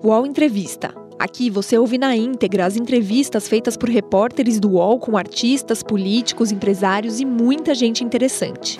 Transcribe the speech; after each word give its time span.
UOL 0.00 0.24
Entrevista. 0.24 0.94
Aqui 1.18 1.50
você 1.50 1.76
ouve 1.76 1.98
na 1.98 2.14
íntegra 2.14 2.64
as 2.64 2.76
entrevistas 2.76 3.48
feitas 3.48 3.76
por 3.76 3.88
repórteres 3.88 4.60
do 4.60 4.74
UOL 4.74 5.00
com 5.00 5.16
artistas, 5.16 5.82
políticos, 5.82 6.52
empresários 6.52 7.18
e 7.18 7.24
muita 7.24 7.74
gente 7.74 8.04
interessante. 8.04 8.78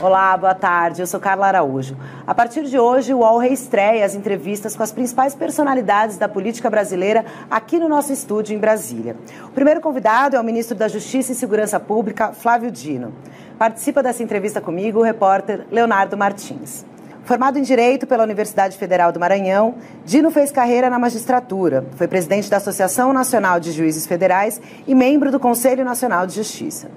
Olá, 0.00 0.36
boa 0.36 0.54
tarde. 0.54 1.02
Eu 1.02 1.08
sou 1.08 1.18
Carla 1.18 1.48
Araújo. 1.48 1.96
A 2.24 2.32
partir 2.32 2.62
de 2.62 2.78
hoje, 2.78 3.12
o 3.12 3.18
UOL 3.18 3.38
reestreia 3.38 4.04
as 4.04 4.14
entrevistas 4.14 4.76
com 4.76 4.82
as 4.84 4.92
principais 4.92 5.34
personalidades 5.34 6.16
da 6.16 6.28
política 6.28 6.70
brasileira 6.70 7.24
aqui 7.50 7.80
no 7.80 7.88
nosso 7.88 8.12
estúdio 8.12 8.54
em 8.54 8.60
Brasília. 8.60 9.16
O 9.46 9.50
primeiro 9.50 9.80
convidado 9.80 10.36
é 10.36 10.40
o 10.40 10.44
ministro 10.44 10.76
da 10.76 10.86
Justiça 10.86 11.32
e 11.32 11.34
Segurança 11.34 11.80
Pública, 11.80 12.32
Flávio 12.32 12.70
Dino. 12.70 13.12
Participa 13.58 14.04
dessa 14.04 14.22
entrevista 14.22 14.60
comigo 14.60 15.00
o 15.00 15.02
repórter 15.02 15.66
Leonardo 15.68 16.16
Martins. 16.16 16.86
Formado 17.24 17.58
em 17.58 17.62
Direito 17.62 18.06
pela 18.06 18.22
Universidade 18.22 18.78
Federal 18.78 19.10
do 19.10 19.18
Maranhão, 19.18 19.74
Dino 20.04 20.30
fez 20.30 20.52
carreira 20.52 20.88
na 20.88 20.96
magistratura. 20.96 21.84
Foi 21.96 22.06
presidente 22.06 22.48
da 22.48 22.58
Associação 22.58 23.12
Nacional 23.12 23.58
de 23.58 23.72
Juízes 23.72 24.06
Federais 24.06 24.60
e 24.86 24.94
membro 24.94 25.32
do 25.32 25.40
Conselho 25.40 25.84
Nacional 25.84 26.24
de 26.24 26.36
Justiça. 26.36 26.88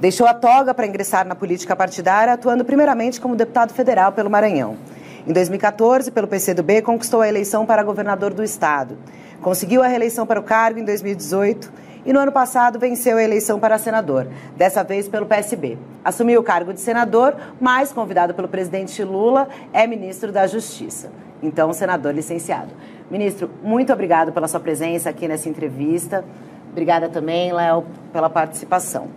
Deixou 0.00 0.26
a 0.26 0.32
toga 0.32 0.72
para 0.72 0.86
ingressar 0.86 1.26
na 1.26 1.34
política 1.34 1.76
partidária, 1.76 2.32
atuando 2.32 2.64
primeiramente 2.64 3.20
como 3.20 3.36
deputado 3.36 3.74
federal 3.74 4.10
pelo 4.12 4.30
Maranhão. 4.30 4.78
Em 5.26 5.34
2014, 5.34 6.10
pelo 6.10 6.26
PCdoB, 6.26 6.80
conquistou 6.80 7.20
a 7.20 7.28
eleição 7.28 7.66
para 7.66 7.82
governador 7.82 8.32
do 8.32 8.42
estado. 8.42 8.96
Conseguiu 9.42 9.82
a 9.82 9.86
reeleição 9.86 10.26
para 10.26 10.40
o 10.40 10.42
cargo 10.42 10.80
em 10.80 10.84
2018 10.84 11.70
e 12.06 12.12
no 12.12 12.20
ano 12.20 12.30
passado 12.30 12.78
venceu 12.78 13.18
a 13.18 13.22
eleição 13.22 13.58
para 13.58 13.76
senador, 13.76 14.28
dessa 14.56 14.84
vez 14.84 15.08
pelo 15.08 15.26
PSB. 15.26 15.76
Assumiu 16.04 16.40
o 16.40 16.44
cargo 16.44 16.72
de 16.72 16.80
senador, 16.80 17.34
mas 17.60 17.92
convidado 17.92 18.32
pelo 18.32 18.46
presidente 18.46 19.02
Lula, 19.02 19.48
é 19.72 19.86
ministro 19.86 20.30
da 20.30 20.46
Justiça. 20.46 21.10
Então, 21.42 21.72
senador 21.72 22.14
licenciado. 22.14 22.70
Ministro, 23.10 23.50
muito 23.62 23.92
obrigado 23.92 24.32
pela 24.32 24.48
sua 24.48 24.60
presença 24.60 25.10
aqui 25.10 25.26
nessa 25.26 25.48
entrevista. 25.48 26.24
Obrigada 26.70 27.08
também, 27.08 27.52
Léo, 27.52 27.84
pela 28.12 28.30
participação. 28.30 29.08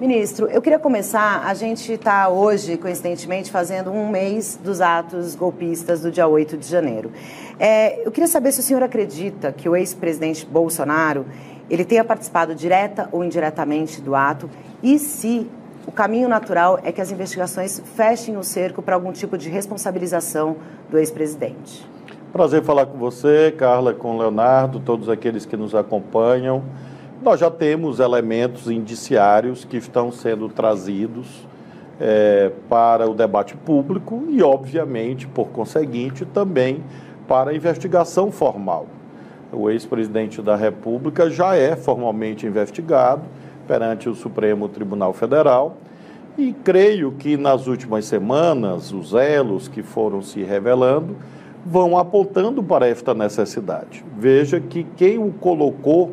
Ministro, 0.00 0.48
eu 0.48 0.60
queria 0.60 0.78
começar. 0.78 1.46
A 1.46 1.54
gente 1.54 1.92
está 1.92 2.28
hoje, 2.28 2.76
coincidentemente, 2.76 3.50
fazendo 3.50 3.92
um 3.92 4.08
mês 4.08 4.58
dos 4.62 4.80
atos 4.80 5.36
golpistas 5.36 6.00
do 6.02 6.10
dia 6.10 6.26
8 6.26 6.56
de 6.56 6.68
janeiro. 6.68 7.12
É, 7.60 8.04
eu 8.04 8.10
queria 8.10 8.26
saber 8.26 8.50
se 8.50 8.58
o 8.60 8.62
senhor 8.62 8.82
acredita 8.82 9.52
que 9.52 9.68
o 9.68 9.76
ex-presidente 9.76 10.44
Bolsonaro 10.44 11.24
ele 11.74 11.84
tenha 11.84 12.04
participado 12.04 12.54
direta 12.54 13.08
ou 13.10 13.24
indiretamente 13.24 14.00
do 14.00 14.14
ato 14.14 14.48
e 14.82 14.98
se 14.98 15.50
o 15.86 15.92
caminho 15.92 16.28
natural 16.28 16.78
é 16.82 16.90
que 16.90 17.00
as 17.00 17.10
investigações 17.10 17.82
fechem 17.94 18.36
o 18.36 18.42
cerco 18.42 18.80
para 18.80 18.94
algum 18.94 19.12
tipo 19.12 19.36
de 19.36 19.50
responsabilização 19.50 20.56
do 20.90 20.98
ex-presidente. 20.98 21.86
Prazer 22.32 22.62
falar 22.62 22.86
com 22.86 22.96
você, 22.96 23.52
Carla, 23.56 23.92
com 23.92 24.16
Leonardo, 24.16 24.80
todos 24.80 25.08
aqueles 25.08 25.44
que 25.44 25.56
nos 25.56 25.74
acompanham. 25.74 26.62
Nós 27.22 27.40
já 27.40 27.50
temos 27.50 28.00
elementos 28.00 28.70
indiciários 28.70 29.64
que 29.64 29.76
estão 29.76 30.10
sendo 30.10 30.48
trazidos 30.48 31.46
é, 32.00 32.50
para 32.68 33.08
o 33.08 33.14
debate 33.14 33.56
público 33.56 34.24
e, 34.28 34.42
obviamente, 34.42 35.26
por 35.26 35.48
conseguinte, 35.48 36.24
também 36.24 36.82
para 37.28 37.50
a 37.50 37.54
investigação 37.54 38.30
formal. 38.30 38.86
O 39.54 39.70
ex-presidente 39.70 40.42
da 40.42 40.56
República 40.56 41.30
já 41.30 41.54
é 41.54 41.76
formalmente 41.76 42.46
investigado 42.46 43.22
perante 43.66 44.08
o 44.08 44.14
Supremo 44.14 44.68
Tribunal 44.68 45.12
Federal 45.12 45.76
e 46.36 46.52
creio 46.52 47.12
que 47.12 47.36
nas 47.36 47.66
últimas 47.66 48.04
semanas 48.04 48.92
os 48.92 49.14
elos 49.14 49.68
que 49.68 49.82
foram 49.82 50.20
se 50.20 50.42
revelando 50.42 51.16
vão 51.64 51.96
apontando 51.96 52.62
para 52.62 52.86
esta 52.88 53.14
necessidade. 53.14 54.04
Veja 54.18 54.60
que 54.60 54.84
quem 54.96 55.18
o 55.18 55.32
colocou 55.32 56.12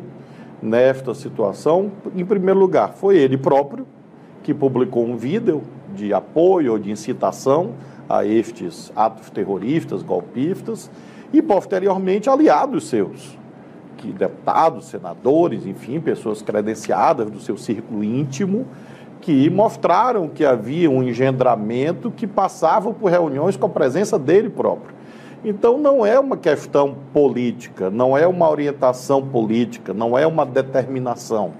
nesta 0.62 1.14
situação, 1.14 1.90
em 2.14 2.24
primeiro 2.24 2.60
lugar, 2.60 2.94
foi 2.94 3.18
ele 3.18 3.36
próprio, 3.36 3.86
que 4.42 4.54
publicou 4.54 5.04
um 5.04 5.16
vídeo 5.16 5.62
de 5.94 6.14
apoio 6.14 6.72
ou 6.72 6.78
de 6.78 6.90
incitação 6.90 7.72
a 8.08 8.24
estes 8.24 8.92
atos 8.94 9.28
terroristas, 9.30 10.02
golpistas, 10.02 10.90
e 11.32 11.40
posteriormente 11.40 12.28
aliados 12.28 12.88
seus, 12.88 13.38
que 13.96 14.12
deputados, 14.12 14.86
senadores, 14.86 15.66
enfim, 15.66 16.00
pessoas 16.00 16.42
credenciadas 16.42 17.30
do 17.30 17.40
seu 17.40 17.56
círculo 17.56 18.04
íntimo, 18.04 18.66
que 19.20 19.48
mostraram 19.48 20.28
que 20.28 20.44
havia 20.44 20.90
um 20.90 21.02
engendramento 21.02 22.10
que 22.10 22.26
passava 22.26 22.92
por 22.92 23.10
reuniões 23.10 23.56
com 23.56 23.66
a 23.66 23.68
presença 23.68 24.18
dele 24.18 24.50
próprio. 24.50 24.94
Então, 25.44 25.78
não 25.78 26.04
é 26.04 26.18
uma 26.18 26.36
questão 26.36 26.94
política, 27.12 27.90
não 27.90 28.16
é 28.16 28.26
uma 28.26 28.48
orientação 28.48 29.22
política, 29.22 29.92
não 29.92 30.16
é 30.16 30.26
uma 30.26 30.44
determinação. 30.44 31.52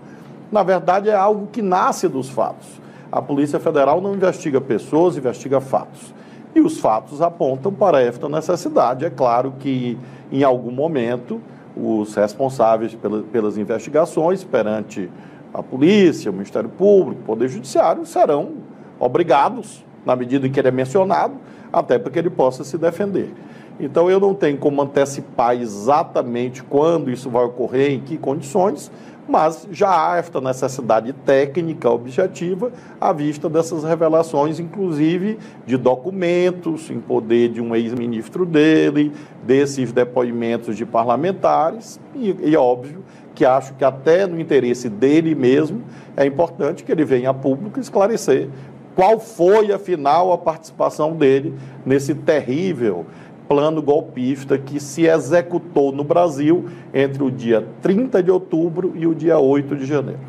Na 0.50 0.62
verdade, 0.62 1.08
é 1.08 1.14
algo 1.14 1.48
que 1.50 1.62
nasce 1.62 2.06
dos 2.08 2.28
fatos. 2.28 2.80
A 3.10 3.20
Polícia 3.20 3.58
Federal 3.58 4.00
não 4.00 4.14
investiga 4.14 4.60
pessoas, 4.60 5.16
investiga 5.16 5.60
fatos. 5.60 6.14
E 6.54 6.60
os 6.60 6.78
fatos 6.78 7.22
apontam 7.22 7.72
para 7.72 8.00
esta 8.02 8.28
necessidade. 8.28 9.04
É 9.04 9.10
claro 9.10 9.54
que, 9.58 9.96
em 10.30 10.42
algum 10.42 10.70
momento, 10.70 11.40
os 11.76 12.14
responsáveis 12.14 12.96
pelas 13.32 13.56
investigações 13.56 14.44
perante 14.44 15.10
a 15.52 15.62
polícia, 15.62 16.30
o 16.30 16.34
Ministério 16.34 16.68
Público, 16.68 17.22
o 17.22 17.24
Poder 17.24 17.48
Judiciário 17.48 18.04
serão 18.06 18.52
obrigados, 18.98 19.84
na 20.04 20.14
medida 20.16 20.46
em 20.46 20.50
que 20.50 20.60
ele 20.60 20.68
é 20.68 20.72
mencionado, 20.72 21.34
até 21.72 21.98
para 21.98 22.10
que 22.10 22.18
ele 22.18 22.30
possa 22.30 22.64
se 22.64 22.76
defender. 22.76 23.32
Então 23.80 24.10
eu 24.10 24.20
não 24.20 24.34
tenho 24.34 24.58
como 24.58 24.82
antecipar 24.82 25.56
exatamente 25.56 26.62
quando 26.62 27.10
isso 27.10 27.30
vai 27.30 27.44
ocorrer, 27.44 27.92
em 27.92 28.00
que 28.00 28.18
condições, 28.18 28.90
mas 29.28 29.66
já 29.70 30.12
há 30.12 30.16
esta 30.18 30.40
necessidade 30.40 31.12
técnica 31.12 31.88
objetiva 31.88 32.72
à 33.00 33.12
vista 33.12 33.48
dessas 33.48 33.84
revelações, 33.84 34.58
inclusive 34.58 35.38
de 35.64 35.76
documentos 35.76 36.90
em 36.90 37.00
poder 37.00 37.50
de 37.50 37.60
um 37.60 37.74
ex-ministro 37.74 38.44
dele, 38.44 39.12
desses 39.44 39.92
depoimentos 39.92 40.76
de 40.76 40.84
parlamentares, 40.84 42.00
e, 42.14 42.34
e 42.42 42.56
óbvio 42.56 43.04
que 43.34 43.44
acho 43.44 43.74
que 43.74 43.84
até 43.84 44.26
no 44.26 44.38
interesse 44.38 44.88
dele 44.88 45.34
mesmo 45.34 45.82
é 46.16 46.26
importante 46.26 46.84
que 46.84 46.92
ele 46.92 47.04
venha 47.04 47.30
a 47.30 47.34
público 47.34 47.80
esclarecer 47.80 48.48
qual 48.94 49.18
foi, 49.18 49.72
afinal, 49.72 50.32
a 50.32 50.38
participação 50.38 51.16
dele 51.16 51.54
nesse 51.84 52.14
terrível 52.14 53.06
plano 53.52 53.82
golpista 53.82 54.56
que 54.56 54.80
se 54.80 55.06
executou 55.06 55.92
no 55.92 56.02
Brasil 56.02 56.70
entre 56.94 57.22
o 57.22 57.30
dia 57.30 57.68
30 57.82 58.22
de 58.22 58.30
outubro 58.30 58.92
e 58.94 59.06
o 59.06 59.14
dia 59.14 59.38
8 59.38 59.76
de 59.76 59.84
janeiro. 59.84 60.20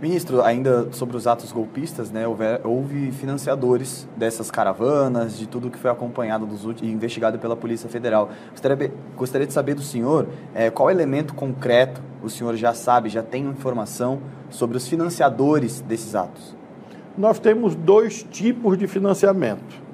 Ministro, 0.00 0.40
ainda 0.40 0.90
sobre 0.92 1.18
os 1.18 1.26
atos 1.26 1.52
golpistas, 1.52 2.10
né, 2.10 2.24
houve, 2.64 3.12
financiadores 3.12 4.08
dessas 4.16 4.50
caravanas, 4.50 5.38
de 5.38 5.46
tudo 5.46 5.70
que 5.70 5.76
foi 5.76 5.90
acompanhado 5.90 6.46
dos 6.46 6.64
últimos, 6.64 6.90
e 6.90 6.94
investigado 6.94 7.38
pela 7.38 7.54
Polícia 7.54 7.90
Federal. 7.90 8.30
Gostaria, 8.52 8.92
gostaria 9.14 9.46
de 9.46 9.52
saber 9.52 9.74
do 9.74 9.82
senhor 9.82 10.28
é, 10.54 10.70
qual 10.70 10.90
elemento 10.90 11.34
concreto 11.34 12.00
o 12.22 12.30
senhor 12.30 12.56
já 12.56 12.72
sabe, 12.72 13.10
já 13.10 13.22
tem 13.22 13.44
informação 13.44 14.20
sobre 14.48 14.78
os 14.78 14.88
financiadores 14.88 15.82
desses 15.82 16.14
atos. 16.14 16.56
Nós 17.18 17.38
temos 17.38 17.74
dois 17.74 18.22
tipos 18.22 18.78
de 18.78 18.86
financiamento 18.86 19.85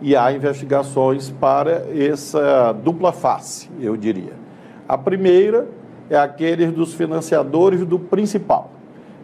e 0.00 0.14
há 0.14 0.32
investigações 0.32 1.30
para 1.30 1.86
essa 1.94 2.72
dupla 2.72 3.12
face, 3.12 3.68
eu 3.80 3.96
diria. 3.96 4.32
A 4.88 4.96
primeira 4.96 5.66
é 6.08 6.16
aqueles 6.16 6.72
dos 6.72 6.94
financiadores 6.94 7.84
do 7.84 7.98
principal, 7.98 8.70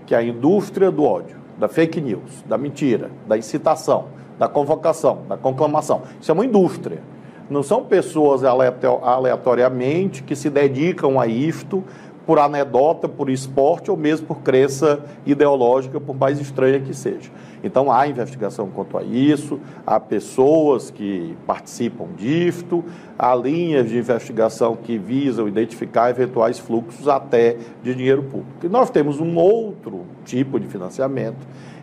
que 0.04 0.14
é 0.14 0.18
a 0.18 0.22
indústria 0.22 0.90
do 0.90 1.04
ódio, 1.04 1.36
da 1.58 1.68
fake 1.68 2.00
news, 2.00 2.44
da 2.46 2.58
mentira, 2.58 3.10
da 3.26 3.38
incitação, 3.38 4.06
da 4.38 4.48
convocação, 4.48 5.20
da 5.28 5.36
conclamação. 5.36 6.02
Isso 6.20 6.30
é 6.30 6.34
uma 6.34 6.44
indústria. 6.44 7.00
Não 7.48 7.62
são 7.62 7.84
pessoas 7.84 8.42
aleatoriamente 8.42 10.22
que 10.22 10.34
se 10.34 10.50
dedicam 10.50 11.20
a 11.20 11.26
isto 11.26 11.84
por 12.26 12.38
anedota, 12.38 13.08
por 13.08 13.28
esporte 13.28 13.90
ou 13.90 13.96
mesmo 13.96 14.26
por 14.26 14.38
crença 14.38 15.00
ideológica, 15.26 16.00
por 16.00 16.16
mais 16.16 16.40
estranha 16.40 16.80
que 16.80 16.94
seja. 16.94 17.30
Então 17.64 17.90
há 17.90 18.06
investigação 18.06 18.68
quanto 18.68 18.98
a 18.98 19.02
isso, 19.02 19.58
há 19.86 19.98
pessoas 19.98 20.90
que 20.90 21.34
participam 21.46 22.08
disto, 22.14 22.84
há 23.18 23.34
linhas 23.34 23.88
de 23.88 23.96
investigação 23.96 24.76
que 24.76 24.98
visam 24.98 25.48
identificar 25.48 26.10
eventuais 26.10 26.58
fluxos 26.58 27.08
até 27.08 27.56
de 27.82 27.94
dinheiro 27.94 28.22
público. 28.24 28.66
E 28.66 28.68
nós 28.68 28.90
temos 28.90 29.18
um 29.18 29.36
outro 29.36 30.02
tipo 30.26 30.60
de 30.60 30.68
financiamento, 30.68 31.38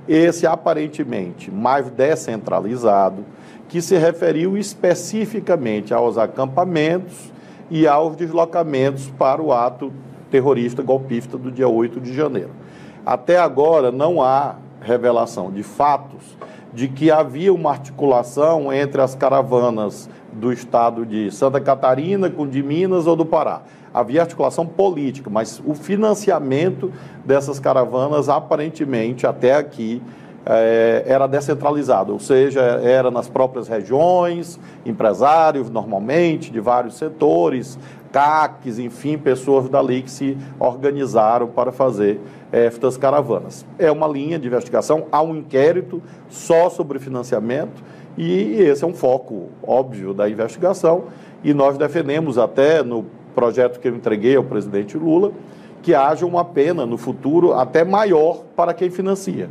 esse 0.07 0.45
aparentemente 0.45 1.49
mais 1.49 1.89
descentralizado, 1.89 3.25
que 3.67 3.81
se 3.81 3.97
referiu 3.97 4.55
especificamente 4.57 5.95
aos 5.95 6.15
acampamentos 6.15 7.31
e 7.71 7.87
aos 7.87 8.15
deslocamentos 8.15 9.11
para 9.17 9.41
o 9.41 9.51
ato 9.51 9.91
terrorista 10.29 10.83
golpista 10.83 11.37
do 11.37 11.51
dia 11.51 11.67
8 11.67 11.99
de 11.99 12.13
janeiro. 12.13 12.51
Até 13.03 13.39
agora 13.39 13.91
não 13.91 14.21
há 14.21 14.55
revelação 14.81 15.51
de 15.51 15.63
fatos 15.63 16.37
de 16.73 16.87
que 16.87 17.11
havia 17.11 17.53
uma 17.53 17.71
articulação 17.71 18.71
entre 18.71 19.01
as 19.01 19.13
caravanas 19.13 20.09
do 20.31 20.51
estado 20.51 21.05
de 21.05 21.29
Santa 21.31 21.59
Catarina 21.59 22.29
com 22.29 22.47
de 22.47 22.63
Minas 22.63 23.07
ou 23.07 23.15
do 23.15 23.25
Pará. 23.25 23.61
Havia 23.93 24.21
articulação 24.21 24.65
política, 24.65 25.29
mas 25.29 25.61
o 25.65 25.73
financiamento 25.73 26.91
dessas 27.25 27.59
caravanas, 27.59 28.29
aparentemente, 28.29 29.27
até 29.27 29.53
aqui, 29.53 30.01
é, 30.45 31.03
era 31.05 31.27
descentralizado, 31.27 32.13
ou 32.13 32.19
seja, 32.19 32.61
era 32.61 33.11
nas 33.11 33.29
próprias 33.29 33.67
regiões, 33.67 34.59
empresários, 34.85 35.69
normalmente, 35.69 36.51
de 36.51 36.59
vários 36.59 36.95
setores, 36.95 37.77
CACs, 38.11 38.79
enfim, 38.79 39.17
pessoas 39.17 39.69
dali 39.69 40.01
que 40.01 40.11
se 40.11 40.37
organizaram 40.59 41.47
para 41.47 41.71
fazer 41.71 42.19
estas 42.51 42.97
caravanas. 42.97 43.65
É 43.79 43.91
uma 43.91 44.07
linha 44.07 44.37
de 44.37 44.47
investigação, 44.47 45.05
há 45.11 45.21
um 45.21 45.35
inquérito 45.35 46.01
só 46.29 46.69
sobre 46.69 46.99
financiamento 46.99 47.83
e 48.17 48.61
esse 48.61 48.83
é 48.83 48.87
um 48.87 48.93
foco 48.93 49.49
óbvio 49.63 50.13
da 50.13 50.29
investigação 50.29 51.05
e 51.43 51.53
nós 51.53 51.77
defendemos 51.77 52.37
até 52.37 52.83
no 52.83 53.05
projeto 53.33 53.79
que 53.79 53.87
eu 53.87 53.95
entreguei 53.95 54.35
ao 54.35 54.43
presidente 54.43 54.97
Lula 54.97 55.31
que 55.81 55.95
haja 55.95 56.25
uma 56.25 56.45
pena 56.45 56.85
no 56.85 56.97
futuro 56.97 57.53
até 57.53 57.83
maior 57.83 58.43
para 58.55 58.73
quem 58.73 58.89
financia, 58.89 59.49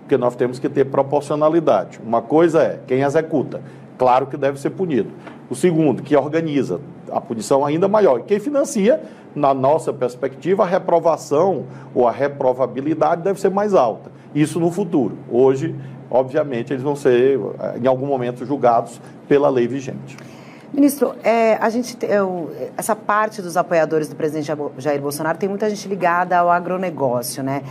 porque 0.00 0.16
nós 0.16 0.36
temos 0.36 0.58
que 0.58 0.68
ter 0.68 0.84
proporcionalidade. 0.84 1.98
Uma 2.04 2.22
coisa 2.22 2.62
é 2.62 2.80
quem 2.86 3.02
executa, 3.02 3.60
claro 3.98 4.26
que 4.26 4.36
deve 4.36 4.60
ser 4.60 4.70
punido. 4.70 5.10
O 5.50 5.54
segundo, 5.54 6.02
que 6.02 6.16
organiza, 6.16 6.80
a 7.10 7.20
punição 7.20 7.64
ainda 7.64 7.88
maior. 7.88 8.20
E 8.20 8.22
quem 8.22 8.40
financia, 8.40 9.00
na 9.34 9.52
nossa 9.52 9.92
perspectiva, 9.92 10.62
a 10.62 10.66
reprovação 10.66 11.64
ou 11.94 12.08
a 12.08 12.10
reprovabilidade 12.10 13.22
deve 13.22 13.40
ser 13.40 13.50
mais 13.50 13.74
alta. 13.74 14.10
Isso 14.34 14.58
no 14.58 14.70
futuro. 14.70 15.16
Hoje, 15.30 15.74
obviamente, 16.10 16.72
eles 16.72 16.82
vão 16.82 16.96
ser, 16.96 17.38
eh, 17.38 17.78
em 17.82 17.86
algum 17.86 18.06
momento, 18.06 18.44
julgados 18.46 19.00
pela 19.28 19.48
lei 19.48 19.66
vigente. 19.68 20.16
Ministro, 20.72 21.14
é, 21.22 21.56
a 21.56 21.68
gente, 21.68 21.98
eu, 22.02 22.50
essa 22.78 22.96
parte 22.96 23.42
dos 23.42 23.58
apoiadores 23.58 24.08
do 24.08 24.16
presidente 24.16 24.50
Jair 24.78 25.02
Bolsonaro 25.02 25.36
tem 25.36 25.46
muita 25.46 25.68
gente 25.68 25.86
ligada 25.86 26.38
ao 26.38 26.50
agronegócio, 26.50 27.42
né? 27.42 27.62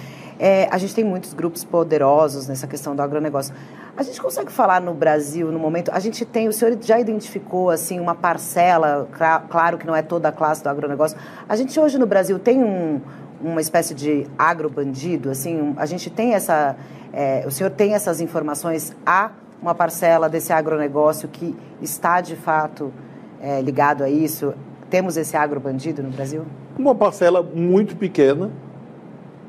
É, 0.44 0.68
a 0.72 0.80
gente 0.80 0.96
tem 0.96 1.04
muitos 1.04 1.36
grupos 1.36 1.64
poderosos 1.64 2.48
nessa 2.48 2.66
questão 2.66 2.96
do 2.96 3.02
agronegócio. 3.04 3.54
A 3.96 4.02
gente 4.02 4.20
consegue 4.20 4.52
falar 4.52 4.82
no 4.82 4.92
Brasil, 4.92 5.52
no 5.52 5.60
momento, 5.60 5.92
a 5.94 6.00
gente 6.00 6.26
tem, 6.26 6.48
o 6.48 6.54
senhor 6.54 6.76
já 6.82 7.00
identificou, 7.00 7.70
assim, 7.70 8.00
uma 8.00 8.16
parcela, 8.16 9.08
claro 9.52 9.78
que 9.78 9.86
não 9.86 9.96
é 9.96 10.02
toda 10.02 10.30
a 10.30 10.32
classe 10.32 10.64
do 10.64 10.68
agronegócio, 10.68 11.16
a 11.48 11.56
gente 11.56 11.80
hoje 11.80 12.00
no 12.00 12.08
Brasil 12.08 12.40
tem 12.40 12.64
um, 12.64 13.00
uma 13.40 13.62
espécie 13.62 13.94
de 13.94 14.26
agrobandido, 14.36 15.30
assim, 15.30 15.76
a 15.78 15.86
gente 15.86 16.10
tem 16.10 16.34
essa, 16.34 16.76
é, 17.14 17.44
o 17.46 17.52
senhor 17.52 17.70
tem 17.70 17.94
essas 17.94 18.20
informações, 18.20 18.96
há 19.06 19.30
uma 19.62 19.76
parcela 19.76 20.28
desse 20.28 20.52
agronegócio 20.52 21.30
que 21.30 21.56
está, 21.80 22.20
de 22.20 22.36
fato, 22.36 22.92
é, 23.40 23.62
ligado 23.62 24.04
a 24.04 24.10
isso? 24.10 24.56
Temos 24.90 25.18
esse 25.18 25.38
agrobandido 25.38 26.02
no 26.02 26.10
Brasil? 26.10 26.48
Uma 26.80 26.96
parcela 26.96 27.44
muito 27.44 27.96
pequena, 27.96 28.50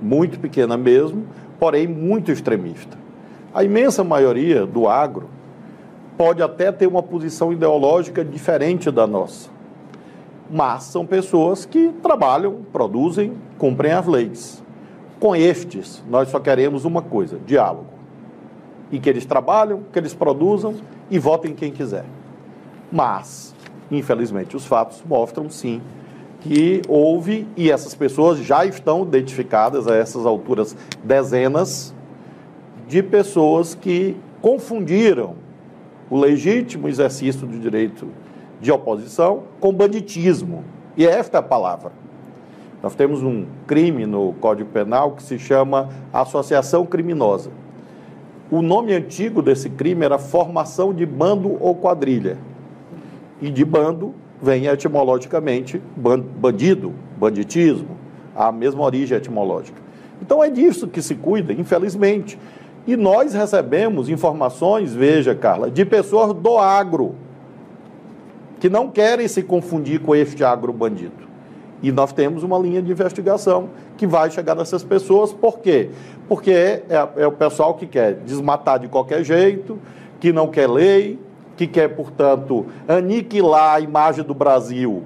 muito 0.02 0.40
pequena 0.40 0.76
mesmo, 0.76 1.24
porém 1.58 1.86
muito 1.86 2.32
extremista. 2.32 2.98
A 3.54 3.62
imensa 3.62 4.02
maioria 4.02 4.66
do 4.66 4.88
agro 4.88 5.28
pode 6.18 6.42
até 6.42 6.72
ter 6.72 6.86
uma 6.86 7.02
posição 7.02 7.52
ideológica 7.52 8.24
diferente 8.24 8.90
da 8.90 9.06
nossa, 9.06 9.48
mas 10.50 10.84
são 10.84 11.06
pessoas 11.06 11.64
que 11.64 11.92
trabalham, 12.02 12.60
produzem, 12.72 13.34
cumprem 13.56 13.92
as 13.92 14.06
leis. 14.06 14.62
Com 15.20 15.36
estes, 15.36 16.02
nós 16.10 16.28
só 16.28 16.40
queremos 16.40 16.84
uma 16.84 17.00
coisa: 17.00 17.38
diálogo. 17.46 17.86
E 18.90 18.98
que 18.98 19.08
eles 19.08 19.24
trabalham, 19.24 19.82
que 19.90 19.98
eles 19.98 20.12
produzam 20.12 20.74
e 21.10 21.18
votem 21.18 21.54
quem 21.54 21.70
quiser. 21.70 22.04
Mas, 22.90 23.54
infelizmente, 23.90 24.54
os 24.56 24.66
fatos 24.66 25.02
mostram 25.08 25.48
sim 25.48 25.80
que 26.42 26.82
houve, 26.88 27.46
e 27.56 27.70
essas 27.70 27.94
pessoas 27.94 28.38
já 28.38 28.64
estão 28.64 29.02
identificadas 29.02 29.86
a 29.86 29.94
essas 29.94 30.26
alturas, 30.26 30.76
dezenas 31.02 31.94
de 32.88 33.02
pessoas 33.02 33.74
que 33.74 34.16
confundiram 34.40 35.36
o 36.10 36.18
legítimo 36.18 36.88
exercício 36.88 37.46
do 37.46 37.58
direito 37.58 38.08
de 38.60 38.72
oposição 38.72 39.44
com 39.60 39.72
banditismo. 39.72 40.64
E 40.96 41.06
esta 41.06 41.38
é 41.38 41.40
a 41.40 41.42
palavra. 41.42 41.92
Nós 42.82 42.94
temos 42.94 43.22
um 43.22 43.46
crime 43.66 44.04
no 44.04 44.32
Código 44.34 44.68
Penal 44.68 45.12
que 45.12 45.22
se 45.22 45.38
chama 45.38 45.88
associação 46.12 46.84
criminosa. 46.84 47.50
O 48.50 48.60
nome 48.60 48.92
antigo 48.92 49.40
desse 49.40 49.70
crime 49.70 50.04
era 50.04 50.18
formação 50.18 50.92
de 50.92 51.06
bando 51.06 51.56
ou 51.60 51.76
quadrilha. 51.76 52.36
E 53.40 53.50
de 53.50 53.64
bando 53.64 54.12
vem 54.42 54.66
etimologicamente 54.66 55.80
bandido, 55.96 56.92
banditismo, 57.16 57.96
a 58.34 58.50
mesma 58.50 58.82
origem 58.82 59.16
etimológica. 59.16 59.80
Então 60.20 60.42
é 60.42 60.50
disso 60.50 60.88
que 60.88 61.00
se 61.00 61.14
cuida, 61.14 61.52
infelizmente. 61.52 62.38
E 62.86 62.96
nós 62.96 63.32
recebemos 63.32 64.08
informações, 64.08 64.92
veja, 64.92 65.34
Carla, 65.34 65.70
de 65.70 65.84
pessoas 65.84 66.34
do 66.34 66.58
agro, 66.58 67.14
que 68.58 68.68
não 68.68 68.88
querem 68.88 69.28
se 69.28 69.42
confundir 69.42 70.00
com 70.00 70.14
este 70.14 70.42
agro 70.42 70.72
bandido. 70.72 71.22
E 71.82 71.90
nós 71.90 72.12
temos 72.12 72.42
uma 72.42 72.58
linha 72.58 72.80
de 72.80 72.90
investigação 72.90 73.70
que 73.96 74.06
vai 74.06 74.30
chegar 74.30 74.54
nessas 74.54 74.84
pessoas, 74.84 75.32
por 75.32 75.58
quê? 75.58 75.90
Porque 76.28 76.50
é, 76.50 76.82
é, 77.16 77.26
o 77.26 77.32
pessoal 77.32 77.74
que 77.74 77.86
quer 77.86 78.14
desmatar 78.14 78.78
de 78.78 78.88
qualquer 78.88 79.24
jeito, 79.24 79.78
que 80.20 80.32
não 80.32 80.48
quer 80.48 80.68
lei, 80.68 81.18
que 81.56 81.66
quer, 81.66 81.88
portanto, 81.88 82.66
aniquilar 82.88 83.76
a 83.76 83.80
imagem 83.80 84.24
do 84.24 84.34
Brasil 84.34 85.02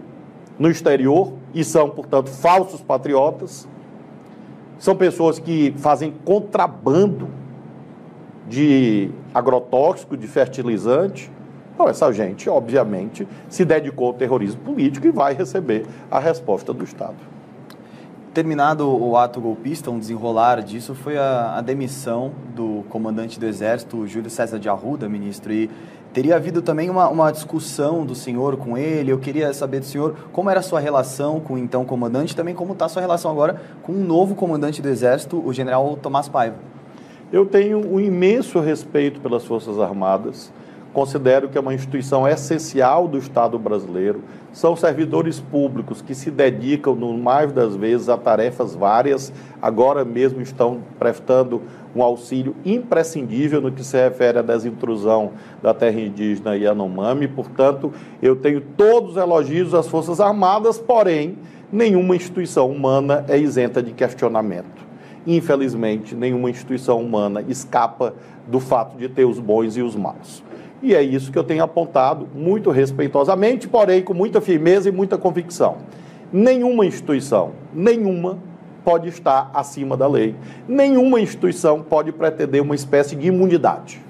no 0.58 0.70
exterior 0.70 1.32
e 1.54 1.64
são, 1.64 1.90
portanto, 1.90 2.30
falsos 2.30 2.80
patriotas. 2.80 3.68
São 4.78 4.94
pessoas 4.94 5.38
que 5.38 5.74
fazem 5.78 6.12
contrabando 6.24 7.28
de 8.48 9.10
agrotóxico, 9.34 10.16
de 10.16 10.26
fertilizante. 10.26 11.30
Então, 11.74 11.88
essa 11.88 12.10
gente, 12.12 12.48
obviamente, 12.48 13.26
se 13.48 13.64
dedicou 13.64 14.08
ao 14.08 14.14
terrorismo 14.14 14.60
político 14.60 15.06
e 15.06 15.10
vai 15.10 15.34
receber 15.34 15.86
a 16.10 16.18
resposta 16.18 16.72
do 16.72 16.84
Estado. 16.84 17.16
Terminado 18.32 18.86
o 18.86 19.16
ato 19.16 19.40
golpista, 19.40 19.90
um 19.90 19.98
desenrolar 19.98 20.62
disso 20.62 20.94
foi 20.94 21.16
a, 21.16 21.56
a 21.56 21.60
demissão 21.62 22.32
do 22.54 22.84
comandante 22.90 23.40
do 23.40 23.46
Exército, 23.46 24.06
Júlio 24.06 24.28
César 24.28 24.58
de 24.58 24.68
Arruda, 24.68 25.08
ministro. 25.08 25.52
E 25.52 25.70
Teria 26.16 26.36
havido 26.36 26.62
também 26.62 26.88
uma, 26.88 27.10
uma 27.10 27.30
discussão 27.30 28.06
do 28.06 28.14
senhor 28.14 28.56
com 28.56 28.78
ele. 28.78 29.12
Eu 29.12 29.18
queria 29.18 29.52
saber 29.52 29.80
do 29.80 29.84
senhor 29.84 30.16
como 30.32 30.48
era 30.48 30.60
a 30.60 30.62
sua 30.62 30.80
relação 30.80 31.40
com 31.40 31.52
o 31.52 31.58
então 31.58 31.84
comandante 31.84 32.32
e 32.32 32.34
também 32.34 32.54
como 32.54 32.72
está 32.72 32.86
a 32.86 32.88
sua 32.88 33.02
relação 33.02 33.30
agora 33.30 33.60
com 33.82 33.92
o 33.92 33.98
novo 34.02 34.34
comandante 34.34 34.80
do 34.80 34.88
Exército, 34.88 35.46
o 35.46 35.52
general 35.52 35.94
Tomás 36.00 36.26
Paiva. 36.26 36.56
Eu 37.30 37.44
tenho 37.44 37.86
um 37.86 38.00
imenso 38.00 38.58
respeito 38.60 39.20
pelas 39.20 39.44
Forças 39.44 39.78
Armadas. 39.78 40.50
Considero 40.96 41.50
que 41.50 41.58
é 41.58 41.60
uma 41.60 41.74
instituição 41.74 42.26
essencial 42.26 43.06
do 43.06 43.18
Estado 43.18 43.58
brasileiro. 43.58 44.22
São 44.50 44.74
servidores 44.74 45.38
públicos 45.38 46.00
que 46.00 46.14
se 46.14 46.30
dedicam, 46.30 46.94
no 46.94 47.18
mais 47.18 47.52
das 47.52 47.76
vezes, 47.76 48.08
a 48.08 48.16
tarefas 48.16 48.74
várias. 48.74 49.30
Agora 49.60 50.06
mesmo 50.06 50.40
estão 50.40 50.80
prestando 50.98 51.60
um 51.94 52.02
auxílio 52.02 52.56
imprescindível 52.64 53.60
no 53.60 53.70
que 53.70 53.84
se 53.84 53.94
refere 54.02 54.38
à 54.38 54.42
desintrusão 54.42 55.32
da 55.62 55.74
terra 55.74 56.00
indígena 56.00 56.56
Yanomami. 56.56 57.28
Portanto, 57.28 57.92
eu 58.22 58.34
tenho 58.34 58.62
todos 58.62 59.10
os 59.10 59.16
elogios 59.18 59.74
às 59.74 59.86
Forças 59.86 60.18
Armadas, 60.18 60.78
porém, 60.78 61.36
nenhuma 61.70 62.16
instituição 62.16 62.70
humana 62.70 63.22
é 63.28 63.36
isenta 63.36 63.82
de 63.82 63.92
questionamento. 63.92 64.86
Infelizmente, 65.26 66.14
nenhuma 66.14 66.48
instituição 66.48 67.02
humana 67.02 67.44
escapa 67.46 68.14
do 68.46 68.60
fato 68.60 68.96
de 68.96 69.10
ter 69.10 69.26
os 69.26 69.38
bons 69.38 69.76
e 69.76 69.82
os 69.82 69.94
maus. 69.94 70.45
E 70.82 70.94
é 70.94 71.02
isso 71.02 71.32
que 71.32 71.38
eu 71.38 71.44
tenho 71.44 71.62
apontado 71.62 72.28
muito 72.34 72.70
respeitosamente, 72.70 73.66
porém 73.66 74.02
com 74.02 74.14
muita 74.14 74.40
firmeza 74.40 74.88
e 74.88 74.92
muita 74.92 75.16
convicção. 75.16 75.78
Nenhuma 76.32 76.84
instituição, 76.84 77.52
nenhuma 77.72 78.38
pode 78.84 79.08
estar 79.08 79.50
acima 79.52 79.96
da 79.96 80.06
lei. 80.06 80.36
Nenhuma 80.68 81.20
instituição 81.20 81.82
pode 81.82 82.12
pretender 82.12 82.62
uma 82.62 82.74
espécie 82.74 83.16
de 83.16 83.26
imunidade. 83.26 84.00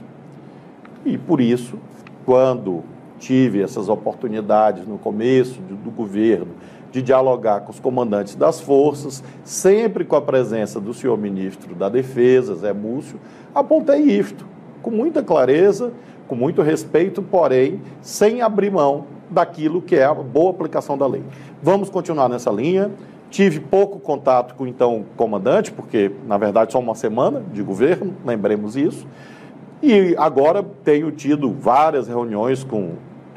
E 1.05 1.17
por 1.17 1.41
isso, 1.41 1.79
quando 2.27 2.83
tive 3.19 3.63
essas 3.63 3.89
oportunidades 3.89 4.87
no 4.87 4.99
começo 4.99 5.61
do, 5.61 5.91
governo 5.91 6.49
de 6.93 7.01
dialogar 7.01 7.61
com 7.61 7.71
os 7.71 7.81
comandantes 7.81 8.35
das 8.35 8.61
forças, 8.61 9.23
sempre 9.45 10.05
com 10.05 10.17
a 10.17 10.21
presença 10.21 10.81
do 10.81 10.93
senhor 10.93 11.17
ministro 11.17 11.75
da 11.75 11.89
Defesa, 11.89 12.55
Zé 12.55 12.73
Múcio, 12.73 13.19
apontei 13.55 14.01
isto 14.01 14.47
com 14.83 14.91
muita 14.91 15.23
clareza, 15.23 15.93
com 16.26 16.35
muito 16.35 16.62
respeito, 16.62 17.23
porém 17.23 17.80
sem 18.00 18.42
abrir 18.42 18.71
mão 18.71 19.06
daquilo 19.30 19.83
que 19.83 19.97
é 19.97 20.04
a 20.04 20.14
boa 20.14 20.50
aplicação 20.50 20.97
da 20.97 21.06
lei. 21.06 21.23
Vamos 21.62 21.90
continuar 21.90 22.28
nessa 22.28 22.50
linha 22.50 22.90
Tive 23.28 23.59
pouco 23.61 23.99
contato 23.99 24.54
com 24.54 24.66
então 24.66 25.04
comandante, 25.16 25.73
porque 25.73 26.12
na 26.26 26.38
verdade 26.38 26.73
só 26.73 26.78
uma 26.78 26.95
semana 26.95 27.42
de 27.52 27.62
governo, 27.62 28.14
lembremos 28.25 28.76
isso. 28.76 29.06
E 29.83 30.14
agora 30.16 30.64
tenho 30.85 31.11
tido 31.11 31.52
várias 31.52 32.09
reuniões 32.09 32.62
com, 32.62 32.92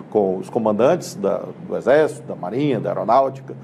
com 0.10 0.38
os 0.38 0.50
comandantes 0.50 1.16
da, 1.16 1.44
do 1.68 1.76
Exército, 1.76 2.28
da 2.28 2.36
Marinha, 2.36 2.80
da 2.80 2.90
Aeronáutica, 2.90 3.56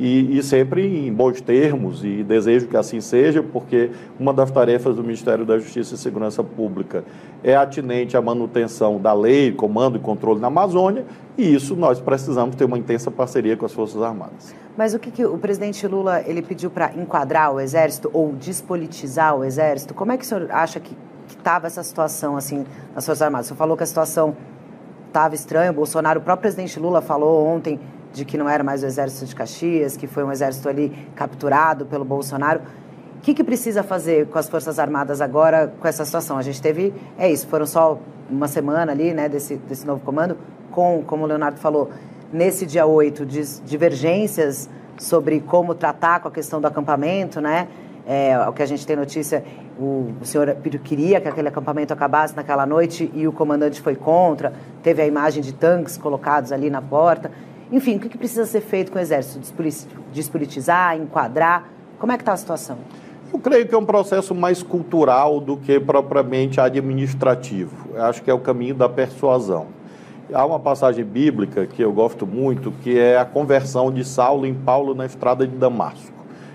e, 0.00 0.38
e, 0.38 0.42
sempre 0.42 1.06
em 1.06 1.12
bons 1.12 1.42
termos, 1.42 2.02
e 2.02 2.24
desejo 2.24 2.66
que 2.66 2.76
assim 2.76 3.02
seja, 3.02 3.42
porque 3.42 3.90
uma 4.18 4.32
das 4.32 4.50
tarefas 4.50 4.96
do 4.96 5.02
Ministério 5.02 5.44
da 5.44 5.58
Justiça 5.58 5.94
e 5.94 5.98
Segurança 5.98 6.42
Pública 6.42 7.04
é 7.44 7.54
atinente 7.54 8.16
à 8.16 8.22
manutenção 8.22 8.98
da 8.98 9.12
lei, 9.12 9.52
comando 9.52 9.98
e 9.98 10.00
controle 10.00 10.40
na 10.40 10.46
Amazônia, 10.46 11.04
e 11.36 11.54
isso 11.54 11.76
nós 11.76 12.00
precisamos 12.00 12.56
ter 12.56 12.64
uma 12.64 12.78
intensa 12.78 13.10
parceria 13.10 13.58
com 13.58 13.66
as 13.66 13.74
Forças 13.74 14.00
Armadas. 14.00 14.54
Mas 14.74 14.94
o 14.94 14.98
que, 14.98 15.10
que 15.10 15.26
o 15.26 15.36
presidente 15.36 15.86
Lula 15.86 16.22
ele 16.22 16.40
pediu 16.40 16.70
para 16.70 16.94
enquadrar 16.94 17.52
o 17.52 17.60
Exército 17.60 18.08
ou 18.14 18.32
despolitizar 18.32 19.36
o 19.36 19.44
Exército? 19.44 19.92
Como 19.92 20.12
é 20.12 20.16
que 20.16 20.24
o 20.24 20.26
senhor 20.26 20.46
acha 20.50 20.80
que 20.80 20.96
estava 21.28 21.66
essa 21.66 21.82
situação 21.82 22.38
assim 22.38 22.64
nas 22.94 23.04
Forças 23.04 23.20
Armadas? 23.20 23.46
O 23.46 23.48
senhor 23.48 23.58
falou 23.58 23.76
que 23.76 23.82
a 23.82 23.86
situação 23.86 24.34
estava 25.08 25.34
estranha, 25.34 25.70
o 25.70 25.74
Bolsonaro, 25.74 26.20
o 26.20 26.22
próprio 26.22 26.40
presidente 26.40 26.80
Lula 26.80 27.02
falou 27.02 27.46
ontem 27.46 27.78
de 28.12 28.24
que 28.24 28.36
não 28.36 28.48
era 28.48 28.64
mais 28.64 28.82
o 28.82 28.86
exército 28.86 29.26
de 29.26 29.34
Caxias, 29.34 29.96
que 29.96 30.06
foi 30.06 30.24
um 30.24 30.32
exército 30.32 30.68
ali 30.68 31.08
capturado 31.14 31.86
pelo 31.86 32.04
Bolsonaro. 32.04 32.60
O 33.18 33.20
que, 33.20 33.34
que 33.34 33.44
precisa 33.44 33.82
fazer 33.82 34.26
com 34.28 34.38
as 34.38 34.48
Forças 34.48 34.78
Armadas 34.78 35.20
agora 35.20 35.72
com 35.78 35.86
essa 35.86 36.04
situação? 36.04 36.38
A 36.38 36.42
gente 36.42 36.60
teve, 36.60 36.94
é 37.18 37.30
isso, 37.30 37.46
foram 37.46 37.66
só 37.66 37.98
uma 38.30 38.48
semana 38.48 38.92
ali, 38.92 39.12
né, 39.12 39.28
desse, 39.28 39.56
desse 39.56 39.86
novo 39.86 40.00
comando, 40.02 40.38
com, 40.70 41.02
como 41.06 41.24
o 41.24 41.26
Leonardo 41.26 41.58
falou, 41.58 41.90
nesse 42.32 42.64
dia 42.64 42.86
8, 42.86 43.26
divergências 43.64 44.70
sobre 44.96 45.40
como 45.40 45.74
tratar 45.74 46.20
com 46.20 46.28
a 46.28 46.30
questão 46.30 46.60
do 46.60 46.66
acampamento, 46.66 47.40
né? 47.40 47.68
É, 48.06 48.38
o 48.48 48.52
que 48.52 48.62
a 48.62 48.66
gente 48.66 48.86
tem 48.86 48.96
notícia, 48.96 49.44
o, 49.78 50.14
o 50.20 50.24
senhor 50.24 50.56
queria 50.82 51.20
que 51.20 51.28
aquele 51.28 51.48
acampamento 51.48 51.92
acabasse 51.92 52.34
naquela 52.34 52.66
noite 52.66 53.10
e 53.14 53.26
o 53.26 53.32
comandante 53.32 53.80
foi 53.80 53.94
contra. 53.94 54.52
Teve 54.82 55.02
a 55.02 55.06
imagem 55.06 55.42
de 55.42 55.52
tanques 55.52 55.96
colocados 55.96 56.52
ali 56.52 56.70
na 56.70 56.82
porta. 56.82 57.30
Enfim, 57.72 57.96
o 57.96 58.00
que, 58.00 58.18
precisa 58.18 58.44
ser 58.46 58.62
feito 58.62 58.90
com 58.90 58.98
o 58.98 59.00
Exército? 59.00 59.38
Despolitizar, 60.12 60.96
enquadrar? 60.96 61.68
Como 62.00 62.10
é 62.10 62.16
que 62.16 62.22
está 62.22 62.32
a 62.32 62.36
situação? 62.36 62.78
Eu 63.32 63.38
creio 63.38 63.68
que 63.68 63.72
é 63.72 63.78
um 63.78 63.84
processo 63.84 64.34
mais 64.34 64.60
cultural 64.60 65.40
do 65.40 65.56
que 65.56 65.78
propriamente 65.78 66.60
administrativo. 66.60 67.90
Eu 67.94 68.02
acho 68.02 68.22
que 68.24 68.30
é 68.30 68.34
o 68.34 68.40
caminho 68.40 68.74
da 68.74 68.88
persuasão. 68.88 69.68
Há 70.32 70.44
uma 70.44 70.58
passagem 70.58 71.04
bíblica 71.04 71.64
que 71.64 71.80
eu 71.80 71.92
gosto 71.92 72.26
muito, 72.26 72.72
que 72.82 72.98
é 72.98 73.16
a 73.16 73.24
conversão 73.24 73.92
de 73.92 74.04
Saulo 74.04 74.46
em 74.46 74.54
Paulo 74.54 74.92
na 74.92 75.06
estrada 75.06 75.46
de 75.46 75.56
Damasco. 75.56 76.12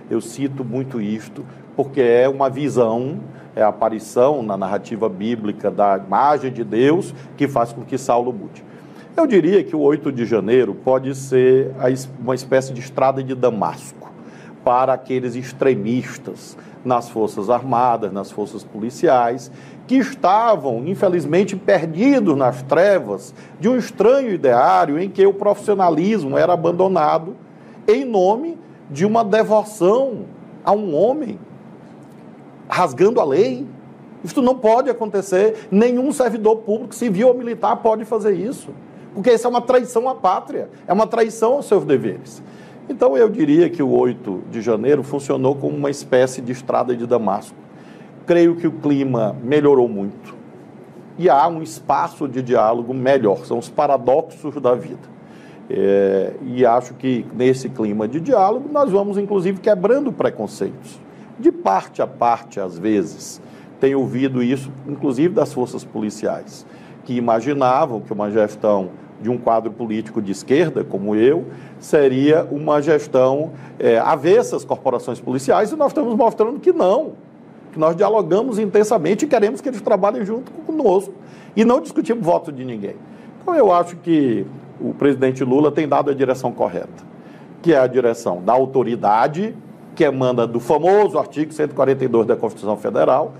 Eu 0.09 0.19
cito 0.19 0.65
muito 0.65 0.99
isto, 0.99 1.45
porque 1.77 2.01
é 2.01 2.27
uma 2.27 2.49
visão, 2.49 3.21
é 3.55 3.61
a 3.61 3.69
aparição 3.69 4.43
na 4.43 4.57
narrativa 4.57 5.07
bíblica 5.07 5.71
da 5.71 5.97
imagem 5.97 6.51
de 6.51 6.65
Deus 6.65 7.13
que 7.37 7.47
faz 7.47 7.71
com 7.71 7.85
que 7.85 7.97
Saulo 7.97 8.33
mude. 8.33 8.65
Eu 9.17 9.25
diria 9.25 9.63
que 9.63 9.73
o 9.73 9.79
8 9.79 10.11
de 10.11 10.25
janeiro 10.25 10.75
pode 10.75 11.15
ser 11.15 11.71
uma 12.19 12.35
espécie 12.35 12.73
de 12.73 12.81
estrada 12.81 13.23
de 13.23 13.33
Damasco 13.33 14.11
para 14.61 14.91
aqueles 14.91 15.35
extremistas 15.35 16.57
nas 16.83 17.07
Forças 17.07 17.49
Armadas, 17.49 18.11
nas 18.11 18.29
Forças 18.29 18.61
Policiais, 18.65 19.49
que 19.87 19.95
estavam, 19.95 20.85
infelizmente, 20.85 21.55
perdidos 21.55 22.35
nas 22.35 22.61
trevas 22.63 23.33
de 23.57 23.69
um 23.69 23.77
estranho 23.77 24.33
ideário 24.33 24.99
em 24.99 25.09
que 25.09 25.25
o 25.25 25.33
profissionalismo 25.33 26.37
era 26.37 26.51
abandonado 26.51 27.37
em 27.87 28.03
nome 28.03 28.57
de 28.91 29.05
uma 29.05 29.23
devoção 29.23 30.25
a 30.61 30.73
um 30.73 30.93
homem 30.93 31.39
rasgando 32.67 33.21
a 33.21 33.23
lei. 33.23 33.65
Isso 34.25 34.41
não 34.41 34.55
pode 34.55 34.89
acontecer. 34.89 35.67
Nenhum 35.71 36.11
servidor 36.11 36.57
público, 36.57 36.93
civil 36.93 37.29
ou 37.29 37.33
militar, 37.33 37.77
pode 37.77 38.03
fazer 38.03 38.33
isso 38.33 38.71
porque 39.15 39.31
isso 39.31 39.47
é 39.47 39.49
uma 39.49 39.61
traição 39.61 40.07
à 40.07 40.13
pátria, 40.13 40.69
é 40.85 40.93
uma 40.93 41.07
traição 41.07 41.53
aos 41.53 41.65
seus 41.65 41.85
deveres. 41.85 42.43
Então 42.87 43.17
eu 43.17 43.29
diria 43.29 43.69
que 43.69 43.81
o 43.81 43.89
8 43.89 44.43
de 44.51 44.61
janeiro 44.61 45.01
funcionou 45.01 45.55
como 45.55 45.75
uma 45.75 45.89
espécie 45.89 46.41
de 46.41 46.51
estrada 46.51 46.95
de 46.95 47.07
Damasco. 47.07 47.55
Creio 48.27 48.55
que 48.55 48.67
o 48.67 48.71
clima 48.71 49.35
melhorou 49.41 49.87
muito 49.87 50.35
e 51.17 51.29
há 51.29 51.47
um 51.47 51.61
espaço 51.61 52.27
de 52.27 52.41
diálogo 52.41 52.93
melhor, 52.93 53.45
são 53.45 53.57
os 53.57 53.69
paradoxos 53.69 54.53
da 54.61 54.75
vida. 54.75 55.15
É, 55.69 56.33
e 56.43 56.65
acho 56.65 56.93
que 56.93 57.25
nesse 57.33 57.69
clima 57.69 58.07
de 58.07 58.19
diálogo 58.19 58.69
nós 58.71 58.91
vamos, 58.91 59.17
inclusive, 59.17 59.59
quebrando 59.59 60.11
preconceitos, 60.11 60.99
de 61.39 61.51
parte 61.51 62.01
a 62.01 62.07
parte, 62.07 62.59
às 62.59 62.77
vezes. 62.77 63.41
Tenho 63.79 63.99
ouvido 63.99 64.43
isso, 64.43 64.71
inclusive 64.87 65.33
das 65.33 65.51
forças 65.53 65.83
policiais, 65.83 66.65
que 67.03 67.15
imaginavam 67.15 68.01
que 68.01 68.13
uma 68.13 68.29
gestão 68.29 68.89
de 69.21 69.29
um 69.29 69.37
quadro 69.37 69.71
político 69.71 70.21
de 70.21 70.31
esquerda, 70.31 70.83
como 70.83 71.15
eu, 71.15 71.45
seria 71.79 72.45
uma 72.51 72.81
gestão 72.81 73.51
é, 73.79 73.97
avessa 73.97 74.55
às 74.55 74.65
corporações 74.65 75.19
policiais, 75.19 75.71
e 75.71 75.75
nós 75.75 75.87
estamos 75.87 76.15
mostrando 76.15 76.59
que 76.59 76.73
não, 76.73 77.13
que 77.71 77.79
nós 77.79 77.95
dialogamos 77.95 78.59
intensamente 78.59 79.25
e 79.25 79.27
queremos 79.27 79.61
que 79.61 79.69
eles 79.69 79.81
trabalhem 79.81 80.25
junto 80.25 80.51
conosco 80.51 81.13
e 81.55 81.63
não 81.63 81.79
discutimos 81.79 82.25
voto 82.25 82.51
de 82.51 82.65
ninguém. 82.65 82.95
Então, 83.41 83.55
eu 83.55 83.71
acho 83.71 83.95
que 83.97 84.45
o 84.79 84.93
presidente 84.93 85.43
Lula 85.43 85.71
tem 85.71 85.87
dado 85.87 86.11
a 86.11 86.13
direção 86.13 86.51
correta, 86.51 87.03
que 87.61 87.73
é 87.73 87.77
a 87.77 87.87
direção 87.87 88.41
da 88.43 88.53
autoridade, 88.53 89.55
que 89.95 90.03
emana 90.03 90.45
do 90.45 90.59
famoso 90.59 91.17
artigo 91.17 91.53
142 91.53 92.27
da 92.27 92.35
Constituição 92.35 92.75
Federal, 92.75 93.33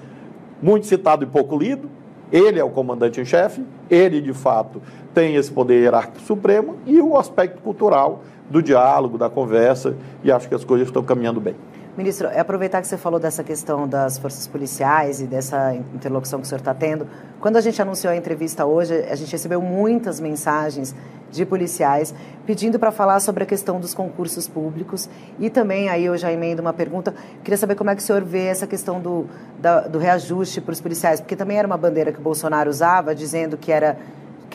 muito 0.62 0.86
citado 0.86 1.24
e 1.24 1.27
pouco 1.27 1.58
lido, 1.58 1.89
ele 2.32 2.60
é 2.60 2.63
o 2.63 2.70
comandante 2.70 3.20
em 3.22 3.25
chefe, 3.25 3.63
ele 3.89 4.22
de 4.22 4.34
fato 4.34 4.82
tem 5.15 5.36
esse 5.38 5.50
poder 5.50 5.81
hierárquico 5.81 6.19
supremo 6.19 6.75
e 6.86 7.00
o 7.00 7.17
aspecto 7.17 7.62
cultural 7.62 8.22
do 8.50 8.62
diálogo, 8.62 9.17
da 9.17 9.29
conversa, 9.29 9.95
e 10.24 10.31
acho 10.31 10.48
que 10.48 10.53
as 10.53 10.63
coisas 10.63 10.88
estão 10.88 11.01
caminhando 11.01 11.39
bem. 11.39 11.55
Ministro, 11.98 12.27
é 12.27 12.41
aproveitar 12.41 12.81
que 12.81 12.88
você 12.88 12.98
falou 12.98 13.17
dessa 13.17 13.41
questão 13.41 13.88
das 13.88 14.17
forças 14.17 14.45
policiais 14.45 15.22
e 15.22 15.25
dessa 15.25 15.74
interlocução 15.74 16.39
que 16.39 16.45
o 16.45 16.50
senhor 16.50 16.60
está 16.60 16.74
tendo. 16.74 17.07
Quando 17.39 17.55
a 17.55 17.62
gente 17.62 17.81
anunciou 17.81 18.12
a 18.12 18.17
entrevista 18.17 18.65
hoje, 18.65 18.93
a 19.10 19.15
gente 19.15 19.31
recebeu 19.31 19.62
muitas 19.62 20.19
mensagens 20.19 20.93
de 21.31 21.45
policiais 21.45 22.13
pedindo 22.45 22.77
para 22.77 22.91
falar 22.91 23.22
sobre 23.22 23.43
a 23.43 23.45
questão 23.45 23.79
dos 23.79 23.93
concursos 23.93 24.45
públicos 24.45 25.10
e 25.39 25.50
também 25.50 25.88
aí 25.88 26.05
eu 26.05 26.17
já 26.17 26.31
emendo 26.31 26.62
uma 26.62 26.74
pergunta, 26.74 27.13
queria 27.43 27.57
saber 27.57 27.75
como 27.75 27.89
é 27.89 27.95
que 27.95 28.01
o 28.01 28.05
senhor 28.05 28.24
vê 28.24 28.45
essa 28.45 28.67
questão 28.67 29.00
do, 29.00 29.25
da, 29.60 29.81
do 29.81 29.98
reajuste 29.98 30.60
para 30.60 30.74
os 30.74 30.81
policiais, 30.81 31.22
porque 31.22 31.36
também 31.36 31.57
era 31.57 31.65
uma 31.65 31.77
bandeira 31.77 32.12
que 32.12 32.19
o 32.19 32.22
Bolsonaro 32.22 32.69
usava, 32.69 33.15
dizendo 33.15 33.57
que 33.57 33.72
era 33.72 33.98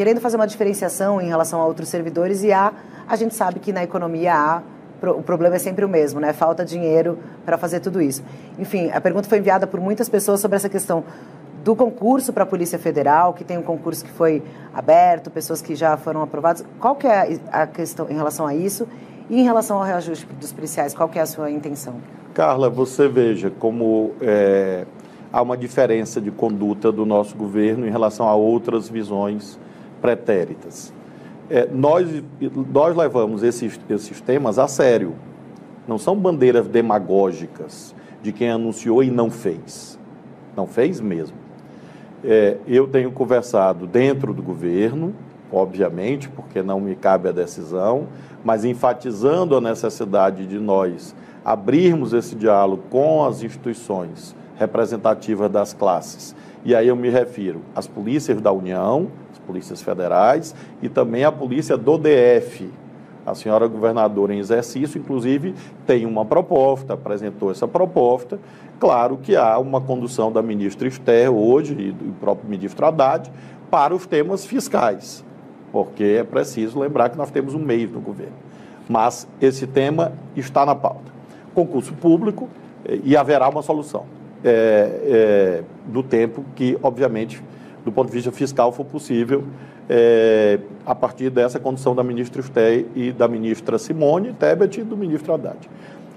querendo 0.00 0.19
fazer 0.19 0.37
uma 0.37 0.47
diferenciação 0.47 1.21
em 1.21 1.28
relação 1.28 1.61
a 1.61 1.66
outros 1.66 1.90
servidores 1.90 2.42
e 2.42 2.50
há, 2.50 2.73
a 3.07 3.16
gente 3.16 3.35
sabe 3.35 3.61
que 3.61 3.71
na 3.71 3.85
economia 3.85 4.35
há 4.35 4.62
o 5.02 5.23
problema 5.23 5.57
é 5.57 5.59
sempre 5.59 5.85
o 5.85 5.88
mesmo, 5.90 6.19
né? 6.19 6.33
Falta 6.33 6.64
dinheiro 6.64 7.19
para 7.45 7.59
fazer 7.59 7.80
tudo 7.80 8.00
isso. 8.00 8.23
Enfim, 8.59 8.90
a 8.95 8.99
pergunta 8.99 9.28
foi 9.28 9.37
enviada 9.37 9.66
por 9.66 9.78
muitas 9.78 10.09
pessoas 10.09 10.40
sobre 10.40 10.57
essa 10.57 10.71
questão 10.71 11.04
do 11.62 11.76
concurso 11.76 12.33
para 12.33 12.45
a 12.45 12.47
Polícia 12.47 12.78
Federal, 12.78 13.35
que 13.35 13.45
tem 13.45 13.59
um 13.59 13.62
concurso 13.62 14.02
que 14.02 14.11
foi 14.11 14.42
aberto, 14.73 15.30
pessoas 15.30 15.61
que 15.61 15.75
já 15.75 15.99
foram 15.99 16.23
aprovadas. 16.23 16.64
Qual 16.80 16.95
que 16.95 17.07
é 17.07 17.38
a 17.52 17.66
questão 17.66 18.09
em 18.09 18.14
relação 18.14 18.47
a 18.47 18.54
isso? 18.54 18.88
E 19.28 19.38
em 19.38 19.45
relação 19.45 19.76
ao 19.76 19.85
reajuste 19.85 20.25
dos 20.40 20.50
policiais, 20.50 20.95
qual 20.95 21.11
que 21.11 21.19
é 21.19 21.23
a 21.23 21.26
sua 21.26 21.50
intenção? 21.50 21.97
Carla, 22.33 22.71
você 22.71 23.07
veja 23.07 23.50
como 23.50 24.12
é, 24.23 24.87
há 25.30 25.42
uma 25.42 25.59
diferença 25.59 26.23
de 26.23 26.30
conduta 26.30 26.90
do 26.90 27.04
nosso 27.04 27.37
governo 27.37 27.87
em 27.87 27.90
relação 27.90 28.26
a 28.26 28.35
outras 28.35 28.88
visões 28.88 29.59
pretéritas 30.00 30.92
é, 31.50 31.66
nós, 31.66 32.09
nós 32.73 32.97
levamos 32.97 33.42
esses, 33.42 33.78
esses 33.90 34.21
temas 34.21 34.59
a 34.59 34.69
sério. 34.69 35.14
Não 35.87 35.99
são 35.99 36.14
bandeiras 36.16 36.69
demagógicas 36.69 37.92
de 38.23 38.33
quem 38.33 38.50
anunciou 38.50 39.02
e 39.02 39.11
não 39.11 39.28
fez. 39.30 39.99
Não 40.57 40.66
fez 40.66 41.00
mesmo. 41.00 41.37
É, 42.23 42.57
eu 42.69 42.87
tenho 42.87 43.11
conversado 43.11 43.87
dentro 43.87 44.33
do 44.33 44.42
governo, 44.42 45.12
obviamente, 45.50 46.28
porque 46.28 46.62
não 46.62 46.78
me 46.78 46.95
cabe 46.95 47.28
a 47.28 47.33
decisão, 47.33 48.07
mas 48.45 48.64
enfatizando 48.64 49.57
a 49.57 49.61
necessidade 49.61 50.47
de 50.47 50.59
nós 50.59 51.16
abrirmos 51.45 52.12
esse 52.12 52.37
diálogo 52.37 52.85
com 52.90 53.25
as 53.25 53.42
instituições 53.42 54.37
representativas 54.57 55.50
das 55.50 55.73
classes. 55.73 56.37
E 56.64 56.75
aí 56.76 56.87
eu 56.87 56.95
me 56.95 57.09
refiro 57.09 57.62
às 57.75 57.88
polícias 57.88 58.40
da 58.40 58.52
União, 58.52 59.09
polícias 59.50 59.83
federais 59.83 60.54
e 60.80 60.88
também 60.88 61.25
a 61.25 61.33
polícia 61.33 61.76
do 61.76 61.99
DF. 61.99 62.71
A 63.26 63.35
senhora 63.35 63.66
governadora 63.66 64.33
em 64.33 64.38
exercício, 64.38 64.99
inclusive, 64.99 65.54
tem 65.87 66.07
uma 66.07 66.25
proposta, 66.25 66.95
apresentou 66.95 67.50
essa 67.50 67.66
proposta. 67.66 68.38
Claro 68.78 69.19
que 69.19 69.37
há 69.37 69.59
uma 69.59 69.80
condução 69.80 70.30
da 70.30 70.40
ministra 70.40 70.87
Esther 70.87 71.30
hoje 71.30 71.73
e 71.73 71.92
do 71.92 72.14
próprio 72.21 72.49
ministro 72.49 72.87
Haddad 72.87 73.30
para 73.69 73.95
os 73.95 74.07
temas 74.07 74.47
fiscais, 74.47 75.25
porque 75.71 76.19
é 76.21 76.25
preciso 76.25 76.78
lembrar 76.78 77.11
que 77.11 77.19
nós 77.19 77.30
temos 77.30 77.52
um 77.54 77.59
mês 77.59 77.90
no 77.90 78.00
governo. 78.00 78.33
Mas 78.88 79.28
esse 79.40 79.66
tema 79.66 80.12
está 80.35 80.64
na 80.64 80.75
pauta. 80.75 81.12
concurso 81.54 81.92
público 81.95 82.49
e 83.04 83.16
haverá 83.16 83.49
uma 83.49 83.62
solução 83.62 84.04
é, 84.45 84.90
é, 85.04 85.62
do 85.87 86.02
tempo 86.02 86.45
que, 86.57 86.78
obviamente, 86.83 87.42
do 87.84 87.92
ponto 87.92 88.08
de 88.08 88.14
vista 88.14 88.30
fiscal, 88.30 88.72
for 88.72 88.84
possível 88.84 89.44
é, 89.88 90.60
a 90.87 90.94
partir 90.94 91.30
dessa 91.30 91.58
condição 91.58 91.94
da 91.94 92.02
ministra 92.02 92.40
Stey 92.42 92.87
e 92.94 93.12
da 93.12 93.26
ministra 93.26 93.78
Simone 93.78 94.32
Tebet 94.32 94.80
e 94.80 94.84
do 94.84 94.96
ministro 94.96 95.34
Haddad. 95.34 95.58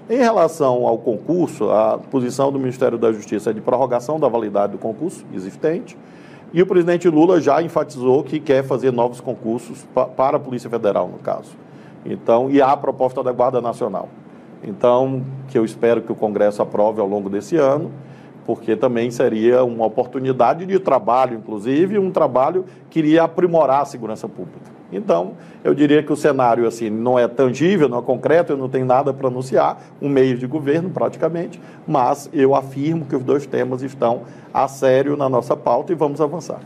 Em 0.08 0.18
relação 0.18 0.86
ao 0.86 0.98
concurso, 0.98 1.70
a 1.70 1.98
posição 1.98 2.52
do 2.52 2.58
Ministério 2.58 2.98
da 2.98 3.10
Justiça 3.10 3.50
é 3.50 3.52
de 3.52 3.60
prorrogação 3.60 4.20
da 4.20 4.28
validade 4.28 4.72
do 4.72 4.78
concurso 4.78 5.24
existente, 5.34 5.96
e 6.52 6.62
o 6.62 6.66
presidente 6.66 7.08
Lula 7.08 7.40
já 7.40 7.60
enfatizou 7.62 8.22
que 8.22 8.38
quer 8.38 8.62
fazer 8.62 8.92
novos 8.92 9.20
concursos 9.20 9.84
pa 9.94 10.04
para 10.04 10.36
a 10.36 10.40
Polícia 10.40 10.70
Federal, 10.70 11.08
no 11.08 11.18
caso. 11.18 11.50
Então, 12.06 12.50
e 12.50 12.60
há 12.60 12.70
a 12.70 12.76
proposta 12.76 13.24
da 13.24 13.32
Guarda 13.32 13.60
Nacional. 13.60 14.08
Então, 14.62 15.24
que 15.48 15.58
eu 15.58 15.64
espero 15.64 16.00
que 16.02 16.12
o 16.12 16.14
Congresso 16.14 16.62
aprove 16.62 17.00
ao 17.00 17.08
longo 17.08 17.28
desse 17.28 17.56
ano 17.56 17.90
porque 18.46 18.76
também 18.76 19.10
seria 19.10 19.64
uma 19.64 19.86
oportunidade 19.86 20.66
de 20.66 20.78
trabalho, 20.78 21.38
inclusive, 21.38 21.98
um 21.98 22.10
trabalho 22.10 22.64
que 22.90 22.98
iria 22.98 23.22
aprimorar 23.22 23.82
a 23.82 23.84
segurança 23.84 24.28
pública. 24.28 24.74
Então, 24.92 25.32
eu 25.64 25.74
diria 25.74 26.02
que 26.02 26.12
o 26.12 26.16
cenário 26.16 26.66
assim 26.66 26.88
não 26.88 27.18
é 27.18 27.26
tangível, 27.26 27.88
não 27.88 27.98
é 27.98 28.02
concreto, 28.02 28.52
eu 28.52 28.56
não 28.56 28.68
tenho 28.68 28.86
nada 28.86 29.12
para 29.12 29.28
anunciar, 29.28 29.82
um 30.00 30.08
meio 30.08 30.38
de 30.38 30.46
governo 30.46 30.90
praticamente, 30.90 31.60
mas 31.86 32.28
eu 32.32 32.54
afirmo 32.54 33.04
que 33.04 33.16
os 33.16 33.24
dois 33.24 33.46
temas 33.46 33.82
estão 33.82 34.22
a 34.52 34.68
sério 34.68 35.16
na 35.16 35.28
nossa 35.28 35.56
pauta 35.56 35.92
e 35.92 35.96
vamos 35.96 36.20
avançar. 36.20 36.60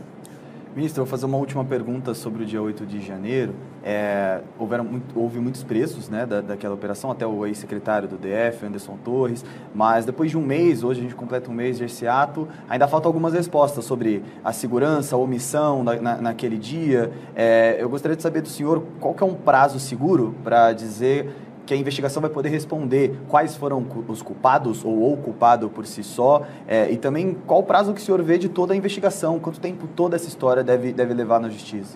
Ministro, 0.75 1.01
eu 1.01 1.05
vou 1.05 1.09
fazer 1.09 1.25
uma 1.25 1.37
última 1.37 1.65
pergunta 1.65 2.13
sobre 2.13 2.43
o 2.43 2.45
dia 2.45 2.61
8 2.61 2.85
de 2.85 3.01
janeiro. 3.01 3.55
É, 3.83 4.41
houveram 4.57 4.83
muito, 4.83 5.19
houve 5.19 5.39
muitos 5.39 5.63
preços 5.63 6.09
né, 6.09 6.27
da, 6.27 6.41
daquela 6.41 6.75
operação, 6.75 7.09
até 7.09 7.25
o 7.25 7.43
ex-secretário 7.47 8.07
do 8.07 8.17
DF, 8.17 8.67
Anderson 8.67 8.95
Torres, 9.03 9.43
mas 9.73 10.05
depois 10.05 10.29
de 10.29 10.37
um 10.37 10.45
mês, 10.45 10.83
hoje 10.83 10.99
a 10.99 11.03
gente 11.03 11.15
completa 11.15 11.49
um 11.49 11.53
mês 11.55 11.79
desse 11.79 12.05
ato, 12.05 12.47
ainda 12.69 12.87
faltam 12.87 13.09
algumas 13.09 13.33
respostas 13.33 13.83
sobre 13.83 14.23
a 14.43 14.53
segurança, 14.53 15.15
a 15.15 15.19
omissão 15.19 15.83
na, 15.83 15.95
na, 15.95 16.15
naquele 16.17 16.57
dia. 16.57 17.11
É, 17.35 17.77
eu 17.79 17.89
gostaria 17.89 18.15
de 18.15 18.21
saber 18.21 18.41
do 18.41 18.49
senhor 18.49 18.83
qual 18.99 19.15
que 19.15 19.23
é 19.23 19.25
um 19.25 19.33
prazo 19.33 19.79
seguro 19.79 20.35
para 20.43 20.71
dizer 20.71 21.33
que 21.69 21.73
a 21.75 21.77
investigação 21.77 22.19
vai 22.19 22.31
poder 22.31 22.49
responder 22.49 23.15
quais 23.27 23.55
foram 23.55 23.85
os 24.07 24.23
culpados 24.23 24.83
ou 24.83 25.13
o 25.13 25.17
culpado 25.17 25.69
por 25.69 25.85
si 25.85 26.01
só, 26.01 26.41
é, 26.67 26.91
e 26.91 26.97
também 26.97 27.37
qual 27.45 27.59
o 27.59 27.63
prazo 27.63 27.93
que 27.93 28.01
o 28.01 28.03
senhor 28.03 28.23
vê 28.23 28.39
de 28.39 28.49
toda 28.49 28.73
a 28.73 28.75
investigação, 28.75 29.37
quanto 29.37 29.59
tempo 29.59 29.87
toda 29.95 30.15
essa 30.15 30.27
história 30.27 30.63
deve, 30.63 30.91
deve 30.91 31.13
levar 31.13 31.39
na 31.39 31.47
justiça? 31.47 31.95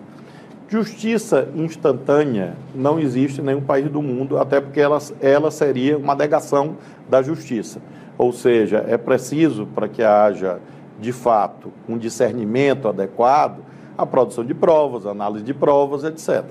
Justiça 0.70 1.50
instantânea 1.56 2.56
não 2.76 3.00
existe 3.00 3.42
em 3.42 3.44
nenhum 3.44 3.62
país 3.62 3.90
do 3.90 4.00
mundo, 4.00 4.38
até 4.38 4.62
porque 4.62 4.80
ela, 4.80 5.00
ela 5.20 5.50
seria 5.50 5.98
uma 5.98 6.14
negação 6.14 6.78
da 7.10 7.24
justiça. 7.24 7.82
Ou 8.16 8.32
seja, 8.32 8.86
é 8.88 8.96
preciso, 8.96 9.66
para 9.66 9.88
que 9.88 10.04
haja, 10.04 10.60
de 11.00 11.12
fato, 11.12 11.74
um 11.90 11.98
discernimento 11.98 12.88
adequado, 12.88 13.58
a 13.98 14.06
produção 14.06 14.46
de 14.46 14.54
provas, 14.54 15.08
análise 15.08 15.44
de 15.44 15.54
provas, 15.54 16.04
etc. 16.04 16.44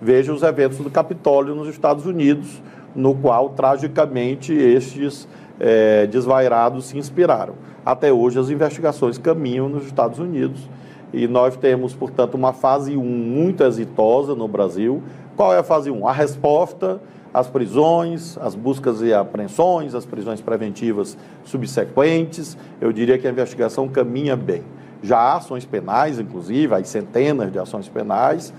Veja 0.00 0.32
os 0.32 0.42
eventos 0.42 0.78
do 0.78 0.90
Capitólio 0.90 1.54
nos 1.54 1.68
Estados 1.68 2.06
Unidos, 2.06 2.62
no 2.94 3.14
qual, 3.14 3.50
tragicamente, 3.50 4.52
estes 4.52 5.28
é, 5.58 6.06
desvairados 6.06 6.86
se 6.86 6.98
inspiraram. 6.98 7.54
Até 7.84 8.12
hoje, 8.12 8.38
as 8.38 8.50
investigações 8.50 9.18
caminham 9.18 9.68
nos 9.68 9.86
Estados 9.86 10.18
Unidos 10.18 10.68
e 11.12 11.26
nós 11.26 11.56
temos, 11.56 11.94
portanto, 11.94 12.34
uma 12.34 12.52
fase 12.52 12.96
1 12.96 13.02
muito 13.02 13.62
exitosa 13.64 14.34
no 14.34 14.48
Brasil. 14.48 15.02
Qual 15.36 15.52
é 15.52 15.58
a 15.58 15.62
fase 15.62 15.90
1? 15.90 16.06
A 16.06 16.12
resposta 16.12 17.00
as 17.32 17.46
prisões, 17.46 18.36
as 18.38 18.54
buscas 18.54 19.00
e 19.02 19.14
apreensões, 19.14 19.94
as 19.94 20.04
prisões 20.04 20.40
preventivas 20.40 21.16
subsequentes. 21.44 22.56
Eu 22.80 22.92
diria 22.92 23.18
que 23.18 23.26
a 23.26 23.30
investigação 23.30 23.88
caminha 23.88 24.36
bem. 24.36 24.62
Já 25.02 25.18
há 25.18 25.36
ações 25.36 25.64
penais, 25.64 26.18
inclusive, 26.18 26.74
há 26.74 26.84
centenas 26.84 27.50
de 27.50 27.58
ações 27.58 27.88
penais, 27.88 28.52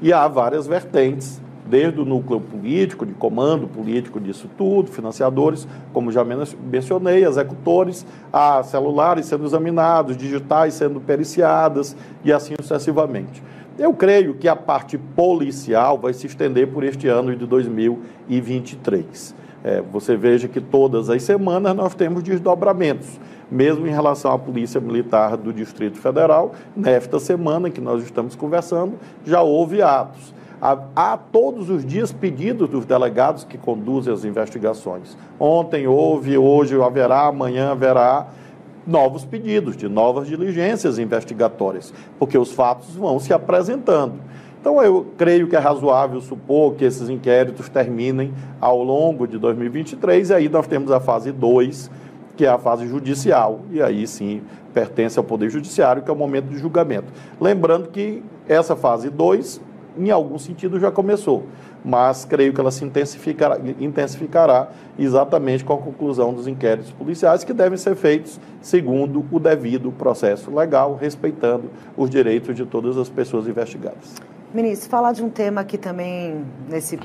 e 0.00 0.12
há 0.12 0.26
várias 0.28 0.66
vertentes, 0.66 1.40
desde 1.66 2.00
o 2.00 2.04
núcleo 2.04 2.40
político, 2.40 3.04
de 3.04 3.12
comando 3.12 3.68
político 3.68 4.18
disso 4.18 4.48
tudo, 4.56 4.90
financiadores, 4.90 5.68
como 5.92 6.10
já 6.10 6.24
mencionei, 6.24 7.24
executores, 7.24 8.06
há 8.32 8.62
celulares 8.62 9.26
sendo 9.26 9.44
examinados, 9.44 10.16
digitais 10.16 10.74
sendo 10.74 10.98
periciadas 11.00 11.94
e 12.24 12.32
assim 12.32 12.54
sucessivamente. 12.58 13.42
Eu 13.78 13.92
creio 13.92 14.34
que 14.34 14.48
a 14.48 14.56
parte 14.56 14.98
policial 14.98 15.98
vai 15.98 16.12
se 16.12 16.26
estender 16.26 16.68
por 16.68 16.82
este 16.82 17.06
ano 17.06 17.36
de 17.36 17.46
2023. 17.46 19.34
É, 19.62 19.82
você 19.82 20.16
veja 20.16 20.48
que 20.48 20.60
todas 20.60 21.10
as 21.10 21.22
semanas 21.22 21.76
nós 21.76 21.94
temos 21.94 22.22
desdobramentos 22.22 23.20
mesmo 23.50 23.86
em 23.86 23.90
relação 23.90 24.32
à 24.32 24.38
Polícia 24.38 24.80
Militar 24.80 25.36
do 25.36 25.52
Distrito 25.52 25.98
Federal, 25.98 26.54
nesta 26.76 27.18
semana 27.18 27.70
que 27.70 27.80
nós 27.80 28.02
estamos 28.02 28.34
conversando, 28.34 28.94
já 29.24 29.40
houve 29.40 29.82
atos. 29.82 30.34
Há, 30.60 30.78
há, 30.94 31.16
todos 31.16 31.70
os 31.70 31.86
dias 31.86 32.12
pedidos 32.12 32.68
dos 32.68 32.84
delegados 32.84 33.44
que 33.44 33.56
conduzem 33.56 34.12
as 34.12 34.24
investigações. 34.24 35.16
Ontem 35.38 35.86
houve, 35.86 36.36
hoje 36.36 36.80
haverá, 36.82 37.26
amanhã 37.26 37.70
haverá 37.70 38.26
novos 38.84 39.24
pedidos 39.24 39.76
de 39.76 39.88
novas 39.88 40.26
diligências 40.26 40.98
investigatórias, 40.98 41.92
porque 42.18 42.36
os 42.36 42.52
fatos 42.52 42.96
vão 42.96 43.20
se 43.20 43.32
apresentando. 43.32 44.14
Então, 44.60 44.82
eu 44.82 45.06
creio 45.16 45.46
que 45.46 45.54
é 45.54 45.58
razoável 45.58 46.20
supor 46.20 46.74
que 46.74 46.84
esses 46.84 47.08
inquéritos 47.08 47.68
terminem 47.68 48.34
ao 48.60 48.82
longo 48.82 49.28
de 49.28 49.38
2023, 49.38 50.30
e 50.30 50.34
aí 50.34 50.48
nós 50.48 50.66
temos 50.66 50.90
a 50.90 50.98
fase 50.98 51.30
2 51.30 51.88
que 52.38 52.46
é 52.46 52.48
a 52.48 52.56
fase 52.56 52.86
judicial, 52.86 53.62
e 53.68 53.82
aí 53.82 54.06
sim 54.06 54.42
pertence 54.72 55.18
ao 55.18 55.24
Poder 55.24 55.50
Judiciário, 55.50 56.02
que 56.02 56.08
é 56.08 56.12
o 56.12 56.16
momento 56.16 56.46
de 56.46 56.56
julgamento. 56.56 57.12
Lembrando 57.40 57.88
que 57.88 58.22
essa 58.48 58.76
fase 58.76 59.10
2, 59.10 59.60
em 59.98 60.08
algum 60.12 60.38
sentido, 60.38 60.78
já 60.78 60.88
começou, 60.88 61.46
mas 61.84 62.24
creio 62.24 62.52
que 62.54 62.60
ela 62.60 62.70
se 62.70 62.84
intensificará, 62.84 63.58
intensificará 63.80 64.68
exatamente 64.96 65.64
com 65.64 65.72
a 65.72 65.78
conclusão 65.78 66.32
dos 66.32 66.46
inquéritos 66.46 66.92
policiais, 66.92 67.42
que 67.42 67.52
devem 67.52 67.76
ser 67.76 67.96
feitos 67.96 68.38
segundo 68.62 69.26
o 69.32 69.40
devido 69.40 69.90
processo 69.90 70.54
legal, 70.54 70.94
respeitando 70.94 71.64
os 71.96 72.08
direitos 72.08 72.54
de 72.54 72.64
todas 72.64 72.96
as 72.96 73.08
pessoas 73.08 73.48
investigadas. 73.48 74.14
Ministro, 74.54 74.88
falar 74.88 75.10
de 75.10 75.24
um 75.24 75.28
tema 75.28 75.64
que 75.64 75.76
também, 75.76 76.44
nesse 76.70 77.00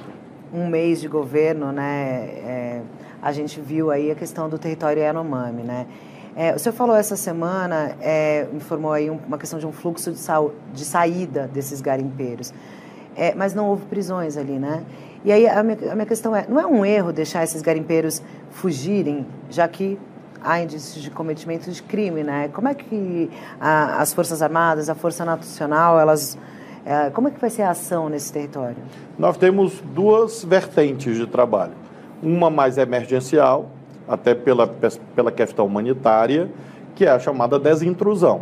um 0.54 0.68
mês 0.68 1.02
de 1.02 1.08
governo, 1.08 1.72
né, 1.72 2.30
é 2.46 2.82
a 3.24 3.32
gente 3.32 3.62
viu 3.62 3.90
aí 3.90 4.12
a 4.12 4.16
questão 4.16 4.50
do 4.50 4.60
território 4.60 5.02
Yanomami, 5.02 5.64
né? 5.64 5.88
É, 6.36 6.54
o 6.54 6.60
senhor 6.60 6.74
falou 6.74 6.96
essa 6.96 7.16
semana, 7.16 7.96
é, 8.02 8.48
informou 8.54 8.92
aí 8.92 9.10
uma 9.10 9.38
questão 9.38 9.58
de 9.58 9.66
um 9.66 9.72
fluxo 9.72 10.12
de, 10.12 10.18
sa 10.18 10.44
de 10.74 10.84
saída 10.84 11.50
desses 11.54 11.80
garimpeiros, 11.80 12.54
é, 13.16 13.34
mas 13.34 13.54
não 13.54 13.68
houve 13.70 13.86
prisões 13.86 14.36
ali, 14.36 14.60
né? 14.60 14.84
E 15.24 15.32
aí 15.32 15.48
a 15.48 15.64
minha, 15.64 15.92
a 15.92 15.96
minha 15.96 16.06
questão 16.06 16.36
é, 16.36 16.46
não 16.50 16.60
é 16.60 16.66
um 16.66 16.86
erro 16.86 17.14
deixar 17.14 17.44
esses 17.44 17.62
garimpeiros 17.62 18.22
fugirem, 18.52 19.26
já 19.50 19.68
que 19.70 19.98
há 20.44 20.60
indícios 20.60 21.02
de 21.02 21.10
cometimento 21.10 21.72
de 21.72 21.82
crime, 21.82 22.24
né? 22.24 22.50
Como 22.52 22.68
é 22.68 22.74
que 22.74 23.30
a, 23.62 24.02
as 24.02 24.12
Forças 24.12 24.42
Armadas, 24.42 24.90
a 24.90 24.96
Força 24.96 25.24
Nacional, 25.24 25.98
elas... 25.98 26.38
É, 26.86 27.10
como 27.12 27.30
é 27.30 27.32
que 27.32 27.40
vai 27.40 27.50
ser 27.50 27.62
a 27.62 27.70
ação 27.70 28.10
nesse 28.10 28.34
território? 28.34 28.76
Nós 29.18 29.38
temos 29.38 29.80
duas 29.80 30.44
vertentes 30.44 31.16
de 31.16 31.26
trabalho 31.26 31.83
uma 32.24 32.50
mais 32.50 32.78
emergencial, 32.78 33.70
até 34.08 34.34
pela, 34.34 34.68
pela 35.16 35.32
questão 35.32 35.66
humanitária, 35.66 36.50
que 36.96 37.06
é 37.06 37.10
a 37.10 37.20
chamada 37.20 37.60
desintrusão. 37.60 38.42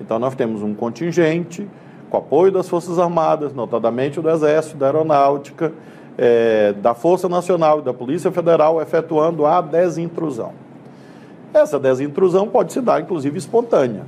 Então, 0.00 0.18
nós 0.18 0.34
temos 0.34 0.62
um 0.62 0.74
contingente 0.74 1.66
com 2.10 2.16
apoio 2.16 2.52
das 2.52 2.68
Forças 2.68 2.98
Armadas, 2.98 3.54
notadamente 3.54 4.20
do 4.20 4.28
Exército, 4.28 4.76
da 4.76 4.86
Aeronáutica, 4.86 5.72
é, 6.18 6.74
da 6.74 6.94
Força 6.94 7.28
Nacional 7.28 7.78
e 7.78 7.82
da 7.82 7.94
Polícia 7.94 8.30
Federal, 8.30 8.80
efetuando 8.82 9.46
a 9.46 9.60
desintrusão. 9.60 10.52
Essa 11.54 11.78
desintrusão 11.78 12.48
pode 12.48 12.72
se 12.72 12.80
dar, 12.80 13.00
inclusive, 13.00 13.38
espontânea. 13.38 14.04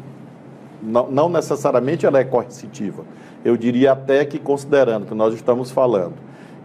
Não, 0.82 1.10
não 1.10 1.28
necessariamente 1.28 2.04
ela 2.04 2.18
é 2.18 2.24
coercitiva. 2.24 3.04
Eu 3.44 3.56
diria 3.56 3.92
até 3.92 4.24
que, 4.24 4.38
considerando 4.38 5.06
que 5.06 5.14
nós 5.14 5.34
estamos 5.34 5.70
falando 5.70 6.14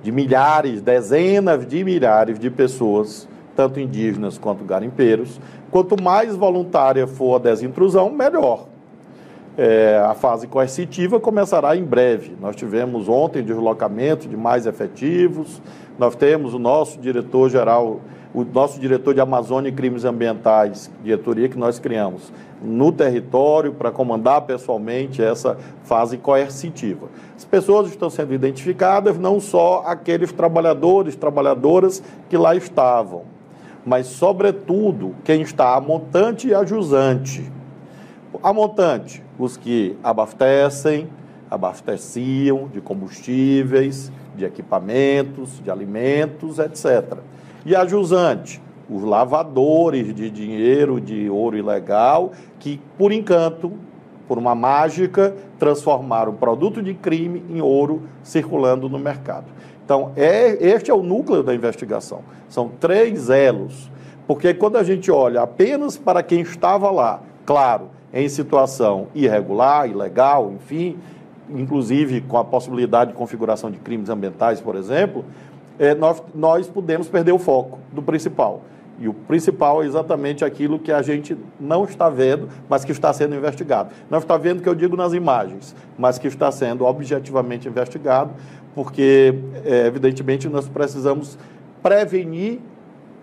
de 0.01 0.11
milhares, 0.11 0.81
dezenas 0.81 1.65
de 1.65 1.83
milhares 1.83 2.39
de 2.39 2.49
pessoas, 2.49 3.27
tanto 3.55 3.79
indígenas 3.79 4.37
quanto 4.37 4.63
garimpeiros. 4.63 5.39
Quanto 5.69 6.01
mais 6.01 6.35
voluntária 6.35 7.05
for 7.05 7.35
a 7.35 7.39
desintrusão, 7.39 8.09
melhor. 8.09 8.67
É, 9.57 10.01
a 10.05 10.13
fase 10.13 10.47
coercitiva 10.47 11.19
começará 11.19 11.75
em 11.75 11.83
breve. 11.83 12.35
Nós 12.39 12.55
tivemos 12.55 13.09
ontem 13.09 13.43
deslocamento 13.43 14.27
de 14.27 14.37
mais 14.37 14.65
efetivos, 14.65 15.61
nós 15.97 16.15
temos 16.15 16.53
o 16.53 16.59
nosso 16.59 16.97
diretor-geral 16.99 17.99
o 18.33 18.43
nosso 18.43 18.79
diretor 18.79 19.13
de 19.13 19.21
Amazônia 19.21 19.69
e 19.69 19.71
Crimes 19.71 20.05
Ambientais, 20.05 20.91
diretoria 21.03 21.49
que 21.49 21.57
nós 21.57 21.79
criamos, 21.79 22.31
no 22.61 22.91
território 22.91 23.73
para 23.73 23.91
comandar 23.91 24.41
pessoalmente 24.41 25.21
essa 25.21 25.57
fase 25.83 26.17
coercitiva. 26.17 27.07
As 27.35 27.45
pessoas 27.45 27.89
estão 27.89 28.09
sendo 28.09 28.33
identificadas, 28.33 29.17
não 29.17 29.39
só 29.39 29.83
aqueles 29.85 30.31
trabalhadores, 30.31 31.15
trabalhadoras 31.15 32.03
que 32.29 32.37
lá 32.37 32.55
estavam. 32.55 33.23
mas, 33.85 34.07
sobretudo, 34.07 35.15
quem 35.23 35.41
está 35.41 35.75
a 35.75 35.81
montante 35.81 36.49
e 36.49 36.53
a 36.53 36.65
jusante. 36.65 37.49
A 38.43 38.53
montante, 38.53 39.23
os 39.39 39.57
que 39.57 39.95
abastecem, 40.03 41.09
abasteciam 41.49 42.67
de 42.67 42.81
combustíveis, 42.81 44.11
de 44.35 44.45
equipamentos, 44.45 45.61
de 45.63 45.71
alimentos, 45.71 46.59
etc. 46.59 47.17
E 47.65 47.75
a 47.75 47.85
jusante, 47.85 48.61
os 48.89 49.03
lavadores 49.03 50.13
de 50.13 50.29
dinheiro, 50.29 50.99
de 50.99 51.29
ouro 51.29 51.55
ilegal, 51.55 52.31
que, 52.59 52.79
por 52.97 53.11
encanto, 53.11 53.71
por 54.27 54.37
uma 54.37 54.55
mágica, 54.55 55.35
transformaram 55.57 56.33
produto 56.33 56.81
de 56.81 56.93
crime 56.93 57.43
em 57.49 57.61
ouro 57.61 58.03
circulando 58.23 58.89
no 58.89 58.99
mercado. 58.99 59.45
Então, 59.83 60.11
é, 60.15 60.55
este 60.65 60.91
é 60.91 60.93
o 60.93 61.01
núcleo 61.01 61.41
da 61.41 61.53
investigação. 61.53 62.21
São 62.47 62.69
três 62.79 63.29
elos. 63.29 63.89
Porque 64.27 64.53
quando 64.53 64.77
a 64.77 64.83
gente 64.83 65.09
olha 65.09 65.41
apenas 65.41 65.97
para 65.97 66.21
quem 66.21 66.41
estava 66.41 66.91
lá, 66.91 67.21
claro, 67.43 67.89
em 68.13 68.29
situação 68.29 69.07
irregular, 69.15 69.89
ilegal, 69.89 70.51
enfim, 70.51 70.97
inclusive 71.49 72.21
com 72.21 72.37
a 72.37 72.43
possibilidade 72.43 73.11
de 73.11 73.17
configuração 73.17 73.71
de 73.71 73.79
crimes 73.79 74.09
ambientais, 74.09 74.61
por 74.61 74.75
exemplo, 74.75 75.25
é, 75.79 75.95
nós, 75.95 76.21
nós 76.35 76.67
podemos 76.67 77.07
perder 77.07 77.31
o 77.31 77.39
foco 77.39 77.79
do 77.91 78.03
principal. 78.03 78.61
E 78.99 79.07
o 79.07 79.13
principal 79.13 79.81
é 79.81 79.85
exatamente 79.85 80.43
aquilo 80.43 80.77
que 80.77 80.91
a 80.91 81.01
gente 81.01 81.37
não 81.59 81.85
está 81.85 82.09
vendo, 82.09 82.49
mas 82.67 82.83
que 82.83 82.91
está 82.91 83.13
sendo 83.13 83.35
investigado. 83.35 83.91
Não 84.09 84.19
está 84.19 84.35
vendo 84.37 84.61
que 84.61 84.67
eu 84.67 84.75
digo 84.75 84.97
nas 84.97 85.13
imagens, 85.13 85.75
mas 85.97 86.19
que 86.19 86.27
está 86.27 86.51
sendo 86.51 86.85
objetivamente 86.85 87.67
investigado, 87.67 88.31
porque, 88.75 89.33
é, 89.65 89.87
evidentemente, 89.87 90.49
nós 90.49 90.67
precisamos 90.67 91.37
prevenir 91.81 92.59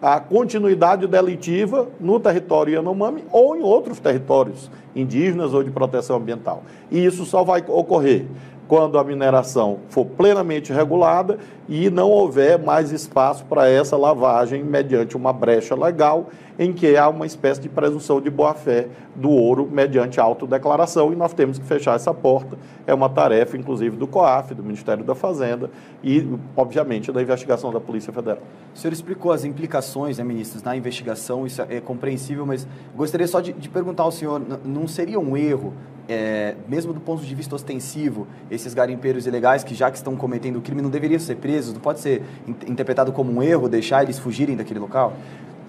a 0.01 0.21
continuidade 0.21 1.07
delitiva 1.07 1.89
no 1.99 2.21
território 2.21 2.75
Yanomami 2.75 3.25
ou 3.33 3.57
em 3.57 3.63
outros 3.63 3.99
territórios 3.99 4.71
indígenas 4.95 5.55
ou 5.55 5.63
de 5.63 5.71
proteção 5.71 6.17
ambiental. 6.17 6.63
E 6.91 7.05
isso 7.05 7.25
só 7.25 7.43
vai 7.43 7.65
ocorrer 7.67 8.27
quando 8.69 8.99
a 8.99 9.05
mineração 9.05 9.79
for 9.89 10.05
plenamente 10.05 10.73
regulada 10.73 11.39
e 11.69 11.91
não 11.91 12.11
houver 12.11 12.59
mais 12.59 12.91
espaço 12.91 13.45
para 13.45 13.69
essa 13.69 13.97
lavagem 13.97 14.63
mediante 14.63 15.17
uma 15.17 15.33
brecha 15.33 15.75
legal 15.75 16.29
em 16.59 16.73
que 16.73 16.97
há 16.97 17.09
uma 17.09 17.27
espécie 17.27 17.61
de 17.61 17.69
presunção 17.69 18.21
de 18.21 18.31
boa-fé 18.31 18.89
do 19.15 19.31
ouro 19.31 19.69
mediante 19.71 20.19
autodeclaração 20.19 21.13
e 21.13 21.17
nós 21.17 21.33
temos 21.33 21.59
que 21.59 21.65
fechar 21.65 21.95
essa 21.95 22.15
porta. 22.15 22.57
É 22.87 22.95
uma 22.95 23.09
tarefa, 23.09 23.57
inclusive, 23.57 23.97
do 23.97 24.07
COAF, 24.07 24.55
do 24.55 24.63
Ministério 24.63 25.05
da 25.05 25.15
Fazenda 25.15 25.71
e, 26.03 26.27
obviamente, 26.57 27.13
da 27.13 27.21
investigação 27.21 27.73
da 27.73 27.81
Polícia 27.81 28.13
Federal. 28.13 28.43
O 28.75 28.79
senhor 28.79 28.93
explicou 28.93 29.33
as 29.33 29.45
implicações, 29.45 30.19
né, 30.19 30.25
ministros, 30.25 30.63
na 30.63 30.77
investigação, 30.77 31.47
isso 31.47 31.61
é 31.63 31.81
compreensível, 31.81 32.47
mas 32.47 32.67
gostaria 32.95 33.27
só 33.27 33.41
de, 33.41 33.53
de 33.53 33.69
perguntar 33.69 34.05
ao 34.05 34.13
senhor, 34.13 34.41
não 34.65 34.89
seria 34.89 35.21
um 35.21 35.37
erro 35.37 35.75
é, 36.09 36.55
mesmo 36.69 36.93
do 36.93 37.01
ponto 37.01 37.23
de 37.23 37.35
vista 37.35 37.55
ostensivo, 37.55 38.27
esses 38.51 38.75
garimpeiros 38.75 39.27
ilegais 39.27 39.65
que 39.65 39.75
já 39.75 39.91
que 39.91 39.97
estão 39.97 40.17
cometendo 40.17 40.57
o 40.57 40.63
crime 40.63 40.81
não 40.81 40.91
deveriam 40.91 41.19
ser 41.19 41.37
presos? 41.37 41.75
Não 41.75 41.81
pode 41.81 42.01
ser 42.01 42.23
interpretado 42.67 43.13
como 43.13 43.33
um 43.33 43.43
erro 43.43 43.69
deixar 43.69 44.03
eles 44.03 44.19
fugirem 44.19 44.57
daquele 44.57 44.79
local? 44.79 45.15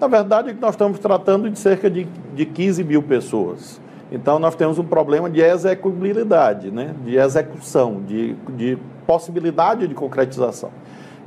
Na 0.00 0.06
verdade, 0.06 0.56
nós 0.60 0.70
estamos 0.70 0.98
tratando 1.00 1.50
de 1.50 1.58
cerca 1.58 1.90
de, 1.90 2.06
de 2.34 2.46
15 2.46 2.84
mil 2.84 3.02
pessoas. 3.02 3.80
Então, 4.12 4.38
nós 4.38 4.54
temos 4.54 4.78
um 4.78 4.84
problema 4.84 5.28
de 5.28 5.40
execuibilidade, 5.40 6.70
né? 6.70 6.94
de 7.04 7.16
execução, 7.16 8.00
de, 8.06 8.34
de 8.56 8.78
possibilidade 9.06 9.86
de 9.88 9.94
concretização. 9.94 10.70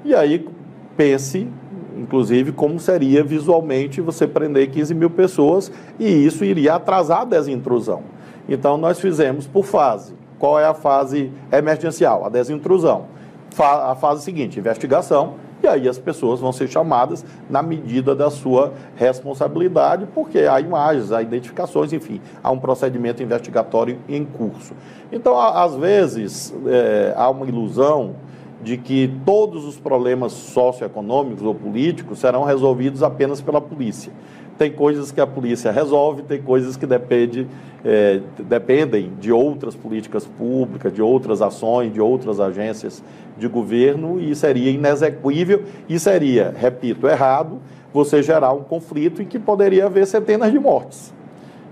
E 0.06 0.15
aí, 0.15 0.47
pense, 0.95 1.47
inclusive, 1.97 2.52
como 2.54 2.80
seria 2.80 3.24
visualmente 3.24 4.00
você 4.02 4.26
prender 4.26 4.69
15 4.69 4.95
mil 4.95 5.10
pessoas 5.10 5.71
e 6.00 6.08
isso 6.08 6.45
iria 6.45 6.76
atrasar 6.76 7.21
a 7.21 7.26
desintrusão. 7.26 8.04
Então, 8.47 8.77
nós 8.77 8.99
fizemos 8.99 9.47
por 9.47 9.65
fase. 9.65 10.13
Qual 10.38 10.60
é 10.60 10.65
a 10.65 10.73
fase 10.73 11.32
emergencial? 11.51 12.25
A 12.25 12.30
desintrusão. 12.30 13.06
A 13.58 13.95
fase 13.95 14.23
seguinte, 14.23 14.58
investigação, 14.60 15.36
e 15.63 15.67
aí 15.67 15.88
as 15.88 15.99
pessoas 15.99 16.39
vão 16.39 16.51
ser 16.51 16.67
chamadas 16.67 17.23
na 17.49 17.62
medida 17.62 18.15
da 18.15 18.32
sua 18.32 18.73
responsabilidade, 18.95 20.08
porque 20.13 20.39
há 20.39 20.60
imagens, 20.60 21.12
há 21.12 21.21
identificações, 21.21 21.93
enfim, 21.93 22.19
há 22.41 22.49
um 22.49 22.58
procedimento 22.58 23.21
investigatório 23.21 23.99
em 24.10 24.25
curso. 24.25 24.73
Então, 25.12 25.39
às 25.39 25.75
vezes, 25.75 26.54
é, 26.65 27.13
há 27.15 27.30
uma 27.30 27.45
ilusão 27.45 28.15
de 28.63 28.77
que 28.77 29.13
todos 29.25 29.65
os 29.65 29.77
problemas 29.77 30.32
socioeconômicos 30.32 31.43
ou 31.43 31.54
políticos 31.54 32.19
serão 32.19 32.43
resolvidos 32.43 33.04
apenas 33.04 33.41
pela 33.41 33.62
polícia. 33.62 34.12
Tem 34.62 34.71
coisas 34.71 35.12
que 35.12 35.19
a 35.19 35.26
polícia 35.26 35.71
resolve, 35.71 36.21
tem 36.21 36.39
coisas 36.39 36.78
que 36.78 36.86
depende, 36.86 37.47
é, 37.84 38.19
dependem 38.38 39.12
de 39.19 39.32
outras 39.32 39.74
políticas 39.74 40.28
públicas, 40.28 40.93
de 40.93 41.02
outras 41.02 41.41
ações, 41.41 41.91
de 41.91 42.00
outras 42.00 42.39
agências 42.39 43.04
de 43.39 43.47
governo 43.47 44.19
e 44.19 44.36
seria 44.36 44.69
inexequível 44.69 45.63
e 45.89 45.97
seria, 45.97 46.54
repito, 46.56 47.08
errado 47.08 47.60
você 47.91 48.21
gerar 48.21 48.54
um 48.54 48.62
conflito 48.62 49.19
em 49.19 49.26
que 49.26 49.39
poderia 49.39 49.88
haver 49.88 50.06
centenas 50.06 50.52
de 50.52 50.60
mortes. 50.60 51.12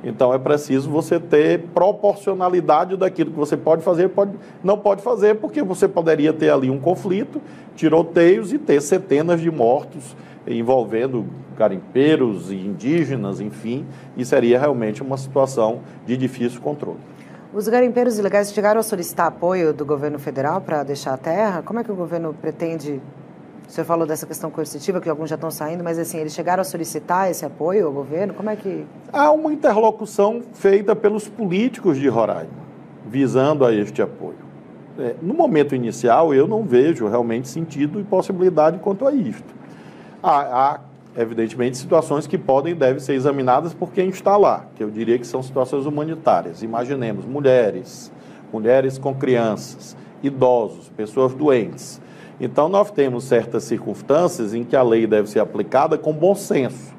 Então 0.04 0.34
é 0.34 0.39
preciso 0.39 0.89
você 0.89 1.19
ter 1.19 1.60
proporcionalidade 1.75 2.97
daquilo 2.97 3.30
que 3.30 3.38
você 3.38 3.56
pode 3.56 3.84
fazer, 3.84 4.10
pode, 4.10 4.32
não 4.63 4.80
pode 4.80 5.04
fazer, 5.04 5.36
porque 5.36 5.62
você 5.62 5.88
poderia 5.88 6.34
ter 6.34 6.49
ali 6.49 6.71
um 6.71 6.80
conflito, 6.80 7.39
tiroteios 7.75 8.52
e 8.52 8.58
ter 8.58 8.82
centenas 8.82 9.39
de 9.39 9.52
mortos 9.52 10.15
envolvendo 10.47 11.25
garimpeiros 11.58 12.52
e 12.52 12.56
indígenas, 12.56 13.41
enfim, 13.41 13.86
e 14.15 14.23
seria 14.23 14.60
realmente 14.60 15.02
uma 15.02 15.17
situação 15.17 15.82
de 16.06 16.15
difícil 16.15 16.62
controle. 16.62 16.99
Os 17.54 17.67
garimpeiros 17.67 18.19
ilegais 18.19 18.54
chegaram 18.54 18.80
a 18.80 18.84
solicitar 18.84 19.25
apoio 19.28 19.73
do 19.73 19.84
governo 19.84 20.19
federal 20.19 20.62
para 20.62 20.84
deixar 20.84 21.15
a 21.15 21.17
terra? 21.17 21.63
Como 21.63 21.80
é 21.80 21.84
que 21.84 21.91
o 21.91 21.95
governo 21.95 22.34
pretende? 22.39 23.02
O 23.67 23.71
senhor 23.71 23.86
falou 23.86 24.06
dessa 24.06 24.25
questão 24.25 24.49
coercitiva, 24.49 25.02
que 25.02 25.10
alguns 25.10 25.30
já 25.30 25.36
estão 25.36 25.49
saindo, 25.49 25.84
mas 25.84 25.97
assim, 25.97 26.19
eles 26.19 26.34
chegaram 26.34 26.62
a 26.62 26.63
solicitar 26.63 27.30
esse 27.30 27.45
apoio 27.45 27.88
ao 27.88 27.91
governo? 27.91 28.34
Como 28.36 28.49
é 28.49 28.56
que. 28.56 28.86
Há 29.12 29.32
uma 29.32 29.52
interlocução 29.52 30.41
feita 30.54 30.95
pelos 30.95 31.28
políticos 31.28 31.97
de 31.97 32.08
Roraima, 32.08 32.49
visando 33.08 33.65
a 33.65 33.73
este 33.73 34.02
apoio. 34.02 34.38
É, 34.99 35.15
no 35.21 35.34
momento 35.34 35.73
inicial, 35.73 36.34
eu 36.34 36.47
não 36.47 36.63
vejo 36.63 37.08
realmente 37.08 37.47
sentido 37.47 37.99
e 37.99 38.04
possibilidade 38.04 38.78
quanto 38.80 39.08
a 39.08 39.12
isto. 39.12 39.59
Há, 40.21 40.39
há, 40.39 40.79
evidentemente, 41.17 41.77
situações 41.77 42.27
que 42.27 42.38
podem 42.38 42.73
e 42.73 42.75
devem 42.75 42.99
ser 42.99 43.13
examinadas 43.13 43.73
por 43.73 43.91
quem 43.91 44.10
está 44.10 44.36
lá, 44.36 44.65
que 44.75 44.84
eu 44.84 44.91
diria 44.91 45.17
que 45.17 45.25
são 45.25 45.41
situações 45.41 45.86
humanitárias. 45.86 46.62
Imaginemos 46.62 47.25
mulheres, 47.25 48.12
mulheres 48.51 48.97
com 48.97 49.15
crianças, 49.15 49.95
idosos, 50.21 50.89
pessoas 50.89 51.34
doentes. 51.34 52.01
Então, 52.38 52.67
nós 52.67 52.91
temos 52.91 53.23
certas 53.23 53.63
circunstâncias 53.63 54.53
em 54.53 54.65
que 54.65 54.75
a 54.75 54.84
lei 54.84 55.08
deve 55.08 55.29
ser 55.29 55.39
aplicada 55.39 55.97
com 55.97 56.12
bom 56.12 56.36
senso. 56.36 56.93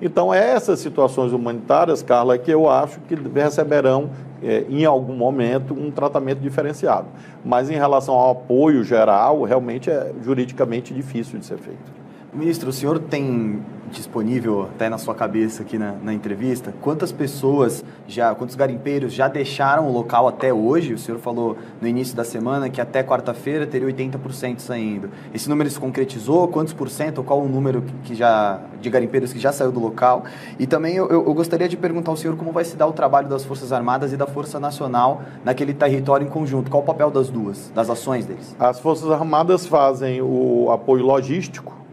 Então, 0.00 0.32
essas 0.32 0.78
situações 0.80 1.32
humanitárias, 1.32 2.02
Carla, 2.02 2.34
é 2.34 2.38
que 2.38 2.50
eu 2.50 2.68
acho 2.68 3.00
que 3.00 3.14
receberão, 3.14 4.10
é, 4.42 4.66
em 4.68 4.84
algum 4.84 5.16
momento, 5.16 5.72
um 5.72 5.90
tratamento 5.90 6.40
diferenciado. 6.40 7.06
Mas, 7.42 7.70
em 7.70 7.74
relação 7.74 8.14
ao 8.14 8.32
apoio 8.32 8.84
geral, 8.84 9.42
realmente 9.44 9.90
é 9.90 10.12
juridicamente 10.22 10.92
difícil 10.92 11.38
de 11.38 11.46
ser 11.46 11.56
feito. 11.56 12.05
Ministro, 12.36 12.68
o 12.68 12.72
senhor 12.72 12.98
tem 12.98 13.62
disponível 13.90 14.64
até 14.64 14.90
na 14.90 14.98
sua 14.98 15.14
cabeça 15.14 15.62
aqui 15.62 15.78
na, 15.78 15.92
na, 15.92 16.12
entrevista 16.12 16.74
quantas 16.82 17.10
pessoas 17.10 17.82
já, 18.06 18.34
quantos 18.34 18.54
garimpeiros 18.54 19.14
já 19.14 19.26
deixaram 19.26 19.88
o 19.88 19.92
local 19.92 20.28
até 20.28 20.52
hoje? 20.52 20.92
O 20.92 20.98
senhor 20.98 21.18
falou 21.18 21.56
no 21.80 21.88
início 21.88 22.14
da 22.14 22.24
semana 22.24 22.68
que 22.68 22.78
até 22.78 23.02
quarta-feira 23.02 23.66
teria 23.66 23.88
80% 23.88 24.58
saindo. 24.58 25.08
Esse 25.32 25.48
número 25.48 25.70
se 25.70 25.80
concretizou? 25.80 26.46
Quantos 26.48 26.74
por 26.74 26.90
cento? 26.90 27.22
Qual 27.22 27.40
o 27.40 27.48
número 27.48 27.82
que 28.04 28.14
já 28.14 28.60
de 28.82 28.90
garimpeiros 28.90 29.32
que 29.32 29.38
já 29.38 29.50
saiu 29.50 29.72
do 29.72 29.80
local? 29.80 30.24
E 30.58 30.66
também 30.66 30.96
eu, 30.96 31.08
eu 31.08 31.32
gostaria 31.32 31.68
de 31.68 31.76
perguntar 31.76 32.10
ao 32.10 32.18
senhor 32.18 32.36
como 32.36 32.52
vai 32.52 32.64
se 32.64 32.76
dar 32.76 32.86
o 32.86 32.92
trabalho 32.92 33.28
das 33.30 33.46
Forças 33.46 33.72
Armadas 33.72 34.12
e 34.12 34.16
da 34.16 34.26
Força 34.26 34.60
Nacional 34.60 35.22
naquele 35.42 35.72
território 35.72 36.26
em 36.26 36.30
conjunto. 36.30 36.70
Qual 36.70 36.82
o 36.82 36.86
papel 36.86 37.10
das 37.10 37.30
duas, 37.30 37.72
das 37.74 37.88
ações 37.88 38.26
deles? 38.26 38.54
As 38.58 38.78
Forças 38.78 39.10
Armadas 39.10 39.66
fazem 39.66 40.20
o 40.20 40.70
apoio 40.70 41.06
logístico 41.06 41.85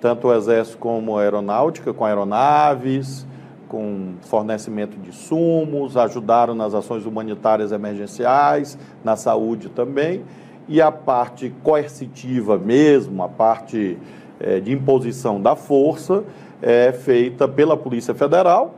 tanto 0.00 0.28
o 0.28 0.34
Exército 0.34 0.78
como 0.78 1.16
a 1.16 1.22
Aeronáutica, 1.22 1.92
com 1.92 2.04
aeronaves, 2.04 3.26
com 3.68 4.14
fornecimento 4.22 4.96
de 4.96 5.10
insumos, 5.10 5.96
ajudaram 5.96 6.54
nas 6.54 6.74
ações 6.74 7.04
humanitárias 7.04 7.70
emergenciais, 7.70 8.78
na 9.04 9.14
saúde 9.16 9.68
também, 9.68 10.22
e 10.68 10.80
a 10.80 10.90
parte 10.90 11.52
coercitiva 11.62 12.58
mesmo, 12.58 13.22
a 13.22 13.28
parte 13.28 13.98
é, 14.40 14.60
de 14.60 14.72
imposição 14.72 15.40
da 15.40 15.54
força, 15.54 16.24
é 16.60 16.92
feita 16.92 17.46
pela 17.46 17.76
Polícia 17.76 18.14
Federal, 18.14 18.74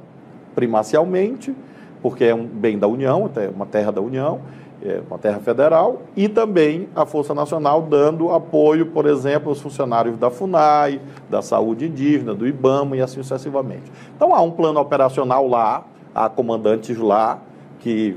primacialmente, 0.54 1.54
porque 2.02 2.24
é 2.24 2.34
um 2.34 2.46
bem 2.46 2.78
da 2.78 2.86
União, 2.86 3.30
é 3.36 3.48
uma 3.48 3.66
terra 3.66 3.92
da 3.92 4.00
União, 4.00 4.40
é, 4.82 5.02
com 5.08 5.14
a 5.14 5.18
terra 5.18 5.40
federal, 5.40 6.02
e 6.16 6.28
também 6.28 6.88
a 6.94 7.04
Força 7.04 7.34
Nacional 7.34 7.82
dando 7.82 8.30
apoio, 8.30 8.86
por 8.86 9.06
exemplo, 9.06 9.50
aos 9.50 9.60
funcionários 9.60 10.16
da 10.16 10.30
FUNAI, 10.30 11.00
da 11.28 11.42
Saúde 11.42 11.86
Indígena, 11.86 12.34
do 12.34 12.46
IBAMA 12.46 12.96
e 12.96 13.00
assim 13.00 13.22
sucessivamente. 13.22 13.90
Então 14.16 14.34
há 14.34 14.40
um 14.40 14.50
plano 14.50 14.80
operacional 14.80 15.46
lá, 15.46 15.84
há 16.14 16.28
comandantes 16.28 16.96
lá 16.98 17.40
que 17.78 18.16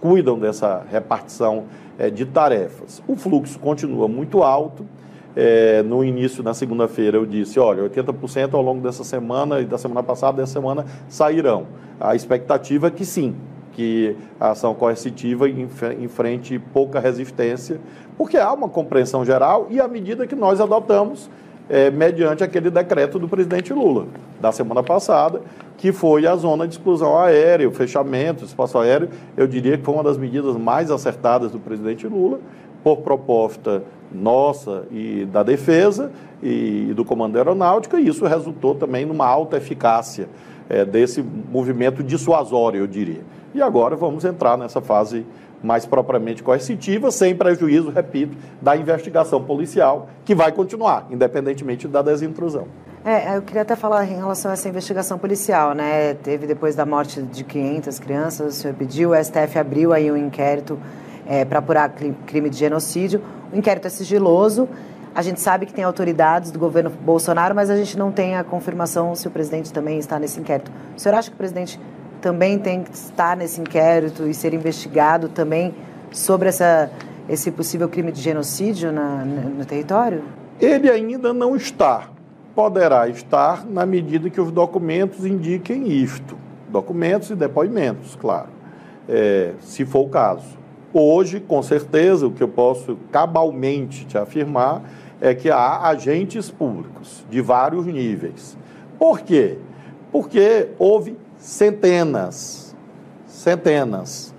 cuidam 0.00 0.38
dessa 0.38 0.84
repartição 0.90 1.64
é, 1.98 2.10
de 2.10 2.24
tarefas. 2.24 3.02
O 3.06 3.14
fluxo 3.14 3.58
continua 3.58 4.08
muito 4.08 4.42
alto. 4.42 4.86
É, 5.36 5.80
no 5.84 6.04
início, 6.04 6.42
na 6.42 6.52
segunda-feira, 6.52 7.16
eu 7.16 7.24
disse: 7.24 7.60
olha, 7.60 7.88
80% 7.88 8.54
ao 8.54 8.62
longo 8.62 8.80
dessa 8.80 9.04
semana 9.04 9.60
e 9.60 9.64
da 9.64 9.78
semana 9.78 10.02
passada, 10.02 10.38
dessa 10.38 10.54
semana, 10.54 10.84
sairão. 11.08 11.68
A 12.00 12.16
expectativa 12.16 12.88
é 12.88 12.90
que 12.90 13.04
sim, 13.04 13.36
que 13.80 14.14
a 14.38 14.50
ação 14.50 14.74
coercitiva 14.74 15.48
enfrente 15.48 16.58
pouca 16.58 17.00
resistência, 17.00 17.80
porque 18.18 18.36
há 18.36 18.52
uma 18.52 18.68
compreensão 18.68 19.24
geral 19.24 19.68
e 19.70 19.80
à 19.80 19.88
medida 19.88 20.26
que 20.26 20.34
nós 20.34 20.60
adotamos, 20.60 21.30
é, 21.66 21.90
mediante 21.90 22.44
aquele 22.44 22.68
decreto 22.68 23.18
do 23.18 23.26
presidente 23.26 23.72
Lula, 23.72 24.04
da 24.38 24.52
semana 24.52 24.82
passada, 24.82 25.40
que 25.78 25.92
foi 25.92 26.26
a 26.26 26.36
zona 26.36 26.68
de 26.68 26.74
exclusão 26.74 27.18
aérea, 27.18 27.66
o 27.66 27.72
fechamento 27.72 28.40
do 28.40 28.48
espaço 28.48 28.76
aéreo, 28.76 29.08
eu 29.34 29.46
diria 29.46 29.78
que 29.78 29.84
foi 29.84 29.94
uma 29.94 30.04
das 30.04 30.18
medidas 30.18 30.58
mais 30.58 30.90
acertadas 30.90 31.50
do 31.50 31.58
presidente 31.58 32.06
Lula, 32.06 32.38
por 32.84 32.98
proposta 32.98 33.82
nossa 34.12 34.84
e 34.90 35.24
da 35.24 35.42
defesa 35.42 36.12
e 36.42 36.92
do 36.94 37.02
comando 37.02 37.36
aeronáutico, 37.36 37.96
e 37.96 38.06
isso 38.06 38.26
resultou 38.26 38.74
também 38.74 39.06
numa 39.06 39.26
alta 39.26 39.56
eficácia 39.56 40.28
é, 40.70 40.84
desse 40.84 41.20
movimento 41.20 42.02
dissuasório, 42.02 42.78
eu 42.78 42.86
diria. 42.86 43.22
E 43.52 43.60
agora 43.60 43.96
vamos 43.96 44.24
entrar 44.24 44.56
nessa 44.56 44.80
fase 44.80 45.26
mais 45.62 45.84
propriamente 45.84 46.42
coercitiva, 46.42 47.10
sem 47.10 47.34
prejuízo, 47.34 47.90
repito, 47.90 48.36
da 48.62 48.76
investigação 48.76 49.42
policial, 49.42 50.08
que 50.24 50.34
vai 50.34 50.52
continuar, 50.52 51.06
independentemente 51.10 51.86
da 51.86 52.00
desintrusão. 52.00 52.66
É, 53.04 53.36
eu 53.36 53.42
queria 53.42 53.62
até 53.62 53.74
falar 53.74 54.04
em 54.04 54.16
relação 54.16 54.50
a 54.50 54.54
essa 54.54 54.68
investigação 54.68 55.18
policial, 55.18 55.74
né? 55.74 56.14
Teve 56.14 56.46
depois 56.46 56.74
da 56.74 56.86
morte 56.86 57.20
de 57.20 57.44
500 57.44 57.98
crianças, 57.98 58.54
o 58.54 58.56
senhor 58.56 58.74
pediu, 58.74 59.10
o 59.10 59.24
STF 59.24 59.58
abriu 59.58 59.92
aí 59.92 60.10
um 60.10 60.16
inquérito 60.16 60.78
é, 61.26 61.44
para 61.44 61.58
apurar 61.58 61.88
crime 62.26 62.50
de 62.50 62.56
genocídio. 62.56 63.22
O 63.52 63.56
inquérito 63.56 63.86
é 63.86 63.90
sigiloso. 63.90 64.68
A 65.14 65.22
gente 65.22 65.40
sabe 65.40 65.66
que 65.66 65.74
tem 65.74 65.82
autoridades 65.82 66.52
do 66.52 66.58
governo 66.58 66.90
Bolsonaro, 66.90 67.54
mas 67.54 67.68
a 67.68 67.76
gente 67.76 67.98
não 67.98 68.12
tem 68.12 68.36
a 68.36 68.44
confirmação 68.44 69.14
se 69.16 69.26
o 69.26 69.30
presidente 69.30 69.72
também 69.72 69.98
está 69.98 70.18
nesse 70.18 70.38
inquérito. 70.38 70.70
O 70.96 71.00
senhor 71.00 71.16
acha 71.16 71.30
que 71.30 71.34
o 71.34 71.38
presidente 71.38 71.80
também 72.20 72.58
tem 72.58 72.84
que 72.84 72.94
estar 72.94 73.36
nesse 73.36 73.60
inquérito 73.60 74.26
e 74.26 74.34
ser 74.34 74.54
investigado 74.54 75.28
também 75.28 75.74
sobre 76.12 76.48
essa, 76.48 76.90
esse 77.28 77.50
possível 77.50 77.88
crime 77.88 78.12
de 78.12 78.20
genocídio 78.20 78.92
na, 78.92 79.24
no 79.24 79.64
território? 79.64 80.22
Ele 80.60 80.88
ainda 80.88 81.32
não 81.32 81.56
está. 81.56 82.08
Poderá 82.54 83.08
estar 83.08 83.64
na 83.66 83.86
medida 83.86 84.28
que 84.30 84.40
os 84.40 84.52
documentos 84.52 85.24
indiquem 85.24 85.88
isto. 85.88 86.36
Documentos 86.68 87.30
e 87.30 87.34
depoimentos, 87.34 88.14
claro, 88.14 88.48
é, 89.08 89.54
se 89.60 89.84
for 89.84 90.00
o 90.00 90.08
caso. 90.08 90.59
Hoje, 90.92 91.38
com 91.38 91.62
certeza, 91.62 92.26
o 92.26 92.32
que 92.32 92.42
eu 92.42 92.48
posso 92.48 92.96
cabalmente 93.12 94.04
te 94.04 94.18
afirmar 94.18 94.82
é 95.20 95.34
que 95.34 95.48
há 95.48 95.86
agentes 95.86 96.50
públicos 96.50 97.24
de 97.30 97.40
vários 97.40 97.86
níveis. 97.86 98.56
Por 98.98 99.20
quê? 99.20 99.58
Porque 100.10 100.68
houve 100.78 101.16
centenas, 101.36 102.74
centenas 103.26 104.34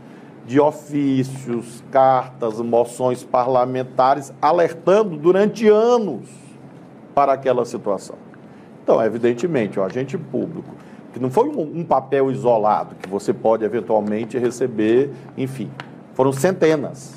de 0.46 0.60
ofícios, 0.60 1.82
cartas, 1.90 2.60
moções 2.60 3.24
parlamentares 3.24 4.34
alertando 4.42 5.16
durante 5.16 5.70
anos 5.70 6.28
para 7.16 7.34
aquela 7.34 7.64
situação. 7.64 8.18
Então, 8.84 9.02
evidentemente, 9.02 9.80
o 9.80 9.84
agente 9.84 10.18
público, 10.18 10.76
que 11.14 11.20
não 11.20 11.30
foi 11.30 11.48
um, 11.48 11.84
papel 11.84 12.32
isolado 12.32 12.96
que 12.96 13.08
você 13.08 13.34
pode 13.34 13.64
eventualmente 13.64 14.38
receber, 14.38 15.12
enfim, 15.38 15.70
foram 16.14 16.32
centenas 16.32 17.16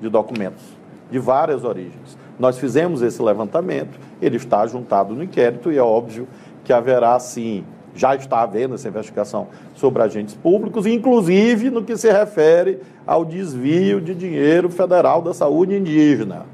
de 0.00 0.08
documentos 0.08 0.76
de 1.10 1.18
várias 1.18 1.64
origens. 1.64 2.18
Nós 2.38 2.58
fizemos 2.58 3.00
esse 3.02 3.22
levantamento, 3.22 3.98
ele 4.20 4.36
está 4.36 4.66
juntado 4.66 5.14
no 5.14 5.22
inquérito 5.22 5.72
e 5.72 5.78
é 5.78 5.82
óbvio 5.82 6.26
que 6.64 6.72
haverá, 6.72 7.18
sim, 7.18 7.64
já 7.94 8.14
está 8.14 8.42
havendo 8.42 8.74
essa 8.74 8.88
investigação 8.88 9.48
sobre 9.74 10.02
agentes 10.02 10.34
públicos, 10.34 10.86
inclusive 10.86 11.70
no 11.70 11.82
que 11.82 11.96
se 11.96 12.10
refere 12.10 12.80
ao 13.06 13.24
desvio 13.24 14.00
de 14.00 14.14
dinheiro 14.14 14.68
federal 14.68 15.22
da 15.22 15.32
saúde 15.32 15.74
indígena, 15.74 16.44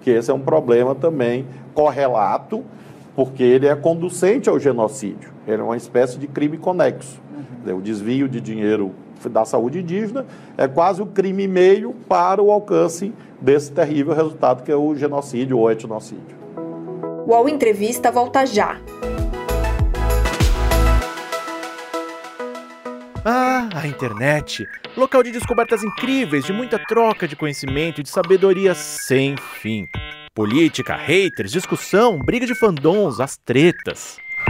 que 0.00 0.10
esse 0.10 0.30
é 0.30 0.34
um 0.34 0.40
problema 0.40 0.94
também 0.94 1.46
correlato, 1.72 2.64
porque 3.14 3.42
ele 3.42 3.66
é 3.66 3.76
conducente 3.76 4.48
ao 4.48 4.58
genocídio, 4.58 5.30
ele 5.46 5.60
é 5.60 5.64
uma 5.64 5.76
espécie 5.76 6.18
de 6.18 6.26
crime 6.26 6.58
conexo. 6.58 7.20
Uhum. 7.66 7.76
O 7.76 7.82
desvio 7.82 8.28
de 8.28 8.40
dinheiro 8.40 8.90
da 9.28 9.44
saúde 9.44 9.80
indígena 9.80 10.26
é 10.56 10.66
quase 10.68 11.02
o 11.02 11.06
crime 11.06 11.46
meio 11.46 11.94
para 12.08 12.42
o 12.42 12.50
alcance 12.50 13.12
desse 13.40 13.72
terrível 13.72 14.14
resultado 14.14 14.62
que 14.62 14.70
é 14.72 14.76
o 14.76 14.94
genocídio 14.94 15.58
ou 15.58 15.70
etnocídio. 15.70 16.42
O 17.26 17.30
UOL 17.30 17.48
Entrevista 17.48 18.10
volta 18.10 18.44
já. 18.44 18.80
Ah, 23.24 23.68
a 23.72 23.86
internet! 23.86 24.66
Local 24.96 25.22
de 25.22 25.30
descobertas 25.30 25.84
incríveis, 25.84 26.44
de 26.44 26.52
muita 26.52 26.76
troca 26.76 27.28
de 27.28 27.36
conhecimento 27.36 28.00
e 28.00 28.02
de 28.02 28.10
sabedoria 28.10 28.74
sem 28.74 29.36
fim. 29.36 29.86
Política, 30.34 30.96
haters, 30.96 31.52
discussão, 31.52 32.18
briga 32.18 32.46
de 32.46 32.54
fandons, 32.54 33.20
as 33.20 33.36
tretas. 33.36 34.16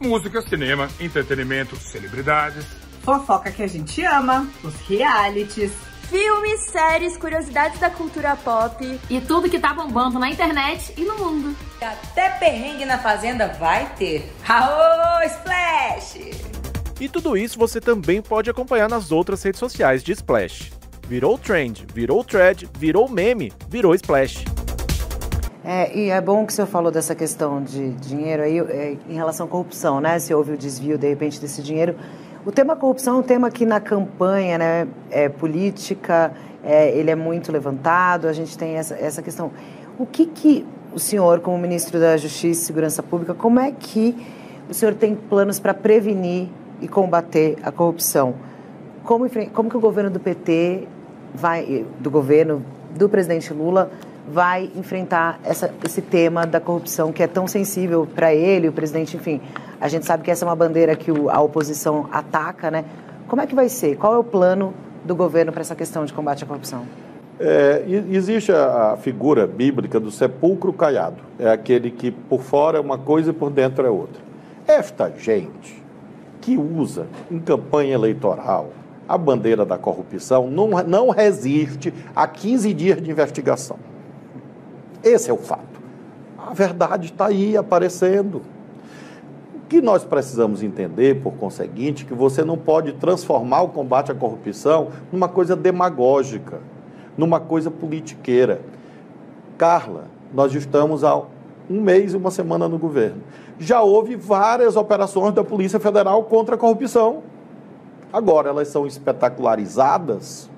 Música, 0.00 0.42
cinema, 0.42 0.88
entretenimento, 1.00 1.76
celebridades. 1.76 2.64
Fofoca 3.02 3.50
que 3.50 3.62
a 3.62 3.66
gente 3.66 4.04
ama, 4.04 4.48
os 4.62 4.74
realities. 4.88 5.72
Filmes, 6.08 6.60
séries, 6.70 7.16
curiosidades 7.16 7.80
da 7.80 7.90
cultura 7.90 8.36
pop. 8.36 9.00
E 9.10 9.20
tudo 9.20 9.50
que 9.50 9.58
tá 9.58 9.72
bombando 9.72 10.18
na 10.18 10.30
internet 10.30 10.92
e 10.96 11.04
no 11.04 11.18
mundo. 11.18 11.56
Até 11.80 12.30
perrengue 12.30 12.84
na 12.84 12.98
fazenda 12.98 13.48
vai 13.58 13.92
ter. 13.96 14.32
Aô, 14.46 15.22
Splash! 15.24 16.30
E 17.00 17.08
tudo 17.08 17.36
isso 17.36 17.58
você 17.58 17.80
também 17.80 18.22
pode 18.22 18.48
acompanhar 18.48 18.88
nas 18.88 19.10
outras 19.10 19.42
redes 19.42 19.58
sociais 19.58 20.02
de 20.02 20.12
Splash. 20.12 20.72
Virou 21.08 21.36
trend, 21.38 21.86
virou 21.92 22.24
thread, 22.24 22.68
virou 22.78 23.08
meme, 23.08 23.52
virou 23.68 23.94
Splash. 23.94 24.44
É, 25.68 25.98
e 25.98 26.10
é 26.10 26.20
bom 26.20 26.46
que 26.46 26.52
o 26.52 26.54
senhor 26.54 26.68
falou 26.68 26.92
dessa 26.92 27.12
questão 27.12 27.60
de 27.60 27.90
dinheiro 27.94 28.40
aí, 28.40 28.60
é, 28.60 28.96
em 29.08 29.14
relação 29.14 29.46
à 29.46 29.48
corrupção, 29.48 30.00
né? 30.00 30.16
Se 30.20 30.32
houve 30.32 30.52
o 30.52 30.56
desvio, 30.56 30.96
de 30.96 31.08
repente, 31.08 31.40
desse 31.40 31.60
dinheiro. 31.60 31.96
O 32.44 32.52
tema 32.52 32.76
corrupção 32.76 33.16
é 33.16 33.18
um 33.18 33.22
tema 33.22 33.50
que 33.50 33.66
na 33.66 33.80
campanha 33.80 34.58
né, 34.58 34.88
é, 35.10 35.28
política, 35.28 36.32
é, 36.62 36.96
ele 36.96 37.10
é 37.10 37.16
muito 37.16 37.50
levantado, 37.50 38.28
a 38.28 38.32
gente 38.32 38.56
tem 38.56 38.76
essa, 38.76 38.94
essa 38.94 39.20
questão. 39.20 39.50
O 39.98 40.06
que 40.06 40.26
que 40.26 40.64
o 40.94 41.00
senhor, 41.00 41.40
como 41.40 41.58
ministro 41.58 41.98
da 41.98 42.16
Justiça 42.16 42.62
e 42.62 42.64
Segurança 42.64 43.02
Pública, 43.02 43.34
como 43.34 43.58
é 43.58 43.72
que 43.72 44.14
o 44.70 44.74
senhor 44.74 44.94
tem 44.94 45.16
planos 45.16 45.58
para 45.58 45.74
prevenir 45.74 46.48
e 46.80 46.86
combater 46.86 47.56
a 47.64 47.72
corrupção. 47.72 48.36
Como, 49.02 49.26
como 49.52 49.68
que 49.68 49.76
o 49.76 49.80
governo 49.80 50.10
do 50.10 50.20
PT 50.20 50.86
vai, 51.34 51.84
do 51.98 52.08
governo 52.08 52.62
do 52.96 53.08
presidente 53.08 53.52
Lula 53.52 53.90
vai 54.28 54.70
enfrentar 54.74 55.38
essa, 55.44 55.72
esse 55.84 56.02
tema 56.02 56.46
da 56.46 56.60
corrupção 56.60 57.12
que 57.12 57.22
é 57.22 57.26
tão 57.26 57.46
sensível 57.46 58.06
para 58.12 58.34
ele, 58.34 58.68
o 58.68 58.72
presidente, 58.72 59.16
enfim. 59.16 59.40
A 59.80 59.88
gente 59.88 60.04
sabe 60.04 60.22
que 60.22 60.30
essa 60.30 60.44
é 60.44 60.48
uma 60.48 60.56
bandeira 60.56 60.96
que 60.96 61.10
o, 61.10 61.30
a 61.30 61.40
oposição 61.40 62.08
ataca, 62.10 62.70
né? 62.70 62.84
Como 63.28 63.40
é 63.42 63.46
que 63.46 63.54
vai 63.54 63.68
ser? 63.68 63.96
Qual 63.96 64.14
é 64.14 64.18
o 64.18 64.24
plano 64.24 64.74
do 65.04 65.14
governo 65.14 65.52
para 65.52 65.60
essa 65.60 65.74
questão 65.74 66.04
de 66.04 66.12
combate 66.12 66.44
à 66.44 66.46
corrupção? 66.46 66.84
É, 67.38 67.84
existe 67.86 68.50
a, 68.50 68.96
figura 68.96 69.46
bíblica 69.46 70.00
do 70.00 70.10
sepulcro 70.10 70.72
caiado. 70.72 71.18
É 71.38 71.50
aquele 71.50 71.90
que 71.90 72.10
por 72.10 72.42
fora 72.42 72.78
é 72.78 72.80
uma 72.80 72.98
coisa 72.98 73.30
e 73.30 73.32
por 73.32 73.50
dentro 73.50 73.86
é 73.86 73.90
outra. 73.90 74.22
Esta 74.66 75.12
gente 75.16 75.84
que 76.40 76.56
usa 76.56 77.06
em 77.30 77.38
campanha 77.38 77.94
eleitoral 77.94 78.70
a 79.08 79.16
bandeira 79.16 79.64
da 79.64 79.78
corrupção 79.78 80.48
não, 80.50 80.68
não 80.84 81.10
resiste 81.10 81.92
a 82.14 82.26
15 82.26 82.72
dias 82.74 83.02
de 83.02 83.10
investigação. 83.10 83.78
Esse 85.02 85.30
é 85.30 85.32
o 85.32 85.36
fato. 85.36 85.80
A 86.38 86.52
verdade 86.52 87.06
está 87.06 87.26
aí 87.26 87.56
aparecendo. 87.56 88.42
O 89.54 89.60
que 89.68 89.80
nós 89.80 90.04
precisamos 90.04 90.62
entender, 90.62 91.20
por 91.22 91.32
conseguinte, 91.34 92.04
que 92.04 92.14
você 92.14 92.44
não 92.44 92.56
pode 92.56 92.92
transformar 92.92 93.62
o 93.62 93.68
combate 93.68 94.12
à 94.12 94.14
corrupção 94.14 94.88
numa 95.10 95.28
coisa 95.28 95.56
demagógica, 95.56 96.60
numa 97.16 97.40
coisa 97.40 97.70
politiqueira. 97.70 98.60
Carla, 99.58 100.04
nós 100.32 100.54
estamos 100.54 101.02
há 101.02 101.16
um 101.68 101.80
mês 101.80 102.12
e 102.12 102.16
uma 102.16 102.30
semana 102.30 102.68
no 102.68 102.78
governo. 102.78 103.22
Já 103.58 103.82
houve 103.82 104.14
várias 104.14 104.76
operações 104.76 105.34
da 105.34 105.42
Polícia 105.42 105.80
Federal 105.80 106.22
contra 106.24 106.54
a 106.54 106.58
corrupção. 106.58 107.22
Agora, 108.12 108.50
elas 108.50 108.68
são 108.68 108.86
espetacularizadas? 108.86 110.48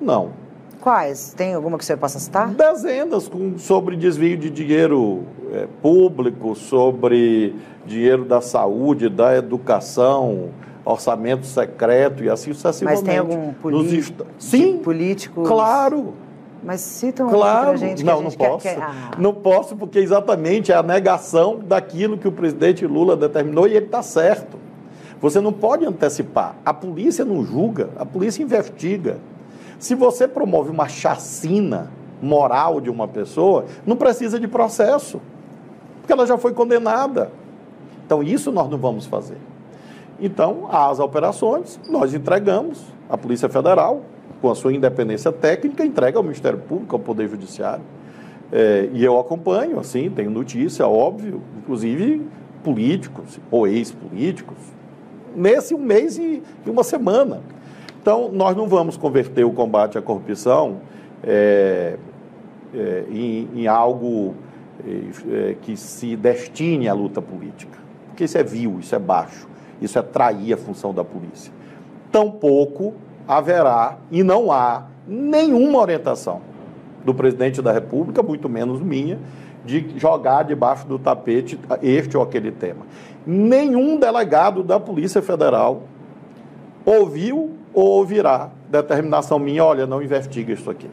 Não. 0.00 0.45
Quais? 0.86 1.34
Tem 1.36 1.52
alguma 1.52 1.76
que 1.76 1.84
você 1.84 1.96
possa 1.96 2.20
citar? 2.20 2.46
Dezenas 2.46 3.26
com, 3.26 3.58
sobre 3.58 3.96
desvio 3.96 4.36
de 4.36 4.48
dinheiro 4.48 5.24
é, 5.52 5.66
público, 5.82 6.54
sobre 6.54 7.56
dinheiro 7.84 8.24
da 8.24 8.40
saúde, 8.40 9.08
da 9.08 9.36
educação, 9.36 10.50
orçamento 10.84 11.44
secreto 11.44 12.22
e 12.22 12.30
assim 12.30 12.52
sucessivamente. 12.52 13.02
Mas 13.02 13.10
tem 13.10 13.18
algum 13.18 13.52
político? 13.54 14.26
Sim, 14.38 14.78
político? 14.78 15.42
Claro. 15.42 16.14
Mas 16.62 16.82
citam 16.82 17.30
claro. 17.30 17.70
pra 17.70 17.76
gente 17.78 17.96
que 17.96 18.04
não, 18.04 18.20
a 18.20 18.22
gente 18.22 18.38
não 18.38 18.46
quer, 18.46 18.48
posso. 18.50 18.62
quer... 18.62 18.78
Ah. 18.80 19.10
Não 19.18 19.34
posso 19.34 19.74
porque 19.74 19.98
exatamente 19.98 20.70
é 20.70 20.76
a 20.76 20.84
negação 20.84 21.58
daquilo 21.58 22.16
que 22.16 22.28
o 22.28 22.32
presidente 22.32 22.86
Lula 22.86 23.16
determinou 23.16 23.66
e 23.66 23.74
ele 23.74 23.86
está 23.86 24.04
certo. 24.04 24.56
Você 25.20 25.40
não 25.40 25.52
pode 25.52 25.84
antecipar. 25.84 26.54
A 26.64 26.72
polícia 26.72 27.24
não 27.24 27.44
julga, 27.44 27.90
a 27.96 28.06
polícia 28.06 28.40
investiga. 28.40 29.18
Se 29.78 29.94
você 29.94 30.26
promove 30.26 30.70
uma 30.70 30.88
chacina 30.88 31.90
moral 32.22 32.80
de 32.80 32.90
uma 32.90 33.06
pessoa, 33.06 33.66
não 33.86 33.96
precisa 33.96 34.40
de 34.40 34.48
processo, 34.48 35.20
porque 36.00 36.12
ela 36.12 36.26
já 36.26 36.38
foi 36.38 36.52
condenada. 36.52 37.30
Então, 38.04 38.22
isso 38.22 38.52
nós 38.52 38.70
não 38.70 38.78
vamos 38.78 39.06
fazer. 39.06 39.38
Então, 40.20 40.68
as 40.70 40.98
operações, 40.98 41.78
nós 41.88 42.14
entregamos 42.14 42.82
à 43.08 43.18
Polícia 43.18 43.48
Federal, 43.48 44.02
com 44.40 44.50
a 44.50 44.54
sua 44.54 44.72
independência 44.72 45.32
técnica, 45.32 45.84
entrega 45.84 46.18
ao 46.18 46.22
Ministério 46.22 46.58
Público, 46.58 46.94
ao 46.94 47.00
Poder 47.00 47.28
Judiciário. 47.28 47.82
É, 48.52 48.88
e 48.92 49.04
eu 49.04 49.18
acompanho, 49.18 49.78
assim, 49.78 50.08
tenho 50.08 50.30
notícia, 50.30 50.86
óbvio, 50.86 51.42
inclusive 51.58 52.24
políticos 52.62 53.38
ou 53.50 53.66
ex-políticos, 53.66 54.56
nesse 55.34 55.74
um 55.74 55.78
mês 55.78 56.16
e, 56.16 56.42
e, 56.64 56.70
uma 56.70 56.84
semana. 56.84 57.40
Então, 58.06 58.30
nós 58.32 58.56
não 58.56 58.68
vamos 58.68 58.96
converter 58.96 59.42
o 59.42 59.50
combate 59.50 59.98
à 59.98 60.00
corrupção 60.00 60.76
é, 61.24 61.96
é, 62.72 63.04
em, 63.10 63.48
em, 63.52 63.66
algo 63.66 64.36
é, 65.28 65.56
que 65.60 65.76
se 65.76 66.14
destine 66.14 66.88
à 66.88 66.94
luta 66.94 67.20
política, 67.20 67.76
porque 68.06 68.22
isso 68.22 68.38
é 68.38 68.44
vil, 68.44 68.78
isso 68.78 68.94
é 68.94 68.98
baixo, 69.00 69.48
isso 69.82 69.98
é 69.98 70.02
trair 70.02 70.52
a 70.52 70.56
função 70.56 70.94
da 70.94 71.02
polícia. 71.02 71.52
Tampouco 72.12 72.94
haverá 73.26 73.98
e 74.12 74.22
não 74.22 74.52
há 74.52 74.84
nenhuma 75.04 75.80
orientação 75.80 76.42
do 77.04 77.12
presidente 77.12 77.60
da 77.60 77.72
República, 77.72 78.22
muito 78.22 78.48
menos 78.48 78.80
minha, 78.80 79.18
de 79.64 79.98
jogar 79.98 80.44
debaixo 80.44 80.86
do 80.86 80.96
tapete 80.96 81.58
este 81.82 82.16
ou 82.16 82.22
aquele 82.22 82.52
tema. 82.52 82.86
Nenhum 83.26 83.98
delegado 83.98 84.62
da 84.62 84.78
Polícia 84.78 85.20
Federal 85.20 85.82
ouviu 86.84 87.65
ou 87.76 87.86
ouvirá 87.88 88.48
determinação 88.70 89.38
minha, 89.38 89.62
olha, 89.62 89.86
não 89.86 90.02
investiga 90.02 90.50
isso 90.50 90.70
aqui. 90.70 90.88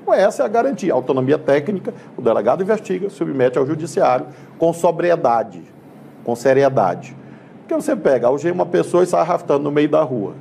Então, 0.00 0.14
essa 0.14 0.42
é 0.42 0.46
a 0.46 0.48
garantia. 0.48 0.94
Autonomia 0.94 1.36
técnica, 1.36 1.92
o 2.16 2.22
delegado 2.22 2.62
investiga, 2.62 3.10
submete 3.10 3.58
ao 3.58 3.66
judiciário 3.66 4.26
com 4.58 4.72
sobriedade, 4.72 5.62
com 6.24 6.34
seriedade. 6.34 7.14
Porque 7.58 7.74
você 7.74 7.94
pega, 7.94 8.28
algema 8.28 8.62
uma 8.62 8.66
pessoa 8.66 9.02
e 9.02 9.06
sai 9.06 9.20
arrastando 9.20 9.64
no 9.64 9.70
meio 9.70 9.90
da 9.90 10.02
rua. 10.02 10.32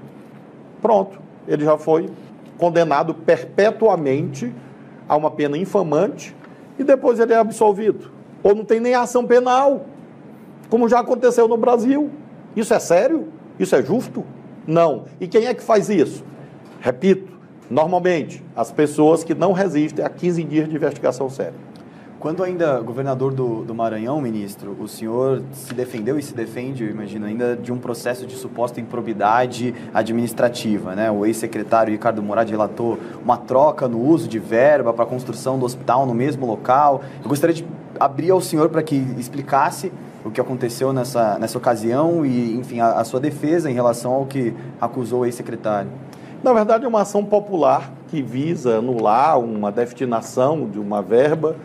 Pronto, 0.82 1.20
ele 1.46 1.66
já 1.66 1.78
foi 1.78 2.10
condenado 2.58 3.14
perpetuamente 3.14 4.56
a 5.10 5.18
uma 5.18 5.30
pena 5.30 5.58
infamante 5.58 6.34
e 6.80 6.86
depois 6.86 7.20
ele 7.20 7.34
é 7.34 7.38
absolvido. 7.38 8.10
Ou 8.42 8.56
não 8.56 8.64
tem 8.64 8.80
nem 8.80 8.96
ação 8.96 9.26
penal, 9.26 9.88
como 10.70 10.88
já 10.88 11.02
aconteceu 11.02 11.50
no 11.50 11.58
Brasil. 11.58 12.10
Isso 12.56 12.74
é 12.74 12.80
sério? 12.80 13.28
Isso 13.60 13.76
é 13.76 13.84
justo? 13.84 14.24
Não. 14.68 15.06
E 15.20 15.28
quem 15.28 15.46
é 15.46 15.54
que 15.54 15.64
faz 15.64 15.90
isso? 15.90 16.24
Repito, 16.82 17.32
normalmente, 17.70 18.44
as 18.56 18.72
pessoas 18.72 19.24
que 19.24 19.34
não 19.34 19.54
resistem 19.54 20.04
a 20.04 20.10
15 20.10 20.44
dias 20.44 20.70
de 20.70 20.76
investigação 20.76 21.30
séria. 21.30 21.66
Quando 22.26 22.44
ainda 22.44 22.80
governador 22.80 23.32
do, 23.32 23.64
do, 23.64 23.76
Maranhão, 23.76 24.20
ministro, 24.20 24.76
o 24.80 24.88
senhor 24.88 25.44
se 25.52 25.74
defendeu 25.76 26.18
e 26.18 26.24
se 26.24 26.34
defende, 26.34 26.84
eu 26.84 26.90
imagino, 26.90 27.26
ainda 27.28 27.56
de 27.56 27.72
um 27.72 27.78
processo 27.78 28.26
de 28.26 28.36
suposta 28.36 28.82
improbidade 28.82 29.76
administrativa. 29.94 30.96
Né? 30.96 31.12
O 31.12 31.24
ex-secretário 31.24 31.92
Ricardo 31.92 32.24
Murad 32.24 32.50
relatou 32.50 32.98
uma 33.24 33.38
troca 33.38 33.88
no 33.88 34.02
uso 34.02 34.28
de 34.28 34.40
verba 34.40 34.92
para 34.92 35.04
a 35.04 35.08
construção 35.08 35.60
do 35.60 35.66
hospital 35.66 36.08
no 36.08 36.16
mesmo 36.16 36.48
local. 36.48 37.04
Eu 37.22 37.30
gostaria 37.30 37.54
de 37.54 37.64
abrir 38.00 38.32
ao 38.32 38.42
senhor 38.42 38.70
para 38.70 38.82
que 38.82 38.96
explicasse 39.20 39.92
o 40.26 40.32
que 40.32 40.42
aconteceu 40.42 40.92
nessa, 40.92 41.38
nessa 41.38 41.58
ocasião 41.58 42.26
e, 42.26 42.58
enfim, 42.58 42.80
a, 42.80 42.94
a 42.94 43.04
sua 43.04 43.20
defesa 43.20 43.70
em 43.70 43.74
relação 43.74 44.12
ao 44.12 44.26
que 44.26 44.54
acusou 44.82 45.22
o 45.22 45.26
ex-secretário. 45.26 45.92
Na 46.44 46.52
verdade, 46.52 46.84
é 46.84 46.88
uma 46.88 47.02
ação 47.02 47.24
popular 47.24 47.92
que 48.08 48.22
visa 48.22 48.80
anular 48.80 49.40
uma 49.40 49.72
destinação 49.72 50.68
de 50.68 50.80
uma 50.80 51.02
verba 51.02 51.56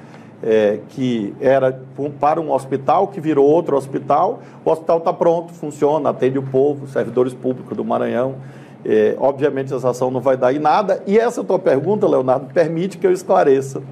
é, 0.43 0.81
que 0.91 1.35
era 1.41 1.81
para 2.19 2.41
um 2.41 2.53
hospital, 2.53 3.09
que 3.09 3.21
virou 3.21 3.47
outro 3.47 3.77
hospital. 3.77 4.41
O 4.65 4.71
hospital 4.71 4.99
está 4.99 5.13
pronto, 5.13 5.53
funciona, 5.53 6.11
atende 6.11 6.39
o 6.39 6.43
povo, 6.43 6.87
servidores 6.87 7.35
públicos 7.35 7.77
do 7.77 7.85
Maranhão. 7.85 8.37
É, 8.85 9.15
obviamente, 9.19 9.73
essa 9.75 9.91
ação 9.91 10.11
não 10.11 10.21
vai 10.21 10.37
dar 10.37 10.55
em 10.55 10.59
nada. 10.59 11.03
E 11.07 11.19
essa 11.19 11.45
tua 11.45 11.59
pergunta, 11.59 12.07
Leonardo, 12.07 12.47
permite 12.53 12.97
que 12.97 13.07
eu 13.07 13.13
esclareça. 13.13 13.83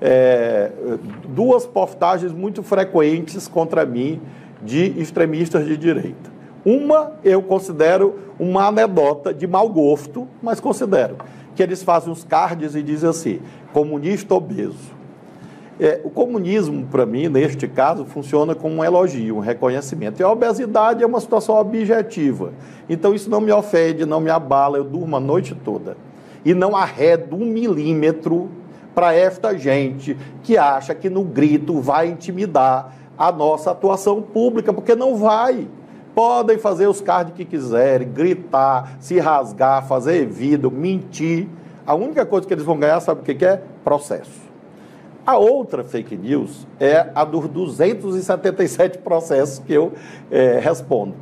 É, 0.00 0.70
duas 1.28 1.64
postagens 1.64 2.32
muito 2.32 2.62
frequentes 2.62 3.48
contra 3.48 3.86
mim 3.86 4.20
de 4.62 4.98
extremistas 5.00 5.64
de 5.66 5.76
direita. 5.76 6.30
Uma 6.64 7.12
eu 7.22 7.42
considero 7.42 8.18
uma 8.38 8.66
anedota 8.66 9.32
de 9.32 9.46
mau 9.46 9.68
gosto, 9.68 10.26
mas 10.42 10.60
considero 10.60 11.16
que 11.54 11.62
eles 11.62 11.82
fazem 11.82 12.12
os 12.12 12.24
cards 12.24 12.74
e 12.74 12.82
dizem 12.82 13.08
assim: 13.08 13.40
comunista 13.72 14.34
obeso. 14.34 14.96
É, 15.78 16.00
o 16.02 16.10
comunismo, 16.10 16.86
para 16.86 17.04
mim, 17.04 17.28
neste 17.28 17.68
caso, 17.68 18.06
funciona 18.06 18.54
como 18.54 18.76
um 18.76 18.84
elogio, 18.84 19.36
um 19.36 19.40
reconhecimento. 19.40 20.20
E 20.20 20.22
a 20.22 20.30
obesidade 20.30 21.02
é 21.02 21.06
uma 21.06 21.20
situação 21.20 21.54
objetiva. 21.56 22.52
Então, 22.88 23.14
isso 23.14 23.28
não 23.28 23.42
me 23.42 23.52
ofende, 23.52 24.06
não 24.06 24.18
me 24.18 24.30
abala, 24.30 24.78
eu 24.78 24.84
durmo 24.84 25.16
a 25.16 25.20
noite 25.20 25.54
toda. 25.54 25.96
E 26.44 26.54
não 26.54 26.74
arredo 26.74 27.36
um 27.36 27.44
milímetro 27.44 28.48
para 28.96 29.14
esta 29.14 29.58
gente 29.58 30.16
que 30.42 30.56
acha 30.56 30.94
que 30.94 31.10
no 31.10 31.22
grito 31.22 31.82
vai 31.82 32.08
intimidar 32.08 32.96
a 33.18 33.30
nossa 33.30 33.72
atuação 33.72 34.22
pública, 34.22 34.72
porque 34.72 34.94
não 34.94 35.16
vai. 35.16 35.68
Podem 36.14 36.56
fazer 36.56 36.86
os 36.86 37.02
cards 37.02 37.34
que 37.34 37.44
quiserem, 37.44 38.08
gritar, 38.08 38.96
se 38.98 39.18
rasgar, 39.18 39.86
fazer 39.86 40.26
vidro, 40.26 40.70
mentir. 40.70 41.46
A 41.86 41.94
única 41.94 42.24
coisa 42.24 42.48
que 42.48 42.54
eles 42.54 42.64
vão 42.64 42.78
ganhar, 42.78 42.98
sabe 43.00 43.20
o 43.20 43.22
que 43.22 43.44
é? 43.44 43.60
Processo. 43.84 44.46
A 45.26 45.36
outra 45.36 45.84
fake 45.84 46.16
news 46.16 46.66
é 46.80 47.10
a 47.14 47.22
dos 47.22 47.48
277 47.48 48.96
processos 48.98 49.58
que 49.58 49.74
eu 49.74 49.92
é, 50.30 50.58
respondo. 50.58 51.14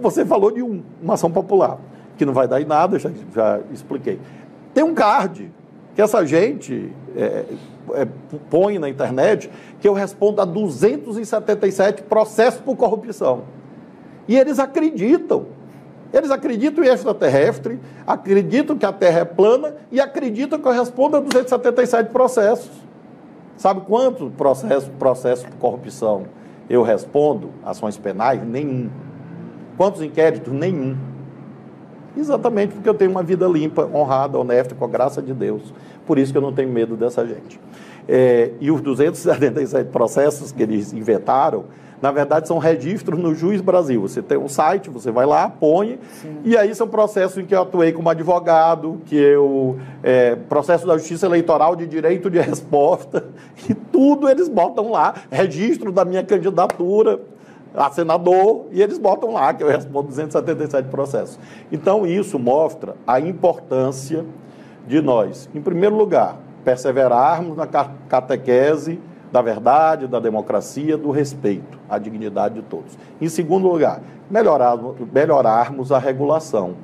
Você 0.00 0.24
falou 0.24 0.50
de 0.50 0.62
um, 0.62 0.82
uma 1.02 1.12
ação 1.12 1.30
popular, 1.30 1.76
que 2.16 2.24
não 2.24 2.32
vai 2.32 2.48
dar 2.48 2.58
em 2.58 2.64
nada, 2.64 2.98
já, 2.98 3.10
já 3.34 3.60
expliquei. 3.70 4.18
Tem 4.72 4.82
um 4.82 4.94
card 4.94 5.50
que 5.98 6.02
essa 6.02 6.24
gente 6.24 6.92
é, 7.16 7.44
é, 7.92 8.06
põe 8.48 8.78
na 8.78 8.88
internet 8.88 9.50
que 9.80 9.88
eu 9.88 9.92
respondo 9.92 10.40
a 10.40 10.44
277 10.44 12.04
processos 12.04 12.60
por 12.60 12.76
corrupção. 12.76 13.42
E 14.28 14.36
eles 14.36 14.60
acreditam. 14.60 15.46
Eles 16.12 16.30
acreditam 16.30 16.84
em 16.84 16.86
extraterrestre, 16.86 17.80
acreditam 18.06 18.78
que 18.78 18.86
a 18.86 18.92
Terra 18.92 19.18
é 19.18 19.24
plana 19.24 19.74
e 19.90 20.00
acreditam 20.00 20.60
que 20.60 20.68
eu 20.68 20.70
respondo 20.70 21.16
a 21.16 21.20
277 21.20 22.10
processos. 22.10 22.70
Sabe 23.56 23.80
quantos 23.80 24.32
processos 24.34 24.88
processo 25.00 25.48
por 25.48 25.56
corrupção 25.56 26.26
eu 26.70 26.84
respondo? 26.84 27.50
Ações 27.64 27.98
penais? 27.98 28.40
Nenhum. 28.46 28.88
Quantos 29.76 30.00
inquéritos? 30.00 30.52
Nenhum. 30.52 30.96
Exatamente 32.18 32.74
porque 32.74 32.88
eu 32.88 32.94
tenho 32.94 33.10
uma 33.10 33.22
vida 33.22 33.46
limpa, 33.46 33.88
honrada, 33.94 34.38
honesta, 34.38 34.74
com 34.74 34.84
a 34.84 34.88
graça 34.88 35.22
de 35.22 35.32
Deus. 35.32 35.72
Por 36.04 36.18
isso 36.18 36.32
que 36.32 36.38
eu 36.38 36.42
não 36.42 36.52
tenho 36.52 36.68
medo 36.68 36.96
dessa 36.96 37.24
gente. 37.24 37.60
É, 38.08 38.50
e 38.60 38.70
os 38.70 38.80
277 38.80 39.90
processos 39.90 40.50
que 40.50 40.62
eles 40.62 40.92
inventaram, 40.92 41.66
na 42.00 42.10
verdade, 42.10 42.48
são 42.48 42.58
registros 42.58 43.18
no 43.18 43.34
Juiz 43.34 43.60
Brasil. 43.60 44.00
Você 44.00 44.22
tem 44.22 44.38
um 44.38 44.48
site, 44.48 44.88
você 44.88 45.10
vai 45.10 45.26
lá, 45.26 45.48
põe, 45.48 45.98
Sim. 46.12 46.38
e 46.44 46.56
aí 46.56 46.74
são 46.74 46.88
processos 46.88 47.38
em 47.38 47.44
que 47.44 47.54
eu 47.54 47.62
atuei 47.62 47.92
como 47.92 48.08
advogado, 48.08 49.00
que 49.04 49.16
eu. 49.16 49.78
É, 50.02 50.34
processo 50.34 50.86
da 50.86 50.96
Justiça 50.96 51.26
Eleitoral 51.26 51.76
de 51.76 51.86
direito 51.86 52.30
de 52.30 52.38
resposta, 52.38 53.26
e 53.68 53.74
tudo 53.74 54.28
eles 54.28 54.48
botam 54.48 54.90
lá, 54.90 55.14
registro 55.30 55.92
da 55.92 56.04
minha 56.04 56.22
candidatura 56.22 57.20
a 57.78 57.90
senador, 57.90 58.66
e 58.72 58.82
eles 58.82 58.98
botam 58.98 59.32
lá 59.32 59.54
que 59.54 59.62
eu 59.62 59.68
respondo 59.68 60.08
277 60.08 60.88
processos. 60.88 61.38
Então, 61.70 62.06
isso 62.06 62.38
mostra 62.38 62.96
a 63.06 63.20
importância 63.20 64.24
de 64.86 65.00
nós, 65.00 65.48
em 65.54 65.60
primeiro 65.60 65.94
lugar, 65.94 66.38
perseverarmos 66.64 67.56
na 67.56 67.66
catequese 67.66 68.98
da 69.30 69.42
verdade, 69.42 70.06
da 70.06 70.18
democracia, 70.18 70.96
do 70.96 71.10
respeito 71.10 71.78
à 71.88 71.98
dignidade 71.98 72.56
de 72.56 72.62
todos. 72.62 72.98
Em 73.20 73.28
segundo 73.28 73.68
lugar, 73.68 74.00
melhorarmos, 74.30 74.96
melhorarmos 75.12 75.92
a 75.92 75.98
regulação, 75.98 76.74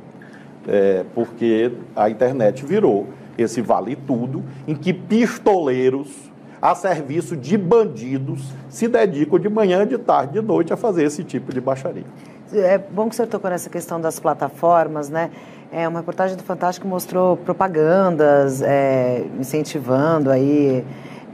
é, 0.68 1.04
porque 1.14 1.72
a 1.96 2.08
internet 2.08 2.64
virou 2.64 3.06
esse 3.36 3.60
vale 3.60 3.96
tudo 3.96 4.42
em 4.66 4.74
que 4.74 4.92
pistoleiros 4.92 6.32
a 6.64 6.74
serviço 6.74 7.36
de 7.36 7.58
bandidos 7.58 8.40
se 8.70 8.88
dedicam 8.88 9.38
de 9.38 9.50
manhã, 9.50 9.86
de 9.86 9.98
tarde, 9.98 10.32
de 10.32 10.40
noite 10.40 10.72
a 10.72 10.78
fazer 10.78 11.04
esse 11.04 11.22
tipo 11.22 11.52
de 11.52 11.60
baixaria. 11.60 12.06
É 12.54 12.78
bom 12.78 13.06
que 13.06 13.12
o 13.12 13.14
senhor 13.14 13.28
tocou 13.28 13.50
nessa 13.50 13.68
questão 13.68 14.00
das 14.00 14.18
plataformas, 14.18 15.10
né? 15.10 15.30
É, 15.70 15.86
uma 15.86 15.98
reportagem 15.98 16.38
do 16.38 16.42
Fantástico 16.42 16.88
mostrou 16.88 17.36
propagandas 17.36 18.62
é, 18.62 19.26
incentivando 19.38 20.30
aí 20.30 20.82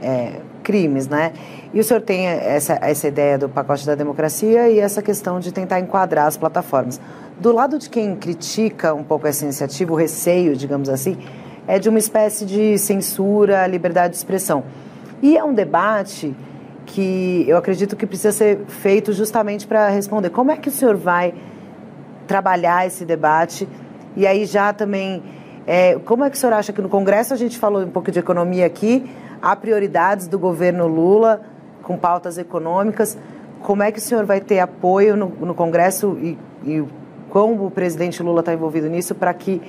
é, 0.01 0.33
crimes, 0.63 1.07
né? 1.07 1.31
E 1.73 1.79
o 1.79 1.83
senhor 1.83 2.01
tem 2.01 2.27
essa, 2.27 2.77
essa 2.81 3.07
ideia 3.07 3.37
do 3.37 3.47
pacote 3.47 3.85
da 3.85 3.95
democracia 3.95 4.69
e 4.69 4.79
essa 4.79 5.01
questão 5.01 5.39
de 5.39 5.53
tentar 5.53 5.79
enquadrar 5.79 6.27
as 6.27 6.35
plataformas. 6.35 6.99
Do 7.39 7.53
lado 7.53 7.79
de 7.79 7.89
quem 7.89 8.17
critica 8.17 8.93
um 8.93 9.03
pouco 9.03 9.27
essa 9.27 9.45
iniciativa, 9.45 9.93
o 9.93 9.95
receio, 9.95 10.57
digamos 10.57 10.89
assim, 10.89 11.17
é 11.65 11.79
de 11.79 11.87
uma 11.87 11.99
espécie 11.99 12.45
de 12.45 12.77
censura 12.77 13.63
à 13.63 13.67
liberdade 13.67 14.11
de 14.11 14.17
expressão. 14.17 14.65
E 15.21 15.37
é 15.37 15.43
um 15.43 15.53
debate 15.53 16.35
que 16.85 17.45
eu 17.47 17.57
acredito 17.57 17.95
que 17.95 18.05
precisa 18.05 18.31
ser 18.31 18.59
feito 18.67 19.13
justamente 19.13 19.67
para 19.67 19.89
responder. 19.89 20.29
Como 20.29 20.51
é 20.51 20.57
que 20.57 20.69
o 20.69 20.71
senhor 20.71 20.95
vai 20.95 21.33
trabalhar 22.27 22.87
esse 22.87 23.05
debate? 23.05 23.67
E 24.15 24.25
aí 24.25 24.45
já 24.45 24.73
também 24.73 25.23
é, 25.65 25.99
como 25.99 26.23
é 26.23 26.29
que 26.29 26.35
o 26.35 26.39
senhor 26.39 26.53
acha 26.53 26.73
que 26.73 26.81
no 26.81 26.89
Congresso 26.89 27.33
a 27.33 27.37
gente 27.37 27.57
falou 27.57 27.83
um 27.83 27.89
pouco 27.89 28.11
de 28.11 28.19
economia 28.19 28.65
aqui? 28.65 29.09
Há 29.41 29.55
prioridades 29.55 30.27
do 30.27 30.39
governo 30.39 30.87
Lula 30.87 31.41
com 31.83 31.97
pautas 31.97 32.37
econômicas? 32.37 33.17
Como 33.61 33.83
é 33.83 33.91
que 33.91 33.99
o 33.99 34.01
senhor 34.01 34.25
vai 34.25 34.41
ter 34.41 34.59
apoio 34.59 35.15
no, 35.15 35.27
no 35.29 35.53
Congresso 35.53 36.17
e, 36.19 36.37
e 36.65 36.83
como 37.29 37.67
o 37.67 37.71
presidente 37.71 38.21
Lula 38.23 38.39
está 38.39 38.53
envolvido 38.53 38.89
nisso 38.89 39.13
para 39.13 39.33
que 39.33 39.61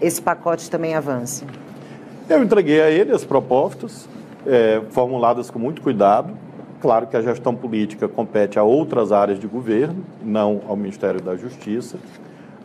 esse 0.00 0.20
pacote 0.20 0.68
também 0.68 0.94
avance? 0.94 1.44
Eu 2.28 2.42
entreguei 2.42 2.82
a 2.82 2.90
ele 2.90 3.12
as 3.12 3.24
propostas, 3.24 4.08
é, 4.46 4.82
formuladas 4.90 5.50
com 5.50 5.58
muito 5.58 5.82
cuidado. 5.82 6.32
Claro 6.80 7.06
que 7.06 7.16
a 7.16 7.22
gestão 7.22 7.54
política 7.54 8.06
compete 8.06 8.58
a 8.58 8.62
outras 8.62 9.12
áreas 9.12 9.38
de 9.38 9.46
governo, 9.46 10.04
não 10.22 10.60
ao 10.68 10.76
Ministério 10.76 11.20
da 11.20 11.36
Justiça. 11.36 11.98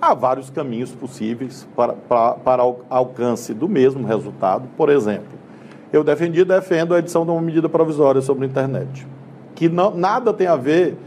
Há 0.02 0.14
vários 0.14 0.50
caminhos 0.50 0.92
possíveis 0.92 1.68
para, 1.76 1.94
para, 1.94 2.34
para 2.34 2.64
alcance 2.90 3.54
do 3.54 3.70
mesmo 3.70 4.06
resultado. 4.06 4.68
Por 4.76 4.90
exemplo, 4.90 5.40
eu 5.94 6.04
defendi 6.04 6.42
e 6.42 6.46
defendo 6.46 6.94
a 6.94 7.00
edição 7.00 7.26
de 7.26 7.32
uma 7.32 7.42
medida 7.42 7.70
provisória 7.70 8.22
sobre 8.22 8.46
a 8.46 8.48
internet, 8.48 9.08
que 9.56 9.70
não, 9.70 9.92
nada 9.96 10.34
tem 10.34 10.48
a 10.48 10.56
ver 10.56 10.98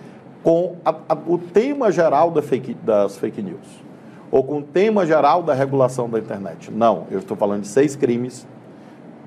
com 0.43 0.77
a, 0.85 0.95
a, 1.09 1.18
o 1.27 1.39
tema 1.39 1.91
geral 1.91 2.31
da 2.31 2.43
fake, 2.43 2.75
das 2.75 3.16
fake 3.16 3.43
news 3.43 3.85
ou 4.35 4.43
com 4.43 4.59
o 4.59 4.62
tema 4.62 5.07
geral 5.07 5.45
da 5.45 5.55
regulação 5.55 6.11
da 6.11 6.18
internet. 6.18 6.68
Não, 6.68 7.07
eu 7.09 7.20
estou 7.20 7.37
falando 7.37 7.61
de 7.61 7.68
seis 7.68 7.95
crimes 7.95 8.45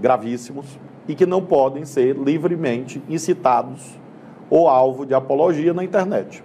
gravíssimos 0.01 0.65
e 1.07 1.15
que 1.15 1.25
não 1.25 1.41
podem 1.41 1.85
ser 1.85 2.15
livremente 2.15 3.01
incitados 3.07 3.97
ou 4.49 4.67
alvo 4.67 5.05
de 5.05 5.13
apologia 5.13 5.73
na 5.73 5.83
internet. 5.83 6.43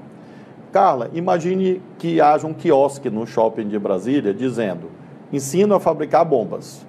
Carla, 0.72 1.10
imagine 1.12 1.82
que 1.98 2.20
haja 2.20 2.46
um 2.46 2.54
quiosque 2.54 3.10
no 3.10 3.26
shopping 3.26 3.68
de 3.68 3.78
Brasília 3.78 4.32
dizendo: 4.32 4.90
ensino 5.32 5.74
a 5.74 5.80
fabricar 5.80 6.24
bombas. 6.24 6.86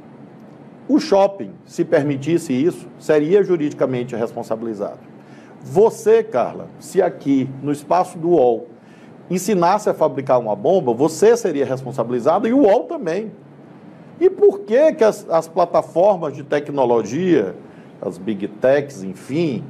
O 0.88 1.00
shopping, 1.00 1.52
se 1.66 1.86
permitisse 1.86 2.54
isso, 2.54 2.88
seria 3.00 3.44
juridicamente 3.44 4.16
responsabilizado. 4.16 5.00
Você, 5.62 6.22
Carla, 6.24 6.68
se 6.80 7.02
aqui 7.02 7.50
no 7.62 7.72
espaço 7.72 8.18
do 8.18 8.32
UOL 8.32 8.68
ensinasse 9.30 9.90
a 9.90 9.94
fabricar 9.94 10.40
uma 10.40 10.56
bomba, 10.56 10.94
você 10.94 11.38
seria 11.38 11.66
responsabilizado 11.66 12.48
e 12.48 12.54
o 12.54 12.64
UOL 12.64 12.84
também. 12.84 13.32
E 14.24 14.30
por 14.30 14.60
que, 14.60 14.94
que 14.94 15.04
as, 15.04 15.30
as 15.30 15.50
plataformas 15.50 16.34
de 16.34 16.46
tecnologia, 16.46 17.54
as 18.02 18.18
big 18.18 18.48
techs, 18.48 19.04
enfim, 19.04 19.66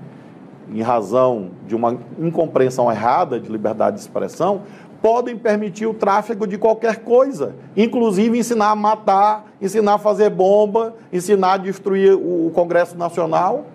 em 0.71 0.79
razão 0.79 1.49
de 1.65 1.75
uma 1.75 1.97
incompreensão 2.19 2.91
errada 2.91 3.39
de 3.39 3.51
liberdade 3.51 3.95
de 3.95 4.03
expressão, 4.03 4.61
podem 5.01 5.35
permitir 5.35 5.87
o 5.87 5.93
tráfego 5.95 6.45
de 6.45 6.59
qualquer 6.59 6.97
coisa, 6.97 7.55
inclusive 7.75 8.37
ensinar 8.37 8.69
a 8.69 8.75
matar, 8.75 9.47
ensinar 9.59 9.95
a 9.95 9.97
fazer 9.97 10.29
bomba, 10.29 10.93
ensinar 11.11 11.53
a 11.53 11.57
destruir 11.57 12.13
o 12.13 12.51
Congresso 12.53 12.95
Nacional. 12.95 13.65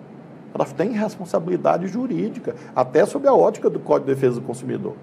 Elas 0.55 0.71
têm 0.71 0.91
responsabilidade 0.91 1.89
jurídica, 1.89 2.55
até 2.73 3.05
sob 3.05 3.27
a 3.27 3.33
ótica 3.33 3.69
do 3.69 3.81
Código 3.81 4.07
de 4.07 4.15
Defesa 4.15 4.39
do 4.39 4.47
Consumidor. 4.47 4.93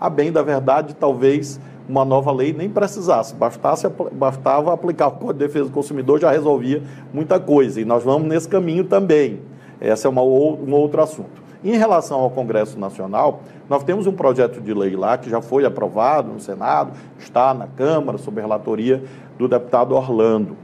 A 0.00 0.08
bem 0.08 0.32
da 0.32 0.40
verdade, 0.40 0.94
talvez 0.94 1.60
uma 1.88 2.04
nova 2.04 2.32
lei 2.32 2.52
nem 2.52 2.68
precisasse, 2.68 3.34
bastasse, 3.34 3.86
bastava 4.12 4.72
aplicar 4.72 5.08
o 5.08 5.12
Código 5.12 5.34
de 5.34 5.38
Defesa 5.40 5.66
do 5.66 5.70
Consumidor, 5.70 6.20
já 6.20 6.30
resolvia 6.30 6.82
muita 7.12 7.38
coisa. 7.38 7.80
E 7.80 7.84
nós 7.84 8.02
vamos 8.02 8.28
nesse 8.28 8.48
caminho 8.48 8.84
também. 8.84 9.40
Esse 9.80 10.06
é 10.06 10.10
uma, 10.10 10.22
um 10.22 10.72
outro 10.72 11.02
assunto. 11.02 11.46
Em 11.64 11.76
relação 11.76 12.20
ao 12.20 12.30
Congresso 12.30 12.78
Nacional, 12.78 13.40
nós 13.68 13.82
temos 13.82 14.06
um 14.06 14.12
projeto 14.12 14.60
de 14.60 14.72
lei 14.72 14.94
lá 14.94 15.16
que 15.18 15.28
já 15.28 15.40
foi 15.40 15.64
aprovado 15.64 16.32
no 16.32 16.40
Senado, 16.40 16.92
está 17.18 17.52
na 17.52 17.66
Câmara, 17.66 18.18
sob 18.18 18.40
relatoria 18.40 19.02
do 19.38 19.48
deputado 19.48 19.94
Orlando. 19.94 20.56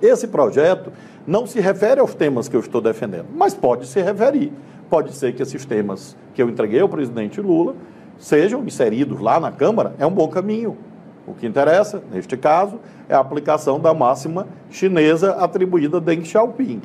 Esse 0.00 0.28
projeto 0.28 0.92
não 1.26 1.46
se 1.46 1.60
refere 1.60 2.00
aos 2.00 2.14
temas 2.14 2.48
que 2.48 2.56
eu 2.56 2.60
estou 2.60 2.80
defendendo, 2.80 3.26
mas 3.34 3.54
pode 3.54 3.86
se 3.86 4.00
referir. 4.00 4.52
Pode 4.88 5.12
ser 5.12 5.34
que 5.34 5.42
esses 5.42 5.64
temas 5.64 6.16
que 6.32 6.42
eu 6.42 6.48
entreguei 6.48 6.80
ao 6.80 6.88
presidente 6.88 7.40
Lula 7.40 7.74
sejam 8.18 8.64
inseridos 8.64 9.20
lá 9.20 9.38
na 9.38 9.50
Câmara, 9.50 9.94
é 9.98 10.06
um 10.06 10.10
bom 10.10 10.28
caminho. 10.28 10.76
O 11.26 11.34
que 11.34 11.46
interessa, 11.46 12.02
neste 12.12 12.36
caso, 12.36 12.78
é 13.08 13.14
a 13.14 13.18
aplicação 13.18 13.80
da 13.80 13.92
máxima 13.92 14.46
chinesa 14.70 15.32
atribuída 15.32 15.96
a 15.96 16.00
Deng 16.00 16.24
Xiaoping. 16.24 16.80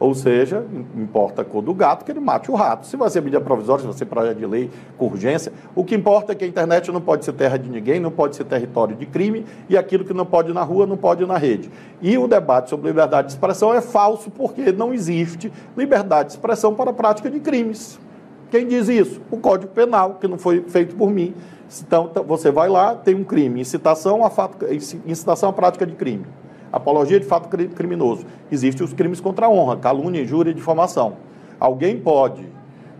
Ou 0.00 0.14
seja, 0.16 0.66
importa 0.96 1.42
a 1.42 1.44
cor 1.44 1.62
do 1.62 1.72
gato 1.72 2.04
que 2.04 2.10
ele 2.10 2.18
mate 2.18 2.50
o 2.50 2.54
rato. 2.54 2.88
Se 2.88 2.96
vai 2.96 3.08
ser 3.08 3.20
medida 3.20 3.40
provisória, 3.40 3.82
se 3.82 3.86
vai 3.86 3.96
ser 3.96 4.06
projeto 4.06 4.36
de 4.36 4.46
lei 4.46 4.68
com 4.98 5.06
urgência, 5.06 5.52
o 5.76 5.84
que 5.84 5.94
importa 5.94 6.32
é 6.32 6.34
que 6.34 6.44
a 6.44 6.48
internet 6.48 6.90
não 6.90 7.00
pode 7.00 7.24
ser 7.24 7.32
terra 7.34 7.56
de 7.56 7.70
ninguém, 7.70 8.00
não 8.00 8.10
pode 8.10 8.34
ser 8.34 8.42
território 8.42 8.96
de 8.96 9.06
crime, 9.06 9.46
e 9.68 9.76
aquilo 9.76 10.04
que 10.04 10.12
não 10.12 10.26
pode 10.26 10.52
na 10.52 10.64
rua 10.64 10.86
não 10.86 10.96
pode 10.96 11.24
na 11.24 11.36
rede. 11.36 11.70
E 12.00 12.18
o 12.18 12.26
debate 12.26 12.70
sobre 12.70 12.88
liberdade 12.88 13.28
de 13.28 13.34
expressão 13.34 13.72
é 13.72 13.80
falso 13.80 14.28
porque 14.28 14.72
não 14.72 14.92
existe 14.92 15.52
liberdade 15.76 16.30
de 16.30 16.34
expressão 16.34 16.74
para 16.74 16.90
a 16.90 16.94
prática 16.94 17.30
de 17.30 17.38
crimes. 17.38 18.00
Quem 18.52 18.68
diz 18.68 18.86
isso? 18.86 19.18
O 19.30 19.38
Código 19.38 19.72
Penal, 19.72 20.18
que 20.20 20.28
não 20.28 20.36
foi 20.36 20.60
feito 20.68 20.94
por 20.94 21.10
mim. 21.10 21.32
Então, 21.80 22.10
você 22.26 22.50
vai 22.50 22.68
lá, 22.68 22.94
tem 22.94 23.14
um 23.14 23.24
crime, 23.24 23.62
incitação 23.62 24.22
a, 24.26 24.28
fato, 24.28 24.66
incitação 25.06 25.48
à 25.48 25.52
prática 25.54 25.86
de 25.86 25.94
crime, 25.94 26.26
apologia 26.70 27.18
de 27.18 27.24
fato 27.24 27.48
criminoso. 27.48 28.26
Existem 28.50 28.84
os 28.84 28.92
crimes 28.92 29.22
contra 29.22 29.46
a 29.46 29.48
honra, 29.48 29.78
calúnia, 29.78 30.20
injúria 30.20 30.50
e 30.50 30.54
difamação. 30.54 31.14
Alguém 31.58 31.98
pode 31.98 32.46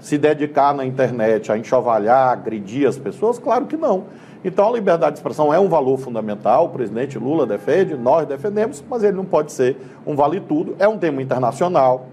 se 0.00 0.16
dedicar 0.16 0.72
na 0.72 0.86
internet 0.86 1.52
a 1.52 1.58
enxovalhar, 1.58 2.30
agredir 2.30 2.88
as 2.88 2.96
pessoas? 2.96 3.38
Claro 3.38 3.66
que 3.66 3.76
não. 3.76 4.04
Então, 4.42 4.66
a 4.66 4.72
liberdade 4.72 5.12
de 5.12 5.18
expressão 5.18 5.52
é 5.52 5.60
um 5.60 5.68
valor 5.68 5.98
fundamental, 5.98 6.64
o 6.64 6.68
presidente 6.70 7.18
Lula 7.18 7.46
defende, 7.46 7.94
nós 7.94 8.26
defendemos, 8.26 8.82
mas 8.88 9.04
ele 9.04 9.18
não 9.18 9.26
pode 9.26 9.52
ser 9.52 9.76
um 10.06 10.16
vale-tudo. 10.16 10.74
É 10.78 10.88
um 10.88 10.96
tema 10.96 11.20
internacional, 11.20 12.06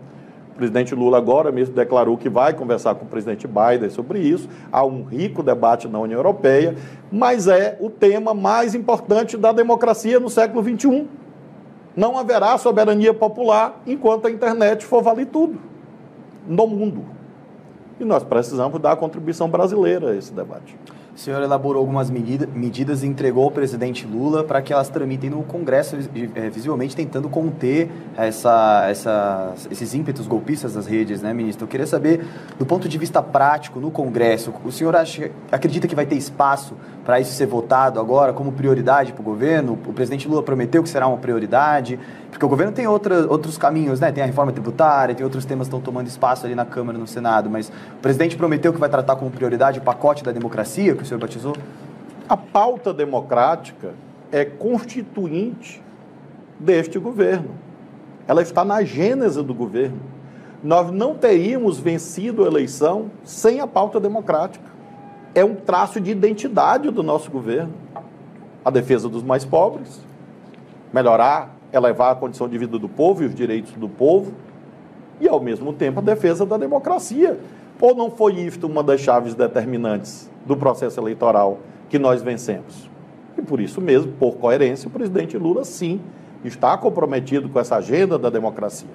presidente 0.60 0.94
Lula 0.94 1.18
agora 1.18 1.54
mesmo 1.54 1.74
declarou 1.74 2.18
que 2.18 2.30
vai 2.30 2.54
conversar 2.54 2.94
com 2.96 3.06
o 3.06 3.08
presidente 3.08 3.48
Biden 3.48 3.90
sobre 3.90 4.20
isso. 4.20 4.50
Há 4.70 4.84
um 4.84 5.04
rico 5.04 5.42
debate 5.42 5.88
na 5.88 5.98
União 6.00 6.20
Europeia, 6.20 6.76
mas 7.10 7.48
é 7.48 7.78
o 7.80 7.90
tema 7.90 8.34
mais 8.34 8.76
importante 8.76 9.38
da 9.38 9.54
democracia 9.54 10.20
no 10.20 10.30
século 10.30 10.62
XXI. 10.62 11.08
Não 11.96 12.18
haverá 12.18 12.58
soberania 12.58 13.14
popular 13.14 13.82
enquanto 13.88 14.28
a 14.28 14.32
internet 14.32 14.86
for 14.86 15.02
valer 15.02 15.28
tudo 15.28 15.58
no 16.46 16.68
mundo. 16.68 17.06
E 17.98 18.04
nós 18.04 18.24
precisamos 18.24 18.82
dar 18.82 18.92
a 18.92 18.96
contribuição 18.98 19.50
brasileira 19.50 20.12
a 20.12 20.16
esse 20.16 20.34
debate. 20.34 20.78
O 21.20 21.22
senhor 21.22 21.44
elaborou 21.44 21.82
algumas 21.82 22.10
medida, 22.10 22.48
medidas 22.48 23.04
e 23.04 23.06
entregou 23.06 23.44
ao 23.44 23.52
presidente 23.52 24.08
Lula 24.08 24.42
para 24.42 24.62
que 24.62 24.72
elas 24.72 24.88
tramitem 24.88 25.30
no 25.30 25.44
Congresso, 25.44 25.98
é, 26.34 26.50
visivelmente 26.50 26.96
tentando 26.96 27.28
conter 27.28 27.92
essa, 28.16 28.88
essa, 28.90 29.54
esses 29.70 29.94
ímpetos 29.94 30.28
golpistas 30.28 30.76
das 30.76 30.88
redes, 30.88 31.22
né, 31.22 31.34
ministro? 31.34 31.66
Eu 31.66 31.68
queria 31.68 31.86
saber, 31.86 32.26
do 32.58 32.66
ponto 32.66 32.88
de 32.88 32.98
vista 32.98 33.22
prático, 33.22 33.82
no 33.82 33.92
Congresso, 33.92 34.54
o 34.64 34.72
senhor 34.72 34.96
acha, 34.96 35.30
acredita 35.52 35.90
que 35.90 35.94
vai 35.94 36.06
ter 36.06 36.16
espaço 36.16 36.74
para 37.04 37.20
isso 37.20 37.34
ser 37.34 37.48
votado 37.48 38.00
agora 38.00 38.32
como 38.32 38.54
prioridade 38.54 39.12
para 39.12 39.20
o 39.20 39.26
governo? 39.26 39.74
O 39.74 39.92
presidente 39.92 40.26
Lula 40.26 40.42
prometeu 40.42 40.82
que 40.82 40.88
será 40.88 41.06
uma 41.06 41.18
prioridade, 41.18 42.00
porque 42.30 42.46
o 42.46 42.50
governo 42.50 42.72
tem 42.72 42.88
outra, 42.88 43.28
outros 43.28 43.58
caminhos, 43.58 44.00
né? 44.00 44.12
Tem 44.12 44.24
a 44.24 44.28
reforma 44.28 44.52
tributária, 44.52 45.16
tem 45.16 45.24
outros 45.24 45.46
temas 45.46 45.68
que 45.68 45.76
estão 45.76 45.82
tomando 45.82 46.08
espaço 46.08 46.46
ali 46.46 46.56
na 46.56 46.66
Câmara 46.66 46.98
no 46.98 47.08
Senado, 47.08 47.50
mas 47.50 47.70
o 47.70 48.02
presidente 48.02 48.38
prometeu 48.38 48.72
que 48.72 48.80
vai 48.80 48.90
tratar 48.90 49.16
como 49.16 49.32
prioridade 49.32 49.80
o 49.80 49.82
pacote 49.82 50.24
da 50.24 50.32
democracia, 50.32 50.96
que 50.96 51.04
o 51.04 51.06
senhor 51.06 51.20
batizou? 51.20 51.56
A 52.28 52.38
pauta 52.38 52.94
democrática 52.94 53.94
é 54.32 54.46
constituinte 54.46 55.82
deste 56.60 57.00
governo. 57.00 57.52
Ela 58.28 58.44
está 58.44 58.64
na 58.64 58.84
gênese 58.84 59.42
do 59.42 59.54
governo. 59.54 60.00
Nós 60.64 60.92
não 60.92 61.16
teríamos 61.16 61.80
vencido 61.80 62.44
a 62.44 62.48
eleição 62.48 63.10
sem 63.24 63.60
a 63.60 63.66
pauta 63.66 64.00
democrática. 64.00 64.70
É 65.34 65.44
um 65.44 65.56
traço 65.56 66.00
de 66.00 66.12
identidade 66.12 66.92
do 66.92 67.02
nosso 67.02 67.32
governo. 67.32 67.74
A 68.64 68.70
defesa 68.70 69.10
dos 69.10 69.24
mais 69.24 69.46
pobres, 69.46 70.02
melhorar, 70.94 71.59
elevar 71.72 72.12
a 72.12 72.16
condição 72.16 72.48
de 72.48 72.58
vida 72.58 72.78
do 72.78 72.90
povo 72.90 73.24
e 73.24 73.26
os 73.26 73.36
direitos 73.36 73.74
do 73.74 73.88
povo, 73.88 74.34
e, 75.22 75.28
ao 75.28 75.40
mesmo 75.40 75.74
tempo, 75.74 76.00
a 76.00 76.04
defesa 76.04 76.46
da 76.46 76.58
democracia. 76.58 77.38
Ou 77.80 77.96
não 77.96 78.10
foi 78.10 78.34
isto 78.36 78.68
uma 78.68 78.84
das 78.84 79.02
chaves 79.02 79.36
determinantes 79.36 80.30
do 80.46 80.56
processo 80.56 81.00
eleitoral 81.00 81.60
que 81.90 82.00
nós 82.00 82.22
vencemos? 82.22 82.90
E 83.38 83.42
por 83.42 83.60
isso 83.60 83.80
mesmo, 83.80 84.12
por 84.14 84.36
coerência, 84.36 84.88
o 84.88 84.92
presidente 84.92 85.38
Lula, 85.38 85.64
sim, 85.64 86.00
está 86.44 86.78
comprometido 86.78 87.50
com 87.50 87.60
essa 87.60 87.78
agenda 87.78 88.18
da 88.18 88.30
democracia. 88.30 88.90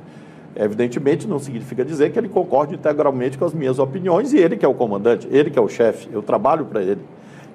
Evidentemente, 0.56 1.26
não 1.26 1.38
significa 1.38 1.84
dizer 1.84 2.12
que 2.12 2.18
ele 2.18 2.28
concorde 2.28 2.74
integralmente 2.74 3.36
com 3.36 3.44
as 3.44 3.52
minhas 3.52 3.78
opiniões 3.78 4.32
e 4.32 4.38
ele 4.38 4.56
que 4.56 4.64
é 4.64 4.68
o 4.68 4.74
comandante, 4.74 5.26
ele 5.30 5.50
que 5.50 5.58
é 5.58 5.62
o 5.62 5.68
chefe, 5.68 6.08
eu 6.12 6.22
trabalho 6.22 6.64
para 6.66 6.82
ele. 6.82 7.00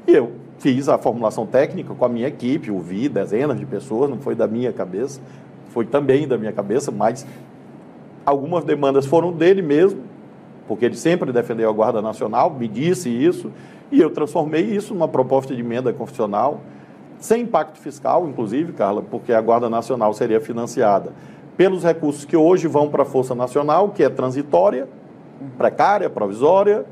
E 0.05 0.11
eu 0.11 0.32
fiz 0.60 0.89
a 0.89 0.97
formulação 0.97 1.45
técnica 1.45 1.93
com 1.93 2.05
a 2.05 2.10
minha 2.10 2.28
equipe, 2.28 2.70
ouvi 2.70 3.10
dezenas 3.10 3.57
de 3.57 3.66
pessoas, 3.66 4.10
não 4.10 4.20
foi 4.20 4.36
da 4.36 4.47
minha 4.47 4.72
cabeça, 4.72 5.20
foi 5.70 5.86
também 5.86 6.28
da 6.28 6.38
minha 6.38 6.51
cabeça, 6.51 6.91
mas 6.91 7.26
algumas 8.26 8.64
demandas 8.64 9.05
foram 9.05 9.32
dele 9.32 9.62
mesmo, 9.62 10.01
porque 10.68 10.86
ele 10.86 10.95
sempre 10.95 11.32
defendeu 11.32 11.70
a 11.70 11.74
Guarda 11.74 12.01
Nacional, 12.01 12.51
me 12.51 12.68
disse 12.68 13.10
isso, 13.10 13.51
e 13.91 13.99
eu 13.99 14.10
transformei 14.10 14.62
isso 14.62 14.93
numa 14.93 15.07
proposta 15.07 15.55
de 15.55 15.62
emenda 15.62 15.91
constitucional, 15.93 16.62
sem 17.20 17.41
impacto 17.41 17.80
fiscal, 17.80 18.28
inclusive, 18.28 18.72
Carla, 18.74 19.01
porque 19.01 19.34
a 19.34 19.41
Guarda 19.41 19.70
Nacional 19.70 20.14
seria 20.14 20.39
financiada 20.39 21.12
pelos 21.57 21.84
recursos 21.84 22.24
que 22.24 22.38
hoje 22.38 22.68
vão 22.68 22.88
para 22.89 23.03
a 23.03 23.05
Força 23.05 23.36
Nacional, 23.36 23.89
que 23.89 24.03
é 24.03 24.10
transitória, 24.10 24.88
precária, 25.57 26.10
provisória, 26.10 26.86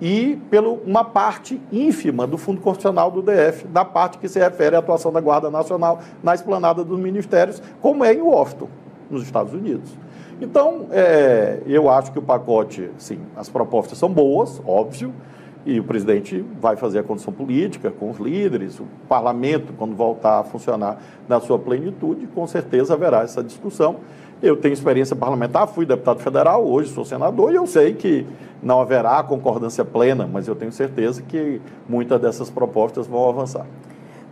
e 0.00 0.40
pelo 0.50 0.74
uma 0.86 1.04
parte 1.04 1.60
ínfima 1.70 2.26
do 2.26 2.38
Fundo 2.38 2.60
Constitucional 2.60 3.10
do 3.10 3.22
DF, 3.22 3.66
da 3.68 3.84
parte 3.84 4.18
que 4.18 4.28
se 4.28 4.38
refere 4.38 4.74
à 4.74 4.78
atuação 4.78 5.12
da 5.12 5.20
Guarda 5.20 5.50
Nacional 5.50 6.00
na 6.22 6.34
esplanada 6.34 6.82
dos 6.82 6.98
ministérios, 6.98 7.62
como 7.80 8.04
é 8.04 8.14
em 8.14 8.22
Washington, 8.22 8.68
nos 9.10 9.22
Estados 9.22 9.52
Unidos. 9.52 9.90
Então, 10.40 10.86
é, 10.90 11.60
eu 11.66 11.90
acho 11.90 12.12
que 12.12 12.18
o 12.18 12.22
pacote, 12.22 12.90
sim, 12.96 13.18
as 13.36 13.48
propostas 13.48 13.98
são 13.98 14.08
boas, 14.08 14.60
óbvio, 14.66 15.12
e 15.66 15.78
o 15.78 15.84
presidente 15.84 16.42
vai 16.58 16.76
fazer 16.76 17.00
a 17.00 17.02
condição 17.02 17.32
política 17.32 17.90
com 17.90 18.08
os 18.10 18.18
líderes, 18.18 18.80
o 18.80 18.86
parlamento, 19.06 19.74
quando 19.76 19.94
voltar 19.94 20.40
a 20.40 20.44
funcionar 20.44 20.98
na 21.28 21.38
sua 21.40 21.58
plenitude, 21.58 22.26
com 22.28 22.46
certeza 22.46 22.94
haverá 22.94 23.20
essa 23.22 23.44
discussão. 23.44 23.96
Eu 24.42 24.56
tenho 24.56 24.72
experiência 24.72 25.14
parlamentar, 25.14 25.68
fui 25.68 25.84
deputado 25.84 26.20
federal, 26.20 26.66
hoje 26.66 26.90
sou 26.90 27.04
senador, 27.04 27.52
e 27.52 27.56
eu 27.56 27.66
sei 27.66 27.92
que 27.92 28.26
não 28.62 28.80
haverá 28.80 29.22
concordância 29.22 29.84
plena, 29.84 30.26
mas 30.26 30.48
eu 30.48 30.54
tenho 30.54 30.72
certeza 30.72 31.20
que 31.20 31.60
muitas 31.86 32.18
dessas 32.18 32.48
propostas 32.48 33.06
vão 33.06 33.28
avançar. 33.28 33.66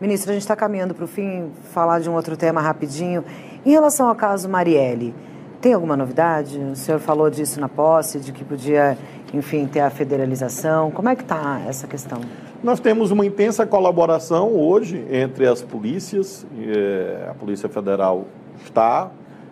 Ministro, 0.00 0.30
a 0.30 0.32
gente 0.32 0.42
está 0.42 0.56
caminhando 0.56 0.94
para 0.94 1.04
o 1.04 1.08
fim, 1.08 1.50
falar 1.72 2.00
de 2.00 2.08
um 2.08 2.14
outro 2.14 2.36
tema 2.36 2.60
rapidinho. 2.60 3.22
Em 3.66 3.70
relação 3.70 4.08
ao 4.08 4.14
caso 4.14 4.48
Marielle, 4.48 5.14
tem 5.60 5.74
alguma 5.74 5.96
novidade? 5.96 6.58
O 6.58 6.76
senhor 6.76 7.00
falou 7.00 7.28
disso 7.28 7.60
na 7.60 7.68
posse, 7.68 8.18
de 8.20 8.32
que 8.32 8.44
podia, 8.44 8.96
enfim, 9.34 9.66
ter 9.66 9.80
a 9.80 9.90
federalização. 9.90 10.90
Como 10.90 11.08
é 11.08 11.16
que 11.16 11.22
está 11.22 11.60
essa 11.68 11.86
questão? 11.86 12.20
Nós 12.62 12.80
temos 12.80 13.10
uma 13.10 13.26
intensa 13.26 13.66
colaboração 13.66 14.54
hoje 14.54 15.04
entre 15.10 15.46
as 15.46 15.60
polícias. 15.60 16.46
Eh, 16.56 17.26
a 17.28 17.34
Polícia 17.34 17.68
Federal 17.68 18.24
está 18.64 19.10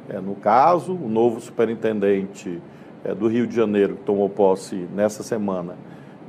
é, 0.09 0.21
no 0.21 0.35
caso. 0.35 0.93
O 0.93 1.09
novo 1.09 1.41
superintendente 1.41 2.61
é, 3.05 3.15
do 3.15 3.29
Rio 3.29 3.47
de 3.47 3.55
Janeiro, 3.55 3.97
que 3.97 4.03
tomou 4.03 4.29
posse 4.29 4.87
nessa 4.95 5.23
semana, 5.23 5.75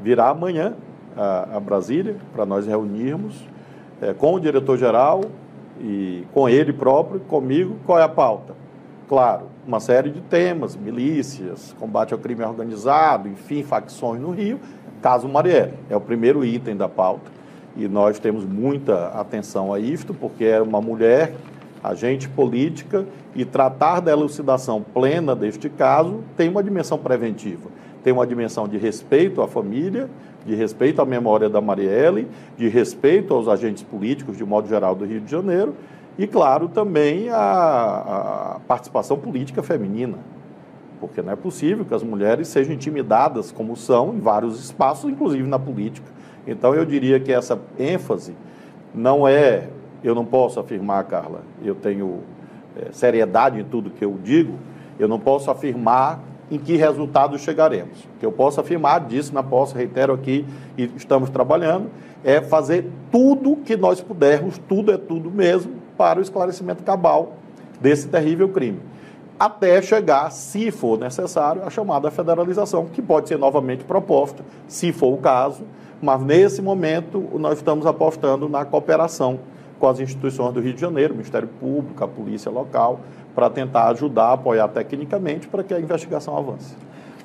virá 0.02 0.30
amanhã 0.30 0.76
a, 1.16 1.58
a 1.58 1.60
Brasília 1.60 2.16
para 2.34 2.46
nós 2.46 2.68
reunirmos 2.68 3.48
é, 4.02 4.14
com 4.14 4.36
o 4.36 4.40
diretor-geral 4.40 5.22
e 5.80 6.26
com 6.34 6.48
ele 6.48 6.74
próprio, 6.74 7.20
comigo, 7.22 7.78
qual 7.86 8.00
é 8.00 8.04
a 8.04 8.10
pauta. 8.10 8.56
Claro, 9.08 9.46
uma 9.66 9.80
série 9.80 10.10
de 10.10 10.22
temas, 10.22 10.76
milícias, 10.76 11.76
combate 11.80 12.14
ao 12.14 12.20
crime 12.20 12.44
organizado, 12.44 13.28
enfim, 13.28 13.64
facções 13.64 14.22
no 14.22 14.32
Rio. 14.32 14.60
Caso 15.02 15.28
Marielle, 15.28 15.74
é 15.90 15.96
o 15.96 16.02
primeiro 16.02 16.44
item 16.44 16.76
da 16.76 16.90
pauta. 16.90 17.32
E 17.76 17.88
nós 17.88 18.18
temos 18.20 18.44
muita 18.44 19.10
atenção 19.10 19.72
a 19.72 19.80
isto, 19.80 20.14
porque 20.14 20.44
é 20.46 20.62
uma 20.62 20.82
mulher, 20.82 21.34
agente 21.84 22.28
política, 22.30 23.06
e 23.36 23.46
tratar 23.46 24.00
da 24.00 24.12
elucidação 24.12 24.84
plena 24.94 25.36
deste 25.36 25.70
caso 25.70 26.24
tem 26.36 26.50
uma 26.50 26.64
dimensão 26.64 26.98
preventiva. 26.98 27.70
Tem 28.04 28.14
uma 28.14 28.26
dimensão 28.26 28.68
de 28.68 28.78
respeito 28.78 29.42
à 29.42 29.48
família, 29.48 30.10
de 30.46 30.56
respeito 30.56 31.02
à 31.02 31.06
memória 31.06 31.50
da 31.50 31.60
Marielle, 31.60 32.28
de 32.58 32.68
respeito 32.70 33.34
aos 33.34 33.48
agentes 33.48 33.84
políticos, 33.84 34.38
de 34.38 34.46
modo 34.46 34.68
geral, 34.68 34.96
do 34.96 35.06
Rio 35.06 35.20
de 35.20 35.30
Janeiro, 35.30 35.76
e, 36.18 36.26
claro, 36.26 36.68
também 36.68 37.30
a, 37.30 38.56
a 38.56 38.60
participação 38.68 39.18
política 39.18 39.62
feminina, 39.62 40.18
porque 41.00 41.22
não 41.22 41.32
é 41.32 41.36
possível 41.36 41.86
que 41.86 41.94
as 41.94 42.02
mulheres 42.02 42.48
sejam 42.48 42.74
intimidadas 42.74 43.52
como 43.52 43.76
são 43.76 44.16
em 44.16 44.20
vários 44.20 44.60
espaços, 44.64 45.12
inclusive 45.12 45.48
na 45.48 45.60
política. 45.60 46.08
Então, 46.48 46.74
eu 46.74 46.86
diria 46.86 47.20
que 47.20 47.32
essa 47.32 47.60
ênfase 47.78 48.34
não 48.96 49.28
é, 49.28 49.68
eu 50.04 50.14
não 50.14 50.26
posso 50.26 50.60
afirmar, 50.60 51.04
Carla, 51.06 51.42
eu 51.64 51.76
tenho 51.76 52.22
é, 52.76 52.92
seriedade 52.92 53.60
em 53.60 53.64
tudo 53.64 53.90
que 53.90 54.06
eu 54.06 54.18
digo, 54.24 54.58
eu 55.00 55.08
não 55.08 55.20
posso 55.20 55.50
afirmar 55.50 56.20
em 56.50 56.58
que 56.58 56.76
resultado 56.76 57.38
chegaremos. 57.38 58.04
O 58.04 58.20
que 58.20 58.26
eu 58.26 58.32
posso 58.32 58.60
afirmar, 58.60 59.06
disse 59.06 59.34
na 59.34 59.44
posse, 59.44 59.76
reitero 59.76 60.14
aqui, 60.14 60.46
e 60.78 60.90
estamos 60.96 61.30
trabalhando, 61.30 61.90
é 62.24 62.42
fazer 62.42 62.90
tudo 63.12 63.58
que 63.58 63.76
nós 63.76 64.02
pudermos, 64.02 64.58
tudo 64.68 64.92
é 64.92 64.98
tudo 64.98 65.30
mesmo, 65.30 65.74
para 65.98 66.20
o 66.20 66.22
esclarecimento 66.22 66.84
cabal 66.84 67.34
desse 67.82 68.08
terrível 68.08 68.50
crime. 68.50 68.80
Até 69.40 69.82
chegar, 69.82 70.32
se 70.32 70.72
for 70.72 70.98
necessário, 70.98 71.62
a 71.64 71.70
chamada 71.70 72.10
federalização, 72.10 72.86
que 72.86 73.02
pode 73.02 73.28
ser 73.28 73.38
novamente 73.38 73.84
proposta, 73.84 74.44
se 74.68 74.92
for 74.92 75.14
o 75.14 75.18
caso, 75.18 75.64
mas 76.02 76.22
nesse 76.22 76.62
momento 76.62 77.24
nós 77.36 77.58
estamos 77.58 77.86
apostando 77.86 78.48
na 78.48 78.66
cooperação 78.66 79.40
com 79.80 79.88
as 79.88 80.00
instituições 80.00 80.54
do 80.54 80.60
Rio 80.60 80.74
de 80.74 80.82
Janeiro, 80.82 81.14
o 81.14 81.18
Ministério 81.18 81.48
Público, 81.48 82.04
a 82.04 82.08
Polícia 82.08 82.52
Local, 82.52 83.00
para 83.34 83.50
tentar 83.50 83.90
ajudar, 83.90 84.34
apoiar 84.34 84.68
tecnicamente 84.70 85.48
para 85.48 85.64
que 85.64 85.74
a 85.74 85.80
investigação 85.80 86.38
avance. 86.38 86.76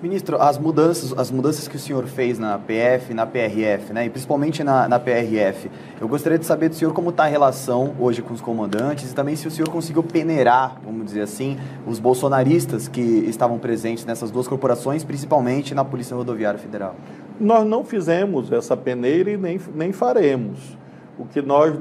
Ministro, 0.02 0.36
as 0.42 0.58
mudanças, 0.58 1.16
as 1.16 1.30
mudanças 1.30 1.68
que 1.68 1.76
o 1.76 1.78
senhor 1.78 2.04
fez 2.06 2.36
na 2.36 2.58
PF, 2.58 3.14
na 3.14 3.24
PRF, 3.24 3.92
né, 3.92 4.06
e 4.06 4.10
principalmente 4.10 4.64
na, 4.64 4.88
na 4.88 4.98
PRF, 4.98 5.70
eu 6.00 6.08
gostaria 6.08 6.36
de 6.36 6.44
saber 6.44 6.68
do 6.68 6.74
senhor 6.74 6.92
como 6.92 7.10
está 7.10 7.22
a 7.22 7.28
relação 7.28 7.94
hoje 8.00 8.20
com 8.20 8.34
os 8.34 8.40
comandantes 8.40 9.12
e 9.12 9.14
também 9.14 9.36
se 9.36 9.46
o 9.46 9.50
senhor 9.50 9.68
conseguiu 9.68 10.02
peneirar, 10.02 10.80
vamos 10.84 11.06
dizer 11.06 11.20
assim, 11.20 11.56
os 11.86 12.00
bolsonaristas 12.00 12.88
que 12.88 13.00
estavam 13.00 13.60
presentes 13.60 14.04
nessas 14.04 14.32
duas 14.32 14.48
corporações, 14.48 15.04
principalmente 15.04 15.72
na 15.72 15.84
Polícia 15.84 16.16
Rodoviária 16.16 16.58
Federal. 16.58 16.96
Nós 17.38 17.64
não 17.64 17.84
fizemos 17.84 18.50
essa 18.50 18.76
peneira 18.76 19.30
e 19.30 19.36
nem, 19.36 19.60
nem 19.72 19.92
faremos. 19.92 20.81
O 21.18 21.26
que 21.26 21.42
nós, 21.42 21.78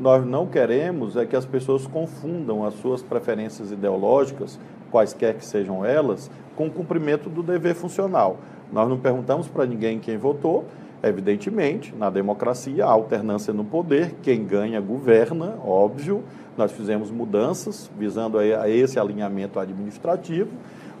nós 0.00 0.26
não 0.26 0.46
queremos 0.46 1.16
é 1.16 1.24
que 1.24 1.36
as 1.36 1.46
pessoas 1.46 1.86
confundam 1.86 2.64
as 2.64 2.74
suas 2.74 3.00
preferências 3.00 3.70
ideológicas, 3.70 4.58
quaisquer 4.90 5.34
que 5.34 5.44
sejam 5.44 5.84
elas, 5.84 6.30
com 6.56 6.66
o 6.66 6.70
cumprimento 6.70 7.30
do 7.30 7.42
dever 7.42 7.74
funcional. 7.74 8.38
Nós 8.72 8.88
não 8.88 8.98
perguntamos 8.98 9.46
para 9.46 9.64
ninguém 9.66 10.00
quem 10.00 10.16
votou, 10.16 10.64
evidentemente, 11.02 11.94
na 11.94 12.10
democracia, 12.10 12.84
a 12.84 12.90
alternância 12.90 13.52
no 13.52 13.64
poder, 13.64 14.16
quem 14.22 14.44
ganha 14.44 14.80
governa, 14.80 15.54
óbvio. 15.64 16.24
Nós 16.56 16.72
fizemos 16.72 17.10
mudanças 17.10 17.90
visando 17.98 18.38
a 18.38 18.68
esse 18.68 18.98
alinhamento 18.98 19.58
administrativo, 19.58 20.50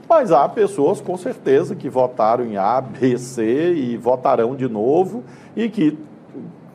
mas 0.08 0.30
há 0.32 0.48
pessoas, 0.48 1.00
com 1.00 1.16
certeza, 1.16 1.74
que 1.74 1.88
votaram 1.88 2.44
em 2.44 2.56
A, 2.56 2.80
B, 2.80 3.18
C 3.18 3.72
e 3.74 3.96
votarão 3.96 4.54
de 4.54 4.68
novo 4.68 5.24
e 5.56 5.68
que 5.68 5.98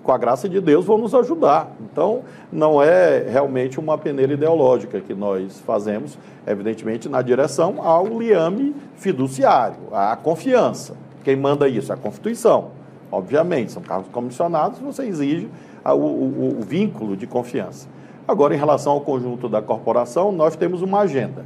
com 0.08 0.14
a 0.14 0.18
graça 0.18 0.48
de 0.48 0.62
Deus, 0.62 0.86
vão 0.86 0.98
nos 0.98 1.14
ajudar. 1.14 1.70
Então, 1.82 2.22
não 2.50 2.82
é 2.82 3.28
realmente 3.30 3.78
uma 3.78 3.98
peneira 3.98 4.32
ideológica 4.32 5.02
que 5.02 5.14
nós 5.14 5.60
fazemos, 5.60 6.18
evidentemente, 6.48 7.10
na 7.10 7.22
direção 7.22 7.82
ao 7.86 8.08
liame 8.08 8.74
fiduciário, 8.96 9.80
à 9.92 10.16
confiança. 10.16 10.96
Quem 11.26 11.36
manda 11.36 11.68
isso? 11.68 11.92
A 11.92 11.98
Constituição. 11.98 12.70
Obviamente, 13.12 13.74
são 13.74 13.84
cargos 13.84 14.08
comissionados, 14.08 14.80
você 14.80 15.04
exige 15.04 15.50
o, 15.84 15.92
o, 15.92 16.58
o 16.60 16.62
vínculo 16.62 17.18
de 17.18 17.28
confiança. 17.28 17.90
Agora, 18.26 18.56
em 18.56 18.58
relação 18.58 18.94
ao 18.94 19.02
conjunto 19.02 19.50
da 19.50 19.62
corporação, 19.62 20.32
nós 20.32 20.56
temos 20.56 20.82
uma 20.82 21.02
agenda. 21.02 21.44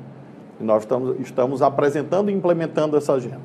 E 0.60 0.64
nós 0.64 0.84
estamos, 0.84 1.20
estamos 1.20 1.62
apresentando 1.64 2.30
e 2.30 2.34
implementando 2.34 2.96
essa 2.96 3.14
agenda. 3.14 3.42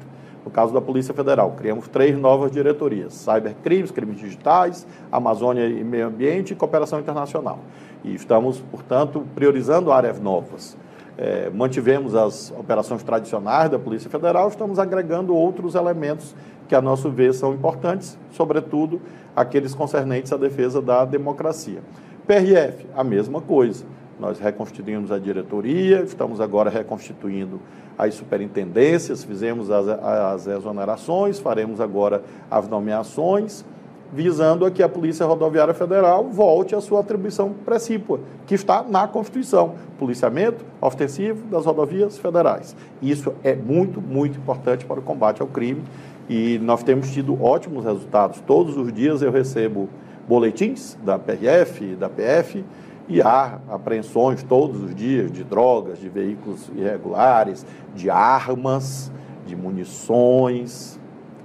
No 0.46 0.52
caso 0.52 0.72
da 0.72 0.80
Polícia 0.80 1.12
Federal, 1.12 1.56
criamos 1.56 1.88
três 1.88 2.16
novas 2.16 2.52
diretorias: 2.52 3.14
cybercrimes, 3.14 3.90
crimes 3.90 4.16
digitais, 4.16 4.86
Amazônia 5.10 5.66
e 5.66 5.82
Meio 5.82 6.06
Ambiente 6.06 6.52
e 6.52 6.56
cooperação 6.56 7.00
internacional. 7.00 7.58
E 8.04 8.14
estamos, 8.14 8.60
portanto, 8.70 9.26
priorizando 9.34 9.90
áreas 9.90 10.20
novas. 10.20 10.78
É, 11.18 11.50
mantivemos 11.50 12.14
as 12.14 12.52
operações 12.56 13.02
tradicionais 13.02 13.70
da 13.70 13.78
Polícia 13.78 14.08
Federal, 14.08 14.48
estamos 14.48 14.78
agregando 14.78 15.34
outros 15.34 15.74
elementos 15.74 16.32
que, 16.68 16.76
a 16.76 16.80
nosso 16.80 17.10
ver, 17.10 17.34
são 17.34 17.52
importantes, 17.52 18.16
sobretudo 18.30 19.00
aqueles 19.34 19.74
concernentes 19.74 20.32
à 20.32 20.36
defesa 20.36 20.80
da 20.80 21.04
democracia. 21.04 21.80
PRF, 22.24 22.86
a 22.94 23.02
mesma 23.02 23.40
coisa. 23.40 23.84
Nós 24.18 24.38
reconstituímos 24.38 25.12
a 25.12 25.18
diretoria, 25.18 26.02
estamos 26.02 26.40
agora 26.40 26.70
reconstituindo 26.70 27.60
as 27.98 28.14
superintendências, 28.14 29.22
fizemos 29.22 29.70
as, 29.70 29.88
as 29.88 30.46
exonerações, 30.46 31.38
faremos 31.38 31.80
agora 31.80 32.22
as 32.50 32.66
nomeações, 32.66 33.64
visando 34.12 34.64
a 34.64 34.70
que 34.70 34.82
a 34.82 34.88
Polícia 34.88 35.26
Rodoviária 35.26 35.74
Federal 35.74 36.24
volte 36.24 36.74
à 36.74 36.80
sua 36.80 37.00
atribuição 37.00 37.52
precípua, 37.64 38.20
que 38.46 38.54
está 38.54 38.82
na 38.82 39.06
Constituição, 39.06 39.74
policiamento 39.98 40.64
ostensivo 40.80 41.46
das 41.48 41.66
rodovias 41.66 42.16
federais. 42.16 42.76
Isso 43.02 43.34
é 43.42 43.54
muito, 43.54 44.00
muito 44.00 44.38
importante 44.38 44.86
para 44.86 45.00
o 45.00 45.02
combate 45.02 45.42
ao 45.42 45.48
crime 45.48 45.82
e 46.28 46.58
nós 46.62 46.82
temos 46.82 47.10
tido 47.10 47.42
ótimos 47.42 47.84
resultados. 47.84 48.40
Todos 48.46 48.76
os 48.76 48.92
dias 48.92 49.22
eu 49.22 49.30
recebo 49.30 49.88
boletins 50.28 50.96
da 51.04 51.18
PRF, 51.18 51.94
da 51.96 52.08
PF, 52.08 52.64
e 53.08 53.22
há 53.22 53.58
apreensões 53.68 54.42
todos 54.42 54.82
os 54.82 54.94
dias 54.94 55.30
de 55.30 55.44
drogas, 55.44 55.98
de 55.98 56.08
veículos 56.08 56.70
irregulares, 56.74 57.64
de 57.94 58.10
armas, 58.10 59.12
de 59.46 59.54
munições 59.54 60.98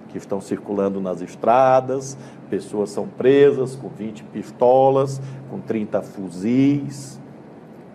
que 0.10 0.18
estão 0.18 0.42
circulando 0.42 1.00
nas 1.00 1.22
estradas. 1.22 2.18
Pessoas 2.50 2.90
são 2.90 3.08
presas 3.08 3.76
com 3.76 3.88
20 3.88 4.24
pistolas, 4.26 5.22
com 5.50 5.60
30 5.60 6.02
fuzis, 6.02 7.22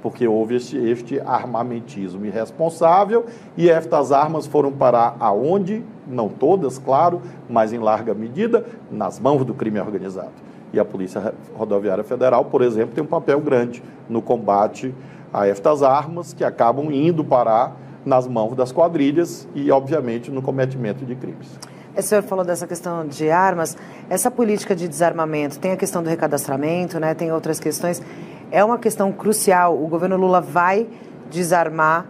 porque 0.00 0.26
houve 0.26 0.56
este, 0.56 0.76
este 0.76 1.20
armamentismo 1.20 2.24
irresponsável 2.24 3.26
e 3.56 3.68
estas 3.68 4.12
armas 4.12 4.46
foram 4.46 4.72
parar 4.72 5.16
aonde? 5.18 5.84
Não 6.06 6.28
todas, 6.28 6.78
claro, 6.78 7.20
mas 7.50 7.72
em 7.72 7.78
larga 7.78 8.14
medida, 8.14 8.64
nas 8.90 9.18
mãos 9.18 9.44
do 9.44 9.52
crime 9.52 9.80
organizado. 9.80 10.46
E 10.76 10.78
a 10.78 10.84
Polícia 10.84 11.32
Rodoviária 11.54 12.04
Federal, 12.04 12.44
por 12.44 12.60
exemplo, 12.60 12.94
tem 12.94 13.02
um 13.02 13.06
papel 13.06 13.40
grande 13.40 13.82
no 14.10 14.20
combate 14.20 14.94
a 15.32 15.48
estas 15.48 15.82
armas 15.82 16.34
que 16.34 16.44
acabam 16.44 16.92
indo 16.92 17.24
parar 17.24 17.74
nas 18.04 18.28
mãos 18.28 18.54
das 18.54 18.72
quadrilhas 18.72 19.48
e, 19.54 19.70
obviamente, 19.70 20.30
no 20.30 20.42
cometimento 20.42 21.02
de 21.06 21.14
crimes. 21.14 21.58
O 21.96 22.02
senhor 22.02 22.22
falou 22.22 22.44
dessa 22.44 22.66
questão 22.66 23.06
de 23.06 23.30
armas. 23.30 23.74
Essa 24.10 24.30
política 24.30 24.76
de 24.76 24.86
desarmamento 24.86 25.58
tem 25.58 25.72
a 25.72 25.78
questão 25.78 26.02
do 26.02 26.10
recadastramento, 26.10 27.00
né? 27.00 27.14
tem 27.14 27.32
outras 27.32 27.58
questões. 27.58 28.02
É 28.50 28.62
uma 28.62 28.76
questão 28.76 29.10
crucial. 29.10 29.82
O 29.82 29.88
governo 29.88 30.18
Lula 30.18 30.42
vai 30.42 30.86
desarmar 31.30 32.04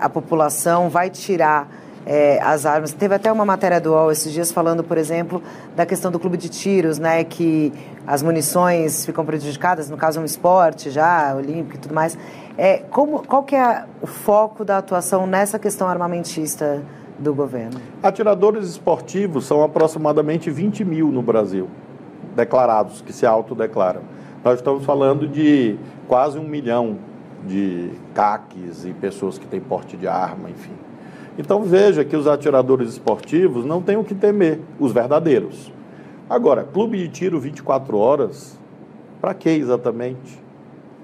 a 0.00 0.08
população, 0.08 0.88
vai 0.88 1.10
tirar 1.10 1.68
é, 2.06 2.40
as 2.40 2.64
armas. 2.64 2.92
Teve 2.92 3.16
até 3.16 3.30
uma 3.32 3.44
matéria 3.44 3.80
do 3.80 3.90
UOL 3.90 4.12
esses 4.12 4.32
dias 4.32 4.52
falando, 4.52 4.84
por 4.84 4.96
exemplo, 4.96 5.42
da 5.74 5.84
questão 5.84 6.10
do 6.10 6.20
clube 6.20 6.36
de 6.36 6.48
tiros, 6.48 6.98
né, 6.98 7.24
que 7.24 7.72
as 8.06 8.22
munições 8.22 9.04
ficam 9.04 9.24
prejudicadas, 9.26 9.90
no 9.90 9.96
caso 9.96 10.20
é 10.20 10.22
um 10.22 10.24
esporte 10.24 10.88
já, 10.90 11.34
olímpico 11.34 11.74
e 11.74 11.78
tudo 11.78 11.94
mais. 11.94 12.16
É, 12.56 12.78
como, 12.90 13.26
qual 13.26 13.42
que 13.42 13.56
é 13.56 13.84
o 14.00 14.06
foco 14.06 14.64
da 14.64 14.78
atuação 14.78 15.26
nessa 15.26 15.58
questão 15.58 15.88
armamentista 15.88 16.80
do 17.18 17.34
governo? 17.34 17.80
Atiradores 18.02 18.68
esportivos 18.68 19.44
são 19.44 19.62
aproximadamente 19.62 20.50
20 20.50 20.84
mil 20.84 21.08
no 21.08 21.20
Brasil, 21.20 21.68
declarados, 22.34 23.02
que 23.02 23.12
se 23.12 23.26
autodeclaram. 23.26 24.02
Nós 24.44 24.60
estamos 24.60 24.84
falando 24.84 25.26
de 25.26 25.76
quase 26.06 26.38
um 26.38 26.44
milhão 26.44 26.98
de 27.46 27.90
CACs 28.14 28.84
e 28.84 28.92
pessoas 28.92 29.38
que 29.38 29.46
têm 29.46 29.60
porte 29.60 29.96
de 29.96 30.06
arma, 30.06 30.48
enfim. 30.48 30.85
Então 31.38 31.62
veja 31.62 32.02
que 32.02 32.16
os 32.16 32.26
atiradores 32.26 32.90
esportivos 32.90 33.64
não 33.64 33.82
têm 33.82 33.96
o 33.96 34.04
que 34.04 34.14
temer, 34.14 34.60
os 34.80 34.90
verdadeiros. 34.90 35.70
Agora, 36.30 36.64
clube 36.64 36.96
de 36.96 37.08
tiro 37.08 37.38
24 37.38 37.98
horas, 37.98 38.58
para 39.20 39.34
que 39.34 39.50
exatamente? 39.50 40.40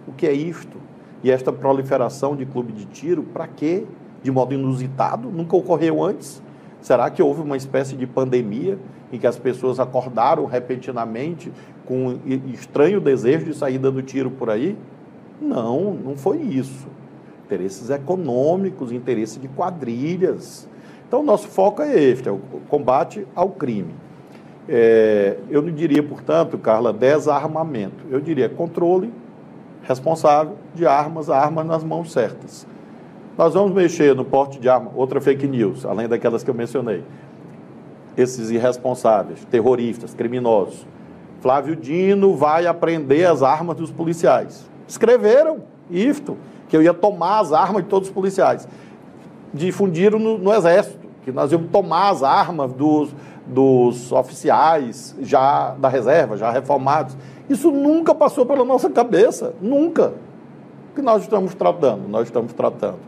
O 0.08 0.12
que 0.12 0.26
é 0.26 0.32
isto? 0.32 0.78
E 1.22 1.30
esta 1.30 1.52
proliferação 1.52 2.34
de 2.34 2.46
clube 2.46 2.72
de 2.72 2.86
tiro, 2.86 3.22
para 3.22 3.46
quê? 3.46 3.84
De 4.22 4.30
modo 4.30 4.54
inusitado? 4.54 5.28
Nunca 5.28 5.54
ocorreu 5.54 6.02
antes? 6.02 6.42
Será 6.80 7.10
que 7.10 7.22
houve 7.22 7.42
uma 7.42 7.56
espécie 7.56 7.94
de 7.94 8.06
pandemia 8.06 8.78
em 9.12 9.18
que 9.18 9.26
as 9.26 9.38
pessoas 9.38 9.78
acordaram 9.78 10.46
repentinamente 10.46 11.52
com 11.84 12.08
um 12.08 12.20
estranho 12.52 13.00
desejo 13.00 13.44
de 13.44 13.54
sair 13.54 13.78
dando 13.78 14.00
tiro 14.02 14.30
por 14.30 14.48
aí? 14.48 14.76
Não, 15.40 15.92
não 15.92 16.16
foi 16.16 16.38
isso 16.38 16.88
interesses 17.52 17.90
econômicos, 17.90 18.92
interesses 18.92 19.40
de 19.40 19.48
quadrilhas. 19.48 20.68
Então, 21.06 21.22
nosso 21.22 21.48
foco 21.48 21.82
é 21.82 21.94
este, 22.02 22.28
é 22.28 22.32
o 22.32 22.38
combate 22.68 23.26
ao 23.34 23.50
crime. 23.50 23.94
É, 24.68 25.36
eu 25.50 25.60
não 25.60 25.72
diria, 25.72 26.02
portanto, 26.02 26.56
Carla, 26.56 26.92
desarmamento. 26.92 28.04
Eu 28.10 28.20
diria 28.20 28.48
controle 28.48 29.12
responsável 29.82 30.56
de 30.74 30.86
armas, 30.86 31.28
armas 31.28 31.66
nas 31.66 31.84
mãos 31.84 32.12
certas. 32.12 32.66
Nós 33.36 33.54
vamos 33.54 33.72
mexer 33.72 34.14
no 34.14 34.24
porte 34.24 34.58
de 34.58 34.68
arma, 34.68 34.90
outra 34.94 35.20
fake 35.20 35.46
news, 35.46 35.84
além 35.84 36.08
daquelas 36.08 36.42
que 36.42 36.50
eu 36.50 36.54
mencionei. 36.54 37.02
Esses 38.16 38.50
irresponsáveis, 38.50 39.44
terroristas, 39.46 40.14
criminosos. 40.14 40.86
Flávio 41.40 41.74
Dino 41.74 42.36
vai 42.36 42.66
apreender 42.66 43.26
as 43.26 43.42
armas 43.42 43.76
dos 43.76 43.90
policiais. 43.90 44.70
Escreveram 44.86 45.62
isto 45.90 46.36
que 46.72 46.76
eu 46.78 46.82
ia 46.82 46.94
tomar 46.94 47.40
as 47.40 47.52
armas 47.52 47.82
de 47.82 47.90
todos 47.90 48.08
os 48.08 48.14
policiais. 48.14 48.66
Difundiram 49.52 50.18
no, 50.18 50.38
no 50.38 50.54
Exército, 50.54 51.06
que 51.22 51.30
nós 51.30 51.52
íamos 51.52 51.70
tomar 51.70 52.08
as 52.08 52.22
armas 52.22 52.72
dos, 52.72 53.14
dos 53.46 54.10
oficiais 54.10 55.14
já 55.20 55.72
da 55.72 55.90
reserva, 55.90 56.34
já 56.38 56.50
reformados. 56.50 57.14
Isso 57.46 57.70
nunca 57.70 58.14
passou 58.14 58.46
pela 58.46 58.64
nossa 58.64 58.88
cabeça, 58.88 59.52
nunca. 59.60 60.14
O 60.90 60.94
que 60.94 61.02
nós 61.02 61.24
estamos 61.24 61.54
tratando? 61.54 62.08
Nós 62.08 62.28
estamos 62.28 62.54
tratando 62.54 63.00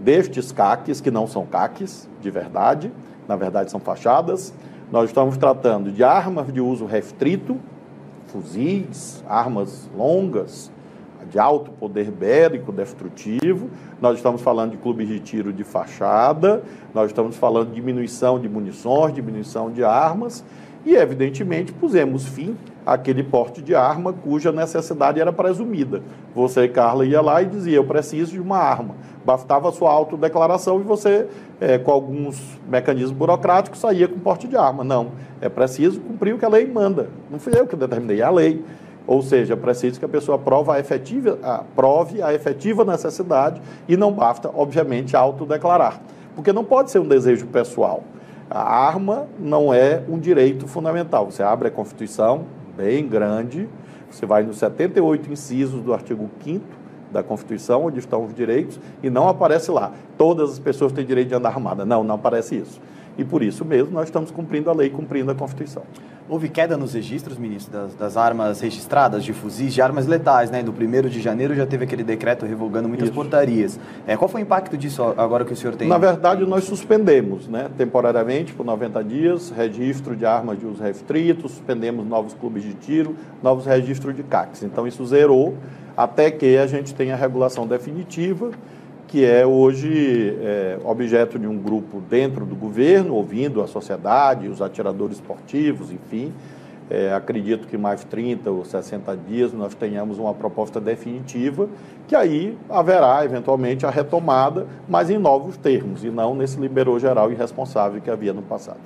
destes 0.00 0.50
caques, 0.50 1.00
que 1.00 1.12
não 1.12 1.28
são 1.28 1.46
caques 1.46 2.08
de 2.20 2.32
verdade, 2.32 2.90
na 3.28 3.36
verdade 3.36 3.70
são 3.70 3.78
fachadas. 3.78 4.52
Nós 4.90 5.10
estamos 5.10 5.36
tratando 5.36 5.92
de 5.92 6.02
armas 6.02 6.52
de 6.52 6.60
uso 6.60 6.84
restrito, 6.84 7.58
fuzis, 8.26 9.22
armas 9.28 9.88
longas, 9.96 10.72
de 11.30 11.38
alto 11.38 11.70
poder 11.70 12.10
bélico 12.10 12.72
destrutivo, 12.72 13.68
nós 14.00 14.16
estamos 14.16 14.40
falando 14.40 14.72
de 14.72 14.76
clubes 14.76 15.08
de 15.08 15.20
tiro 15.20 15.52
de 15.52 15.64
fachada, 15.64 16.62
nós 16.94 17.10
estamos 17.10 17.36
falando 17.36 17.68
de 17.68 17.74
diminuição 17.74 18.38
de 18.38 18.48
munições, 18.48 19.14
diminuição 19.14 19.70
de 19.70 19.84
armas, 19.84 20.44
e 20.84 20.94
evidentemente 20.94 21.72
pusemos 21.72 22.26
fim 22.26 22.56
àquele 22.86 23.22
porte 23.22 23.60
de 23.60 23.74
arma 23.74 24.12
cuja 24.12 24.50
necessidade 24.50 25.20
era 25.20 25.32
presumida. 25.32 26.00
Você, 26.34 26.66
Carla, 26.66 27.04
ia 27.04 27.20
lá 27.20 27.42
e 27.42 27.46
dizia: 27.46 27.76
Eu 27.76 27.84
preciso 27.84 28.32
de 28.32 28.40
uma 28.40 28.56
arma. 28.56 28.94
Bastava 29.24 29.68
a 29.68 29.72
sua 29.72 29.90
autodeclaração 29.90 30.80
e 30.80 30.82
você, 30.82 31.26
é, 31.60 31.76
com 31.76 31.90
alguns 31.90 32.40
mecanismos 32.66 33.12
burocráticos, 33.12 33.80
saía 33.80 34.08
com 34.08 34.18
porte 34.18 34.48
de 34.48 34.56
arma. 34.56 34.82
Não, 34.82 35.08
é 35.40 35.48
preciso 35.48 36.00
cumprir 36.00 36.34
o 36.34 36.38
que 36.38 36.44
a 36.44 36.48
lei 36.48 36.66
manda. 36.66 37.10
Não 37.30 37.38
fui 37.38 37.52
eu 37.54 37.66
que 37.66 37.76
determinei, 37.76 38.22
é 38.22 38.24
a 38.24 38.30
lei. 38.30 38.64
Ou 39.08 39.22
seja, 39.22 39.56
preciso 39.56 39.98
que 39.98 40.04
a 40.04 40.08
pessoa 40.08 40.38
prove 40.38 40.70
a 40.70 40.78
efetiva, 40.78 41.38
a, 41.42 41.64
prove 41.74 42.20
a 42.20 42.34
efetiva 42.34 42.84
necessidade 42.84 43.58
e 43.88 43.96
não 43.96 44.12
basta, 44.12 44.50
obviamente, 44.54 45.16
autodeclarar. 45.16 45.98
Porque 46.34 46.52
não 46.52 46.62
pode 46.62 46.90
ser 46.90 46.98
um 46.98 47.08
desejo 47.08 47.46
pessoal. 47.46 48.04
A 48.50 48.60
arma 48.86 49.26
não 49.38 49.72
é 49.72 50.02
um 50.06 50.18
direito 50.18 50.68
fundamental. 50.68 51.30
Você 51.30 51.42
abre 51.42 51.68
a 51.68 51.70
Constituição, 51.70 52.44
bem 52.76 53.08
grande, 53.08 53.66
você 54.10 54.26
vai 54.26 54.42
nos 54.42 54.58
78 54.58 55.32
incisos 55.32 55.82
do 55.82 55.94
artigo 55.94 56.28
5 56.44 56.62
da 57.10 57.22
Constituição, 57.22 57.86
onde 57.86 57.98
estão 57.98 58.26
os 58.26 58.34
direitos, 58.34 58.78
e 59.02 59.08
não 59.08 59.26
aparece 59.26 59.70
lá. 59.70 59.92
Todas 60.18 60.52
as 60.52 60.58
pessoas 60.58 60.92
têm 60.92 61.06
direito 61.06 61.28
de 61.28 61.34
andar 61.34 61.48
armada. 61.48 61.86
Não, 61.86 62.04
não 62.04 62.16
aparece 62.16 62.56
isso. 62.56 62.78
E 63.18 63.24
por 63.24 63.42
isso 63.42 63.64
mesmo 63.64 63.92
nós 63.92 64.04
estamos 64.04 64.30
cumprindo 64.30 64.70
a 64.70 64.72
lei, 64.72 64.88
cumprindo 64.88 65.30
a 65.30 65.34
Constituição. 65.34 65.82
Houve 66.28 66.48
queda 66.48 66.76
nos 66.76 66.92
registros, 66.92 67.38
ministro, 67.38 67.72
das, 67.72 67.94
das, 67.94 68.16
armas 68.16 68.60
registradas, 68.60 69.24
de 69.24 69.32
fuzis, 69.32 69.72
de 69.74 69.80
armas 69.80 70.06
letais, 70.06 70.50
né? 70.50 70.62
No 70.62 70.72
1 70.72 71.08
de 71.08 71.20
janeiro 71.20 71.54
já 71.54 71.66
teve 71.66 71.84
aquele 71.84 72.04
decreto 72.04 72.44
revogando 72.44 72.86
muitas 72.86 73.08
Isso. 73.08 73.14
portarias. 73.14 73.80
É, 74.06 74.16
qual 74.16 74.28
foi 74.28 74.42
o 74.42 74.44
impacto 74.44 74.76
disso 74.76 75.02
agora 75.16 75.44
que 75.44 75.52
o 75.52 75.56
senhor 75.56 75.74
tem? 75.74 75.88
Na 75.88 75.98
verdade, 75.98 76.44
nós 76.44 76.64
suspendemos, 76.64 77.48
né, 77.48 77.70
temporariamente, 77.76 78.52
por 78.52 78.64
90 78.64 79.02
dias, 79.02 79.50
registro 79.50 80.14
de 80.14 80.26
armas 80.26 80.60
de 80.60 80.66
uso 80.66 80.82
restrito, 80.82 81.48
suspendemos 81.48 82.06
novos 82.06 82.34
clubes 82.34 82.62
de 82.62 82.74
tiro, 82.74 83.16
novos 83.42 83.64
registros 83.64 84.14
de 84.14 84.22
CACs. 84.22 84.62
Então, 84.62 84.86
isso 84.86 85.04
zerou 85.06 85.56
até 85.96 86.30
que 86.30 86.58
a 86.58 86.66
gente 86.66 86.94
tenha 86.94 87.14
a 87.14 87.16
regulação 87.16 87.66
definitiva 87.66 88.50
que 89.08 89.24
é 89.24 89.44
hoje 89.44 90.36
é, 90.40 90.78
objeto 90.84 91.38
de 91.38 91.46
um 91.46 91.56
grupo 91.56 92.00
dentro 92.08 92.44
do 92.44 92.54
governo, 92.54 93.14
ouvindo 93.14 93.62
a 93.62 93.66
sociedade, 93.66 94.48
os 94.48 94.60
atiradores 94.60 95.16
esportivos, 95.16 95.90
enfim. 95.90 96.32
É, 96.90 97.12
acredito 97.12 97.66
que 97.66 97.76
mais 97.76 98.04
30 98.04 98.50
ou 98.50 98.64
60 98.64 99.16
dias 99.16 99.52
nós 99.52 99.74
tenhamos 99.74 100.18
uma 100.18 100.32
proposta 100.32 100.80
definitiva, 100.80 101.68
que 102.06 102.14
aí 102.14 102.56
haverá 102.68 103.24
eventualmente 103.24 103.84
a 103.84 103.90
retomada, 103.90 104.66
mas 104.88 105.10
em 105.10 105.18
novos 105.18 105.56
termos, 105.56 106.04
e 106.04 106.10
não 106.10 106.34
nesse 106.34 106.58
liberou 106.58 106.98
geral 106.98 107.30
irresponsável 107.30 108.00
que 108.00 108.10
havia 108.10 108.32
no 108.32 108.42
passado. 108.42 108.80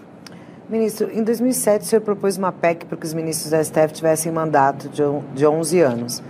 Ministro, 0.69 1.11
em 1.13 1.23
2007 1.23 1.83
o 1.83 1.85
senhor 1.85 2.03
propôs 2.03 2.39
uma 2.39 2.51
PEC 2.51 2.87
para 2.87 2.97
que 2.97 3.05
os 3.05 3.13
ministros 3.13 3.51
da 3.51 3.63
STF 3.63 3.93
tivessem 3.93 4.33
mandato 4.33 4.89
de 5.35 5.47
11 5.47 5.81
anos. 5.81 6.23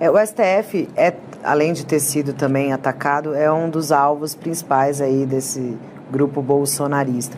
É, 0.00 0.08
o 0.08 0.16
STF, 0.16 0.88
é, 0.94 1.12
além 1.42 1.72
de 1.72 1.84
ter 1.84 2.00
sido 2.00 2.32
também 2.32 2.72
atacado, 2.72 3.34
é 3.34 3.50
um 3.50 3.68
dos 3.70 3.92
alvos 3.92 4.34
principais 4.34 5.00
aí 5.00 5.24
desse 5.24 5.76
grupo 6.10 6.42
bolsonarista. 6.42 7.36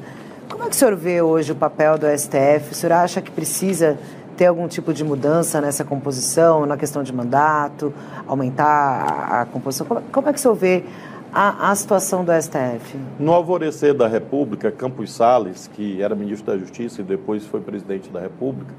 Como 0.49 0.65
é 0.65 0.67
que 0.67 0.73
o 0.73 0.79
senhor 0.79 0.97
vê 0.97 1.23
hoje 1.23 1.53
o 1.53 1.55
papel 1.55 1.97
do 1.97 2.07
STF? 2.07 2.73
O 2.73 2.75
senhor 2.75 2.93
acha 2.93 3.21
que 3.21 3.31
precisa 3.31 3.99
ter 4.37 4.47
algum 4.47 4.67
tipo 4.67 4.93
de 4.93 5.05
mudança 5.05 5.61
nessa 5.61 5.85
composição, 5.85 6.67
na 6.67 6.77
questão 6.77 7.03
de 7.03 7.13
mandato, 7.13 7.93
aumentar 8.27 9.41
a, 9.41 9.45
composição? 9.47 9.87
Como, 9.87 10.29
é 10.29 10.33
que 10.33 10.39
o 10.39 10.43
senhor 10.43 10.55
vê 10.55 10.85
a, 11.33 11.71
a, 11.71 11.75
situação 11.75 12.25
do 12.25 12.33
STF? 12.33 12.99
No 13.19 13.33
alvorecer 13.33 13.95
da 13.95 14.09
República, 14.09 14.71
Campos 14.73 15.13
Salles, 15.13 15.69
que 15.73 16.03
era 16.03 16.15
ministro 16.15 16.53
da 16.53 16.59
Justiça 16.59 17.01
e 17.01 17.05
depois 17.05 17.47
foi 17.47 17.61
presidente 17.61 18.11
da 18.11 18.21
República, 18.21 18.73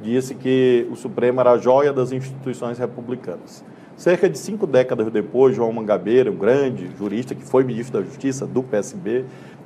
disse 0.00 0.34
que 0.34 0.86
o 0.90 0.96
Supremo 0.96 1.40
era 1.40 1.52
a 1.52 1.58
joia 1.58 1.92
das 1.92 2.12
instituições 2.12 2.78
republicanas. 2.78 3.64
Cerca 3.98 4.30
de 4.30 4.38
cinco 4.38 4.64
décadas 4.64 5.10
depois, 5.10 5.56
João 5.56 5.72
Mangabeira, 5.72 6.30
um 6.30 6.36
grande 6.36 6.88
jurista 6.96 7.34
que 7.34 7.42
foi 7.42 7.64
ministro 7.64 7.98
da 7.98 8.06
Justiça 8.06 8.46
do 8.46 8.62
PSB, 8.62 9.24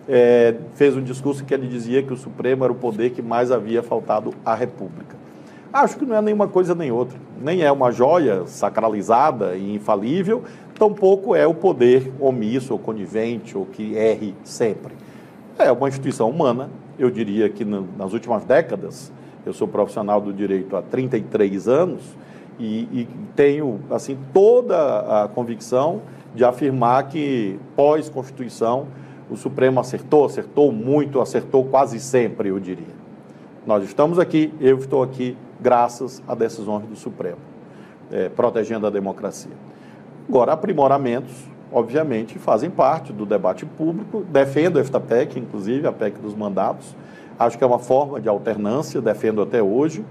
é, 0.09 0.55
fez 0.75 0.97
um 0.97 1.03
discurso 1.03 1.45
que 1.45 1.53
ele 1.53 1.69
dizia 1.69 2.03
que 2.03 2.15
o 2.15 2.17
Supremo 2.17 2.65
era 2.65 2.73
o 2.73 2.77
poder 2.77 3.11
que 3.11 3.21
mais 3.21 3.53
havia 3.53 3.83
faltado 3.83 4.33
à 4.43 4.55
República. 4.55 5.19
Acho 5.71 5.99
que 5.99 6.07
não 6.07 6.17
é 6.17 6.23
nenhuma 6.23 6.49
coisa 6.49 6.75
nem 6.75 6.91
outra. 6.91 7.19
Nem 7.43 7.61
é 7.61 7.71
uma 7.71 7.93
joia 7.93 8.47
sacralizada 8.47 9.55
e 9.55 9.75
infalível, 9.75 10.43
tampouco 10.79 11.37
é 11.37 11.47
o 11.47 11.53
poder 11.53 12.11
omisso 12.19 12.73
ou 12.73 12.79
conivente 12.79 13.55
ou 13.55 13.67
que 13.67 13.95
erre 13.95 14.35
sempre. 14.45 14.95
É 15.59 15.71
uma 15.71 15.89
instituição 15.89 16.31
humana, 16.31 16.71
eu 16.99 17.11
diria 17.11 17.51
que 17.51 17.67
nas 17.67 18.15
últimas 18.15 18.47
décadas, 18.47 19.13
eu 19.45 19.53
sou 19.53 19.69
profissional 19.69 20.23
do 20.23 20.33
direito 20.33 20.75
há 20.75 20.81
33 20.81 21.69
anos 21.69 22.03
e, 22.59 22.83
e 22.93 23.09
tenho 23.35 23.81
assim 23.91 24.19
toda 24.33 25.25
a 25.25 25.29
convicção 25.29 26.03
de 26.35 26.45
afirmar 26.45 27.09
que 27.09 27.59
pós-Constituição 27.77 28.87
o 29.31 29.37
Supremo 29.37 29.81
acertou, 29.81 30.25
acertou 30.27 30.71
muito, 30.71 31.21
acertou 31.21 31.65
quase 31.65 31.99
sempre, 31.99 32.49
eu 32.49 32.61
diria. 32.61 33.03
Nós 33.67 33.85
estamos 33.85 34.19
aqui, 34.19 34.53
eu 34.61 34.79
estou 34.79 35.03
aqui, 35.03 35.37
graças 35.61 36.23
a 36.27 36.35
decisões 36.35 36.85
do 36.87 36.97
Supremo, 36.97 37.39
é, 38.11 38.29
protegendo 38.29 38.87
a 38.87 38.91
democracia. 38.91 39.53
Agora, 40.29 40.53
aprimoramentos, 40.53 41.33
obviamente, 41.73 42.39
fazem 42.39 42.71
parte 42.71 43.13
do 43.13 43.25
debate 43.25 43.65
público, 43.65 44.25
defendo 44.29 44.79
esta 44.79 45.01
PEC, 45.01 45.39
inclusive, 45.39 45.87
a 45.87 45.93
PEC 45.93 46.19
dos 46.19 46.35
mandatos, 46.35 46.95
Acho 47.39 47.59
que 47.59 47.65
é 47.65 47.67
uma 47.67 47.79
forma 47.79 48.21
de 48.21 48.29
alternância, 48.29 49.01
defendo 49.01 49.43
até 49.43 49.63
hoje. 49.63 50.05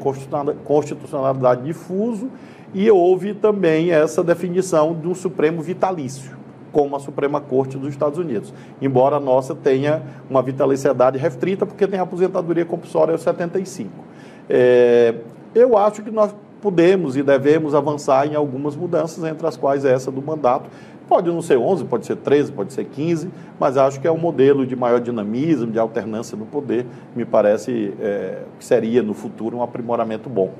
constitucionalidade 0.64 1.64
difuso, 1.64 2.30
e 2.74 2.89
houve 2.89 3.34
também 3.34 3.91
essa 3.91 4.24
definição 4.24 4.93
do 4.93 5.14
Supremo 5.14 5.62
vitalício, 5.62 6.38
como 6.72 6.95
a 6.95 6.99
Suprema 6.99 7.41
Corte 7.41 7.78
dos 7.78 7.89
Estados 7.89 8.18
Unidos. 8.18 8.53
Embora 8.82 9.18
a 9.18 9.20
nossa 9.20 9.53
tenha 9.53 10.01
uma 10.30 10.41
vitaliciedade 10.41 11.18
restrita, 11.18 11.66
porque 11.66 11.88
tem 11.88 11.99
aposentadoria 11.99 12.66
compulsória 12.66 13.14
aos 13.14 13.22
75. 13.22 13.89
É, 14.49 15.16
eu 15.53 15.78
acho 15.78 16.01
que 16.01 16.12
nós 16.12 16.34
podemos 16.62 17.18
e 17.18 17.24
devemos 17.24 17.74
avançar 17.74 18.28
em 18.28 18.36
algumas 18.36 18.76
mudanças, 18.76 19.24
entre 19.24 19.45
as 19.47 19.57
quais 19.57 19.84
essa 19.84 20.12
do 20.12 20.22
mandato. 20.22 20.70
Pode 21.12 21.30
não 21.30 21.41
ser 21.41 21.57
11, 21.57 21.84
pode 21.84 22.05
ser 22.05 22.16
13, 22.16 22.53
pode 22.53 22.72
ser 22.72 22.86
15, 22.86 23.30
mas 23.59 23.76
acho 23.76 23.99
que 23.99 24.07
é 24.07 24.12
um 24.12 24.18
modelo 24.18 24.66
de 24.66 24.78
maior 24.78 25.01
dinamismo, 25.01 25.70
de 25.70 25.78
alternância 25.78 26.38
no 26.38 26.45
poder, 26.45 26.86
me 27.14 27.26
parece 27.26 27.93
é, 27.99 28.43
que 28.57 28.64
seria 28.64 29.03
no 29.03 29.14
futuro 29.14 29.57
um 29.57 29.62
aprimoramento 29.62 30.30
bom. 30.30 30.53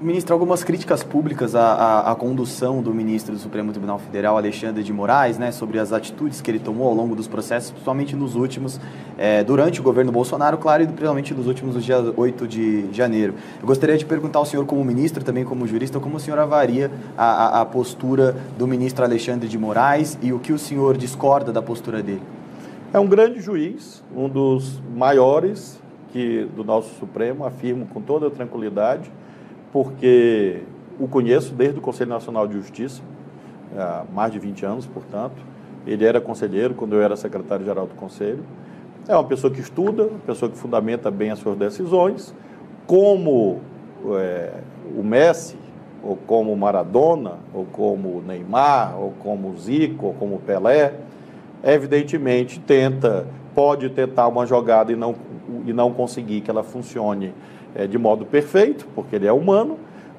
Ministro, 0.00 0.32
algumas 0.32 0.62
críticas 0.62 1.02
públicas 1.02 1.56
à, 1.56 1.74
à, 1.74 2.12
à, 2.12 2.14
condução 2.14 2.80
do 2.80 2.94
ministro 2.94 3.34
do 3.34 3.40
Supremo 3.40 3.72
Tribunal 3.72 3.98
Federal, 3.98 4.36
Alexandre 4.36 4.80
de 4.80 4.92
Moraes, 4.92 5.38
né, 5.38 5.50
sobre 5.50 5.80
as 5.80 5.92
atitudes 5.92 6.40
que 6.40 6.48
ele 6.48 6.60
tomou 6.60 6.86
ao 6.86 6.94
longo 6.94 7.16
dos 7.16 7.26
processos, 7.26 7.72
principalmente 7.72 8.14
nos 8.14 8.36
últimos, 8.36 8.80
é, 9.18 9.42
durante 9.42 9.80
o 9.80 9.82
governo 9.82 10.12
Bolsonaro, 10.12 10.56
claro, 10.56 10.84
e 10.84 10.86
principalmente 10.86 11.34
nos 11.34 11.48
últimos, 11.48 11.74
no 11.74 11.80
dia 11.80 11.98
8 12.16 12.46
de 12.46 12.92
janeiro. 12.92 13.34
Eu 13.60 13.66
gostaria 13.66 13.98
de 13.98 14.04
perguntar 14.04 14.38
ao 14.38 14.46
senhor, 14.46 14.64
como 14.66 14.84
ministro, 14.84 15.24
também 15.24 15.44
como 15.44 15.66
jurista, 15.66 15.98
como 15.98 16.16
o 16.16 16.20
senhor 16.20 16.38
avaria 16.38 16.88
a, 17.18 17.62
a 17.62 17.64
postura 17.64 18.36
do 18.56 18.68
ministro 18.68 19.04
Alexandre 19.04 19.48
de 19.48 19.58
Moraes 19.58 20.16
e 20.22 20.32
o 20.32 20.38
que 20.38 20.52
o 20.52 20.58
senhor 20.60 20.96
discorda 20.96 21.52
da 21.52 21.60
postura 21.60 22.00
dele? 22.00 22.22
É 22.92 23.00
um 23.00 23.06
grande 23.08 23.40
juiz, 23.40 24.00
um 24.14 24.28
dos 24.28 24.80
maiores 24.94 25.80
que 26.12 26.46
do 26.54 26.62
nosso 26.62 26.94
Supremo, 27.00 27.44
afirmo 27.44 27.86
com 27.86 28.00
toda 28.00 28.28
a 28.28 28.30
tranquilidade 28.30 29.10
porque 29.72 30.62
o 31.00 31.08
conheço 31.08 31.54
desde 31.54 31.78
o 31.78 31.82
Conselho 31.82 32.10
Nacional 32.10 32.46
de 32.46 32.54
Justiça, 32.54 33.02
há 33.76 34.04
mais 34.12 34.32
de 34.32 34.38
20 34.38 34.66
anos, 34.66 34.86
portanto. 34.86 35.52
Ele 35.84 36.04
era 36.04 36.20
conselheiro 36.20 36.74
quando 36.74 36.94
eu 36.94 37.02
era 37.02 37.16
secretário-geral 37.16 37.86
do 37.86 37.94
Conselho. 37.94 38.44
É 39.08 39.16
uma 39.16 39.24
pessoa 39.24 39.52
que 39.52 39.60
estuda, 39.60 40.04
uma 40.04 40.20
pessoa 40.20 40.48
que 40.48 40.56
fundamenta 40.56 41.10
bem 41.10 41.30
as 41.30 41.40
suas 41.40 41.56
decisões. 41.56 42.32
Como 42.86 43.58
é, 44.14 44.52
o 44.96 45.02
Messi, 45.02 45.56
ou 46.04 46.16
como 46.16 46.56
Maradona, 46.56 47.38
ou 47.52 47.64
como 47.64 48.22
Neymar, 48.22 48.96
ou 48.96 49.12
como 49.18 49.56
Zico, 49.56 50.06
ou 50.06 50.14
como 50.14 50.38
Pelé, 50.38 50.94
evidentemente 51.64 52.60
tenta, 52.60 53.26
pode 53.54 53.88
tentar 53.88 54.28
uma 54.28 54.46
jogada 54.46 54.92
e 54.92 54.96
não, 54.96 55.16
e 55.64 55.72
não 55.72 55.92
conseguir 55.92 56.40
que 56.40 56.50
ela 56.50 56.62
funcione 56.62 57.32
é, 57.74 57.86
de 57.86 57.98
modo 57.98 58.24
perfeito, 58.24 58.86
porque 58.94 59.16
ele 59.16 59.26
é 59.26 59.32
humano, 59.32 59.78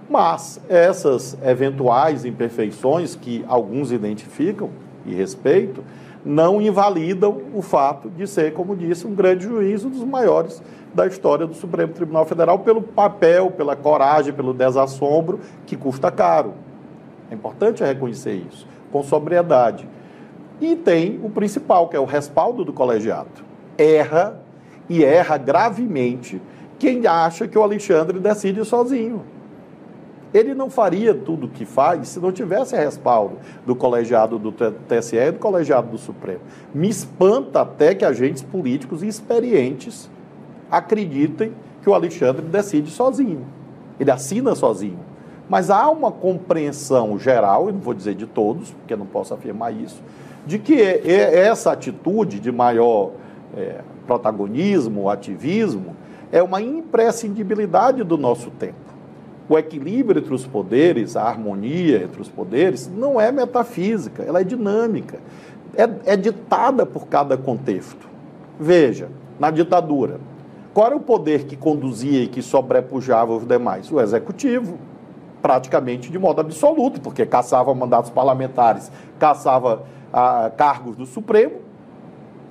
mas 0.10 0.60
essas 0.68 1.38
eventuais 1.44 2.26
imperfeições 2.26 3.16
que 3.16 3.44
alguns 3.48 3.92
identificam 3.92 4.70
e 5.06 5.14
respeito, 5.14 5.84
não 6.26 6.62
invalidam 6.62 7.42
o 7.54 7.62
fato 7.62 8.10
de 8.10 8.26
ser, 8.28 8.54
como 8.54 8.76
disse, 8.76 9.06
um 9.06 9.14
grande 9.14 9.44
juiz, 9.44 9.84
um 9.84 9.90
dos 9.90 10.04
maiores 10.04 10.62
da 10.94 11.08
história 11.08 11.46
do 11.46 11.54
Supremo 11.54 11.92
Tribunal 11.92 12.26
Federal, 12.26 12.60
pelo 12.60 12.82
papel, 12.82 13.52
pela 13.52 13.76
coragem, 13.76 14.32
pelo 14.34 14.54
desassombro, 14.54 15.40
que 15.66 15.76
custa 15.76 16.12
caro. 16.12 16.54
É 17.30 17.34
importante 17.34 17.84
reconhecer 17.84 18.44
isso, 18.50 18.68
com 18.92 19.04
sobriedade. 19.04 19.88
E 20.62 20.76
tem 20.76 21.20
o 21.24 21.30
principal, 21.30 21.90
que 21.90 21.96
é 21.96 22.00
o 22.00 22.06
respaldo 22.06 22.64
do 22.64 22.72
colegiado. 22.72 23.44
Erra, 23.78 24.40
e 24.88 25.04
erra 25.04 25.38
gravemente, 25.38 26.42
quem 26.84 27.08
acha 27.08 27.48
que 27.48 27.58
o 27.58 27.64
Alexandre 27.64 28.20
decide 28.20 28.66
sozinho. 28.66 29.24
Ele 30.34 30.54
não 30.54 30.70
faria 30.70 31.14
tudo 31.14 31.46
o 31.46 31.50
que 31.50 31.64
faz 31.64 32.10
se 32.10 32.20
não 32.20 32.30
tivesse 32.30 32.76
respaldo 32.76 33.38
do 33.66 33.74
colegiado 33.74 34.38
do 34.38 34.52
TSE 34.52 35.16
e 35.16 35.32
do 35.32 35.40
colegiado 35.40 35.88
do 35.88 35.98
Supremo. 35.98 36.42
Me 36.76 36.90
espanta 36.90 37.62
até 37.62 37.96
que 37.96 38.04
agentes 38.04 38.44
políticos 38.44 39.02
experientes 39.02 40.10
acreditem 40.70 41.54
que 41.82 41.90
o 41.90 41.94
Alexandre 41.94 42.42
decide 42.42 42.92
sozinho. 42.92 43.46
Ele 43.98 44.12
assina 44.12 44.54
sozinho. 44.54 45.00
Mas 45.48 45.70
há 45.70 45.90
uma 45.90 46.12
compreensão 46.12 47.18
geral, 47.18 47.68
eu 47.68 47.74
não 47.74 47.80
vou 47.80 47.94
dizer 47.94 48.16
de 48.16 48.28
todos, 48.28 48.72
porque 48.72 48.94
não 48.94 49.06
posso 49.06 49.34
afirmar 49.34 49.72
isso, 49.72 50.02
de 50.46 50.60
que 50.60 50.82
essa 50.82 51.72
atitude 51.72 52.42
de 52.42 52.52
maior 52.52 53.12
é, 53.56 53.80
protagonismo, 54.06 55.10
ativismo, 55.10 55.96
é 56.34 56.42
uma 56.42 56.60
imprescindibilidade 56.60 58.04
do 58.04 58.18
nosso 58.18 58.50
tempo. 58.50 58.92
O 59.48 59.56
equilíbrio 59.56 60.20
entre 60.20 60.34
os 60.34 60.48
poderes, 60.48 61.16
a 61.16 61.22
harmonia 61.22 62.02
entre 62.04 62.20
os 62.20 62.28
poderes, 62.28 62.90
não 62.92 63.22
é 63.22 63.32
metafísica, 63.32 64.24
ela 64.24 64.42
é 64.42 64.44
dinâmica. 64.44 65.20
É, 65.78 66.14
é 66.14 66.18
ditada 66.18 66.88
por 66.88 67.08
cada 67.08 67.38
contexto. 67.38 68.10
Veja, 68.60 69.10
na 69.40 69.52
ditadura, 69.52 70.20
qual 70.74 70.88
era 70.88 70.96
o 70.96 71.00
poder 71.00 71.44
que 71.44 71.56
conduzia 71.56 72.24
e 72.24 72.28
que 72.28 72.42
sobrepujava 72.42 73.32
os 73.32 73.46
demais? 73.46 73.92
O 73.92 74.02
executivo, 74.02 74.80
praticamente 75.40 76.10
de 76.10 76.18
modo 76.18 76.42
absoluto, 76.42 77.00
porque 77.00 77.28
caçava 77.28 77.76
mandatos 77.76 78.10
parlamentares, 78.10 78.92
caçava 79.20 79.84
ah, 80.12 80.52
cargos 80.58 80.96
do 80.96 81.06
Supremo. 81.06 81.63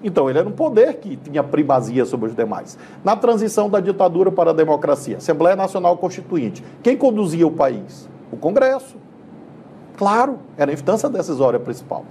Então, 0.03 0.29
ele 0.29 0.39
era 0.39 0.49
um 0.49 0.53
poder 0.53 0.95
que 0.95 1.17
tinha 1.17 1.43
primazia 1.43 2.05
sobre 2.05 2.29
os 2.29 2.37
demais. 2.37 2.79
Na 3.05 3.15
transição 3.15 3.71
da 3.71 3.81
ditadura 3.81 4.33
para 4.33 4.51
a 4.51 4.55
democracia, 4.55 5.19
Assembleia 5.19 5.55
Nacional 5.55 5.97
Constituinte, 5.97 6.63
quem 6.83 6.97
conduzia 6.97 7.47
o 7.47 7.51
país? 7.51 8.09
O 8.31 8.37
Congresso. 8.37 8.97
Claro, 9.97 10.39
era 10.57 10.71
a 10.71 10.75
instância 10.75 11.09
decisória 11.09 11.61
principal. 11.61 12.05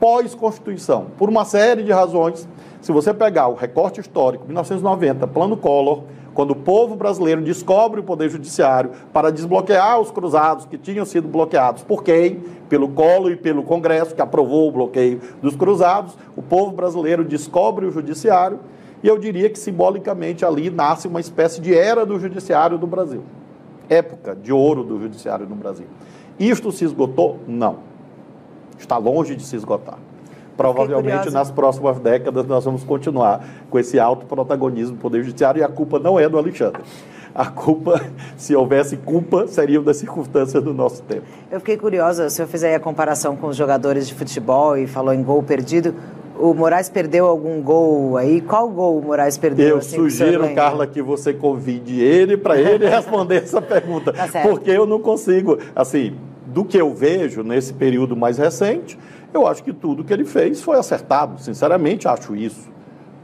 Pós-Constituição, 0.00 1.06
por 1.16 1.28
uma 1.28 1.44
série 1.44 1.82
de 1.82 1.92
razões, 1.92 2.48
se 2.80 2.92
você 2.92 3.14
pegar 3.14 3.48
o 3.48 3.54
recorte 3.54 4.00
histórico, 4.00 4.44
1990, 4.46 5.26
Plano 5.26 5.56
Collor, 5.56 6.02
quando 6.36 6.50
o 6.50 6.56
povo 6.56 6.94
brasileiro 6.94 7.40
descobre 7.40 7.98
o 7.98 8.02
Poder 8.02 8.28
Judiciário 8.28 8.90
para 9.10 9.32
desbloquear 9.32 9.98
os 9.98 10.10
cruzados 10.10 10.66
que 10.66 10.76
tinham 10.76 11.06
sido 11.06 11.26
bloqueados 11.26 11.82
por 11.82 12.04
quem? 12.04 12.40
Pelo 12.68 12.90
Collor 12.90 13.32
e 13.32 13.36
pelo 13.36 13.62
Congresso, 13.62 14.14
que 14.14 14.20
aprovou 14.20 14.68
o 14.68 14.70
bloqueio 14.70 15.18
dos 15.40 15.56
cruzados, 15.56 16.14
o 16.36 16.42
povo 16.42 16.72
brasileiro 16.72 17.24
descobre 17.24 17.86
o 17.86 17.90
Judiciário 17.90 18.60
e 19.02 19.08
eu 19.08 19.18
diria 19.18 19.48
que 19.48 19.58
simbolicamente 19.58 20.44
ali 20.44 20.68
nasce 20.68 21.08
uma 21.08 21.20
espécie 21.20 21.58
de 21.58 21.74
era 21.74 22.04
do 22.04 22.18
Judiciário 22.20 22.76
do 22.76 22.86
Brasil. 22.86 23.22
Época 23.88 24.36
de 24.36 24.52
ouro 24.52 24.84
do 24.84 25.00
Judiciário 25.00 25.48
no 25.48 25.56
Brasil. 25.56 25.86
Isto 26.38 26.70
se 26.70 26.84
esgotou? 26.84 27.38
Não. 27.48 27.78
Está 28.78 28.98
longe 28.98 29.34
de 29.34 29.42
se 29.42 29.56
esgotar. 29.56 29.98
Provavelmente 30.56 31.30
nas 31.30 31.50
próximas 31.50 31.98
décadas 31.98 32.46
nós 32.46 32.64
vamos 32.64 32.82
continuar 32.82 33.44
com 33.68 33.78
esse 33.78 33.98
alto 33.98 34.26
protagonismo 34.26 34.96
do 34.96 35.00
Poder 35.00 35.22
Judiciário 35.22 35.60
e 35.60 35.62
a 35.62 35.68
culpa 35.68 35.98
não 35.98 36.18
é 36.18 36.28
do 36.28 36.38
Alexandre. 36.38 36.82
A 37.34 37.46
culpa, 37.46 38.00
se 38.36 38.56
houvesse 38.56 38.96
culpa, 38.96 39.46
seria 39.46 39.80
das 39.82 39.98
circunstâncias 39.98 40.62
do 40.62 40.72
nosso 40.72 41.02
tempo. 41.02 41.24
Eu 41.50 41.60
fiquei 41.60 41.76
curiosa, 41.76 42.30
senhor 42.30 42.48
fez 42.48 42.64
aí 42.64 42.74
a 42.74 42.80
comparação 42.80 43.36
com 43.36 43.48
os 43.48 43.56
jogadores 43.56 44.08
de 44.08 44.14
futebol 44.14 44.76
e 44.76 44.86
falou 44.86 45.12
em 45.12 45.22
gol 45.22 45.42
perdido. 45.42 45.94
O 46.38 46.52
Moraes 46.52 46.88
perdeu 46.88 47.26
algum 47.26 47.62
gol 47.62 48.16
aí? 48.16 48.40
Qual 48.40 48.68
gol 48.68 48.98
o 48.98 49.02
Moraes 49.02 49.38
perdeu? 49.38 49.68
Eu 49.68 49.78
assim, 49.78 49.96
sugiro, 49.96 50.54
Carla, 50.54 50.86
que 50.86 51.00
você 51.00 51.32
convide 51.32 52.00
ele 52.00 52.36
para 52.36 52.58
ele 52.58 52.88
responder 52.88 53.36
essa 53.36 53.60
pergunta. 53.60 54.12
Tá 54.12 54.42
porque 54.42 54.70
eu 54.70 54.86
não 54.86 55.00
consigo, 55.00 55.58
assim, 55.74 56.14
do 56.46 56.64
que 56.64 56.78
eu 56.78 56.94
vejo 56.94 57.42
nesse 57.42 57.72
período 57.72 58.16
mais 58.16 58.38
recente, 58.38 58.98
eu 59.32 59.46
acho 59.46 59.62
que 59.62 59.72
tudo 59.72 60.04
que 60.04 60.12
ele 60.12 60.24
fez 60.24 60.62
foi 60.62 60.78
acertado. 60.78 61.40
Sinceramente, 61.40 62.08
acho 62.08 62.34
isso. 62.34 62.68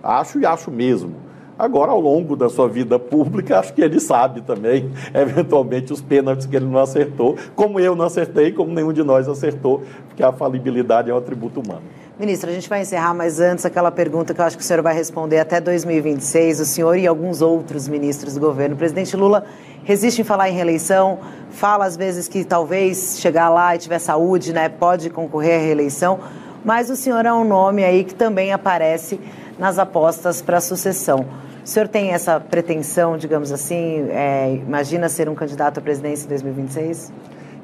Acho 0.02 0.40
e 0.40 0.46
acho 0.46 0.70
mesmo. 0.70 1.14
Agora, 1.58 1.92
ao 1.92 2.00
longo 2.00 2.34
da 2.34 2.48
sua 2.48 2.68
vida 2.68 2.98
pública, 2.98 3.58
acho 3.58 3.72
que 3.72 3.82
ele 3.82 4.00
sabe 4.00 4.40
também, 4.40 4.90
eventualmente, 5.14 5.92
os 5.92 6.00
pênaltis 6.00 6.46
que 6.46 6.56
ele 6.56 6.64
não 6.64 6.80
acertou, 6.80 7.36
como 7.54 7.78
eu 7.78 7.94
não 7.94 8.06
acertei, 8.06 8.50
como 8.52 8.72
nenhum 8.72 8.92
de 8.92 9.02
nós 9.02 9.28
acertou, 9.28 9.82
porque 10.08 10.22
a 10.22 10.32
falibilidade 10.32 11.10
é 11.10 11.14
um 11.14 11.18
atributo 11.18 11.60
humano. 11.60 11.82
Ministro, 12.18 12.50
a 12.50 12.52
gente 12.52 12.68
vai 12.68 12.82
encerrar, 12.82 13.14
mas 13.14 13.40
antes 13.40 13.64
aquela 13.64 13.90
pergunta 13.90 14.34
que 14.34 14.40
eu 14.40 14.44
acho 14.44 14.58
que 14.58 14.62
o 14.62 14.66
senhor 14.66 14.82
vai 14.82 14.94
responder 14.94 15.38
até 15.38 15.58
2026, 15.62 16.60
o 16.60 16.66
senhor 16.66 16.98
e 16.98 17.06
alguns 17.06 17.40
outros 17.40 17.88
ministros 17.88 18.34
do 18.34 18.40
governo. 18.40 18.74
O 18.74 18.78
presidente 18.78 19.16
Lula 19.16 19.44
resiste 19.82 20.20
em 20.20 20.24
falar 20.24 20.50
em 20.50 20.52
reeleição, 20.52 21.18
fala 21.50 21.86
às 21.86 21.96
vezes 21.96 22.28
que 22.28 22.44
talvez 22.44 23.18
chegar 23.18 23.48
lá 23.48 23.74
e 23.74 23.78
tiver 23.78 23.98
saúde, 23.98 24.52
né, 24.52 24.68
pode 24.68 25.08
concorrer 25.08 25.58
à 25.58 25.62
reeleição, 25.64 26.20
mas 26.62 26.90
o 26.90 26.96
senhor 26.96 27.24
é 27.24 27.32
um 27.32 27.44
nome 27.44 27.82
aí 27.82 28.04
que 28.04 28.14
também 28.14 28.52
aparece 28.52 29.18
nas 29.58 29.78
apostas 29.78 30.42
para 30.42 30.58
a 30.58 30.60
sucessão. 30.60 31.24
O 31.64 31.66
senhor 31.66 31.88
tem 31.88 32.10
essa 32.10 32.38
pretensão, 32.38 33.16
digamos 33.16 33.50
assim, 33.50 34.06
é, 34.10 34.60
imagina 34.66 35.08
ser 35.08 35.30
um 35.30 35.34
candidato 35.34 35.78
à 35.78 35.80
presidência 35.80 36.26
em 36.26 36.28
2026? 36.28 37.10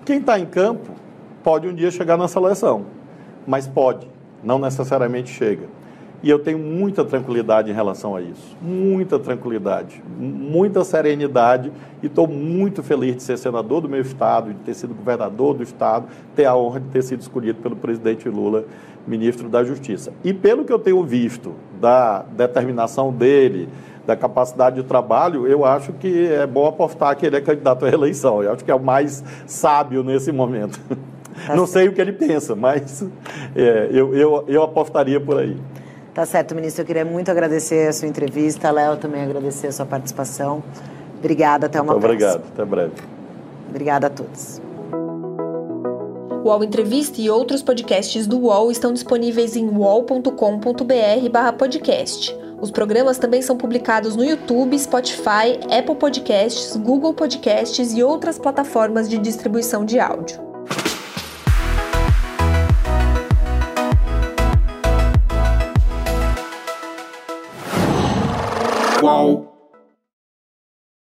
Quem 0.07 0.21
está 0.21 0.39
em 0.39 0.47
campo 0.47 0.93
pode 1.45 1.69
um 1.69 1.75
dia 1.75 1.91
chegar 1.91 2.17
na 2.17 2.29
seleção, 2.29 2.87
mas 3.47 3.69
pode 3.69 4.18
não 4.43 4.59
necessariamente 4.59 5.31
chega. 5.31 5.67
E 6.21 6.29
eu 6.29 6.39
tenho 6.41 6.59
muita 6.59 7.05
tranquilidade 7.05 7.71
em 7.71 7.75
relação 7.75 8.17
a 8.17 8.21
isso. 8.21 8.57
Muita 8.61 9.21
tranquilidade, 9.21 10.03
muita 10.19 10.83
serenidade. 10.83 11.71
E 12.03 12.07
estou 12.07 12.27
muito 12.27 12.83
feliz 12.83 13.17
de 13.17 13.23
ser 13.23 13.39
senador 13.39 13.81
do 13.81 13.89
meu 13.89 14.01
estado, 14.01 14.53
de 14.53 14.59
ter 14.61 14.75
sido 14.75 14.95
governador 14.95 15.55
do 15.55 15.63
estado, 15.63 16.07
ter 16.35 16.45
a 16.45 16.57
honra 16.57 16.81
de 16.81 16.89
ter 16.89 17.03
sido 17.03 17.21
escolhido 17.21 17.61
pelo 17.61 17.77
presidente 17.77 18.29
Lula, 18.29 18.65
ministro 19.07 19.49
da 19.49 19.63
Justiça. 19.63 20.13
E 20.25 20.35
pelo 20.35 20.65
que 20.65 20.73
eu 20.73 20.79
tenho 20.79 21.03
visto 21.05 21.55
da 21.81 22.23
determinação 22.23 23.13
dele, 23.13 23.69
da 24.05 24.17
capacidade 24.17 24.77
de 24.77 24.83
trabalho, 24.83 25.47
eu 25.47 25.65
acho 25.65 25.93
que 25.93 26.27
é 26.27 26.47
bom 26.47 26.67
apostar 26.67 27.15
que 27.15 27.27
ele 27.27 27.37
é 27.37 27.41
candidato 27.41 27.85
à 27.85 27.89
reeleição. 27.89 28.43
Eu 28.43 28.53
acho 28.53 28.65
que 28.65 28.71
é 28.71 28.75
o 28.75 28.83
mais 28.83 29.23
sábio 29.47 30.03
nesse 30.03 30.33
momento. 30.33 30.81
Tá 31.47 31.55
Não 31.55 31.67
sei 31.67 31.89
o 31.89 31.93
que 31.93 32.01
ele 32.01 32.13
pensa, 32.13 32.55
mas 32.55 33.03
é, 33.55 33.89
eu, 33.91 34.15
eu, 34.15 34.45
eu 34.47 34.63
apostaria 34.63 35.21
por 35.21 35.39
aí. 35.39 35.57
Tá 36.15 36.27
certo, 36.27 36.55
ministro. 36.55 36.83
Eu 36.83 36.87
queria 36.87 37.05
muito 37.05 37.31
agradecer 37.31 37.89
a 37.89 37.93
sua 37.93 38.09
entrevista. 38.09 38.71
Léo, 38.71 38.97
também 38.97 39.23
agradecer 39.23 39.69
a 39.69 39.73
sua 39.73 39.87
participação. 39.87 40.63
Obrigada, 41.19 41.67
até 41.67 41.81
uma 41.81 41.93
muito 41.93 42.03
próxima. 42.03 42.31
Obrigado, 42.31 42.53
até 42.53 42.65
breve. 42.65 42.93
Obrigada 43.69 44.07
a 44.07 44.11
todos. 44.11 44.61
O 46.43 46.49
UOL 46.49 46.65
Entrevista 46.65 47.21
e 47.21 47.29
outros 47.29 47.63
podcasts 47.63 48.27
do 48.27 48.39
UOL 48.39 48.71
estão 48.71 48.93
disponíveis 48.93 49.55
em 49.55 49.69
wallcombr 49.69 50.33
podcast. 51.59 52.37
Os 52.61 52.71
programas 52.71 53.19
também 53.19 53.43
são 53.43 53.57
publicados 53.57 54.17
no 54.17 54.25
YouTube, 54.25 54.77
Spotify, 54.79 55.61
Apple 55.71 55.95
Podcasts, 55.95 56.75
Google 56.77 57.15
Podcasts 57.15 57.93
e 57.93 58.03
outras 58.03 58.39
plataformas 58.39 59.09
de 59.09 59.19
distribuição 59.19 59.85
de 59.85 60.01
áudio. 60.01 60.48
Qual? 69.19 69.48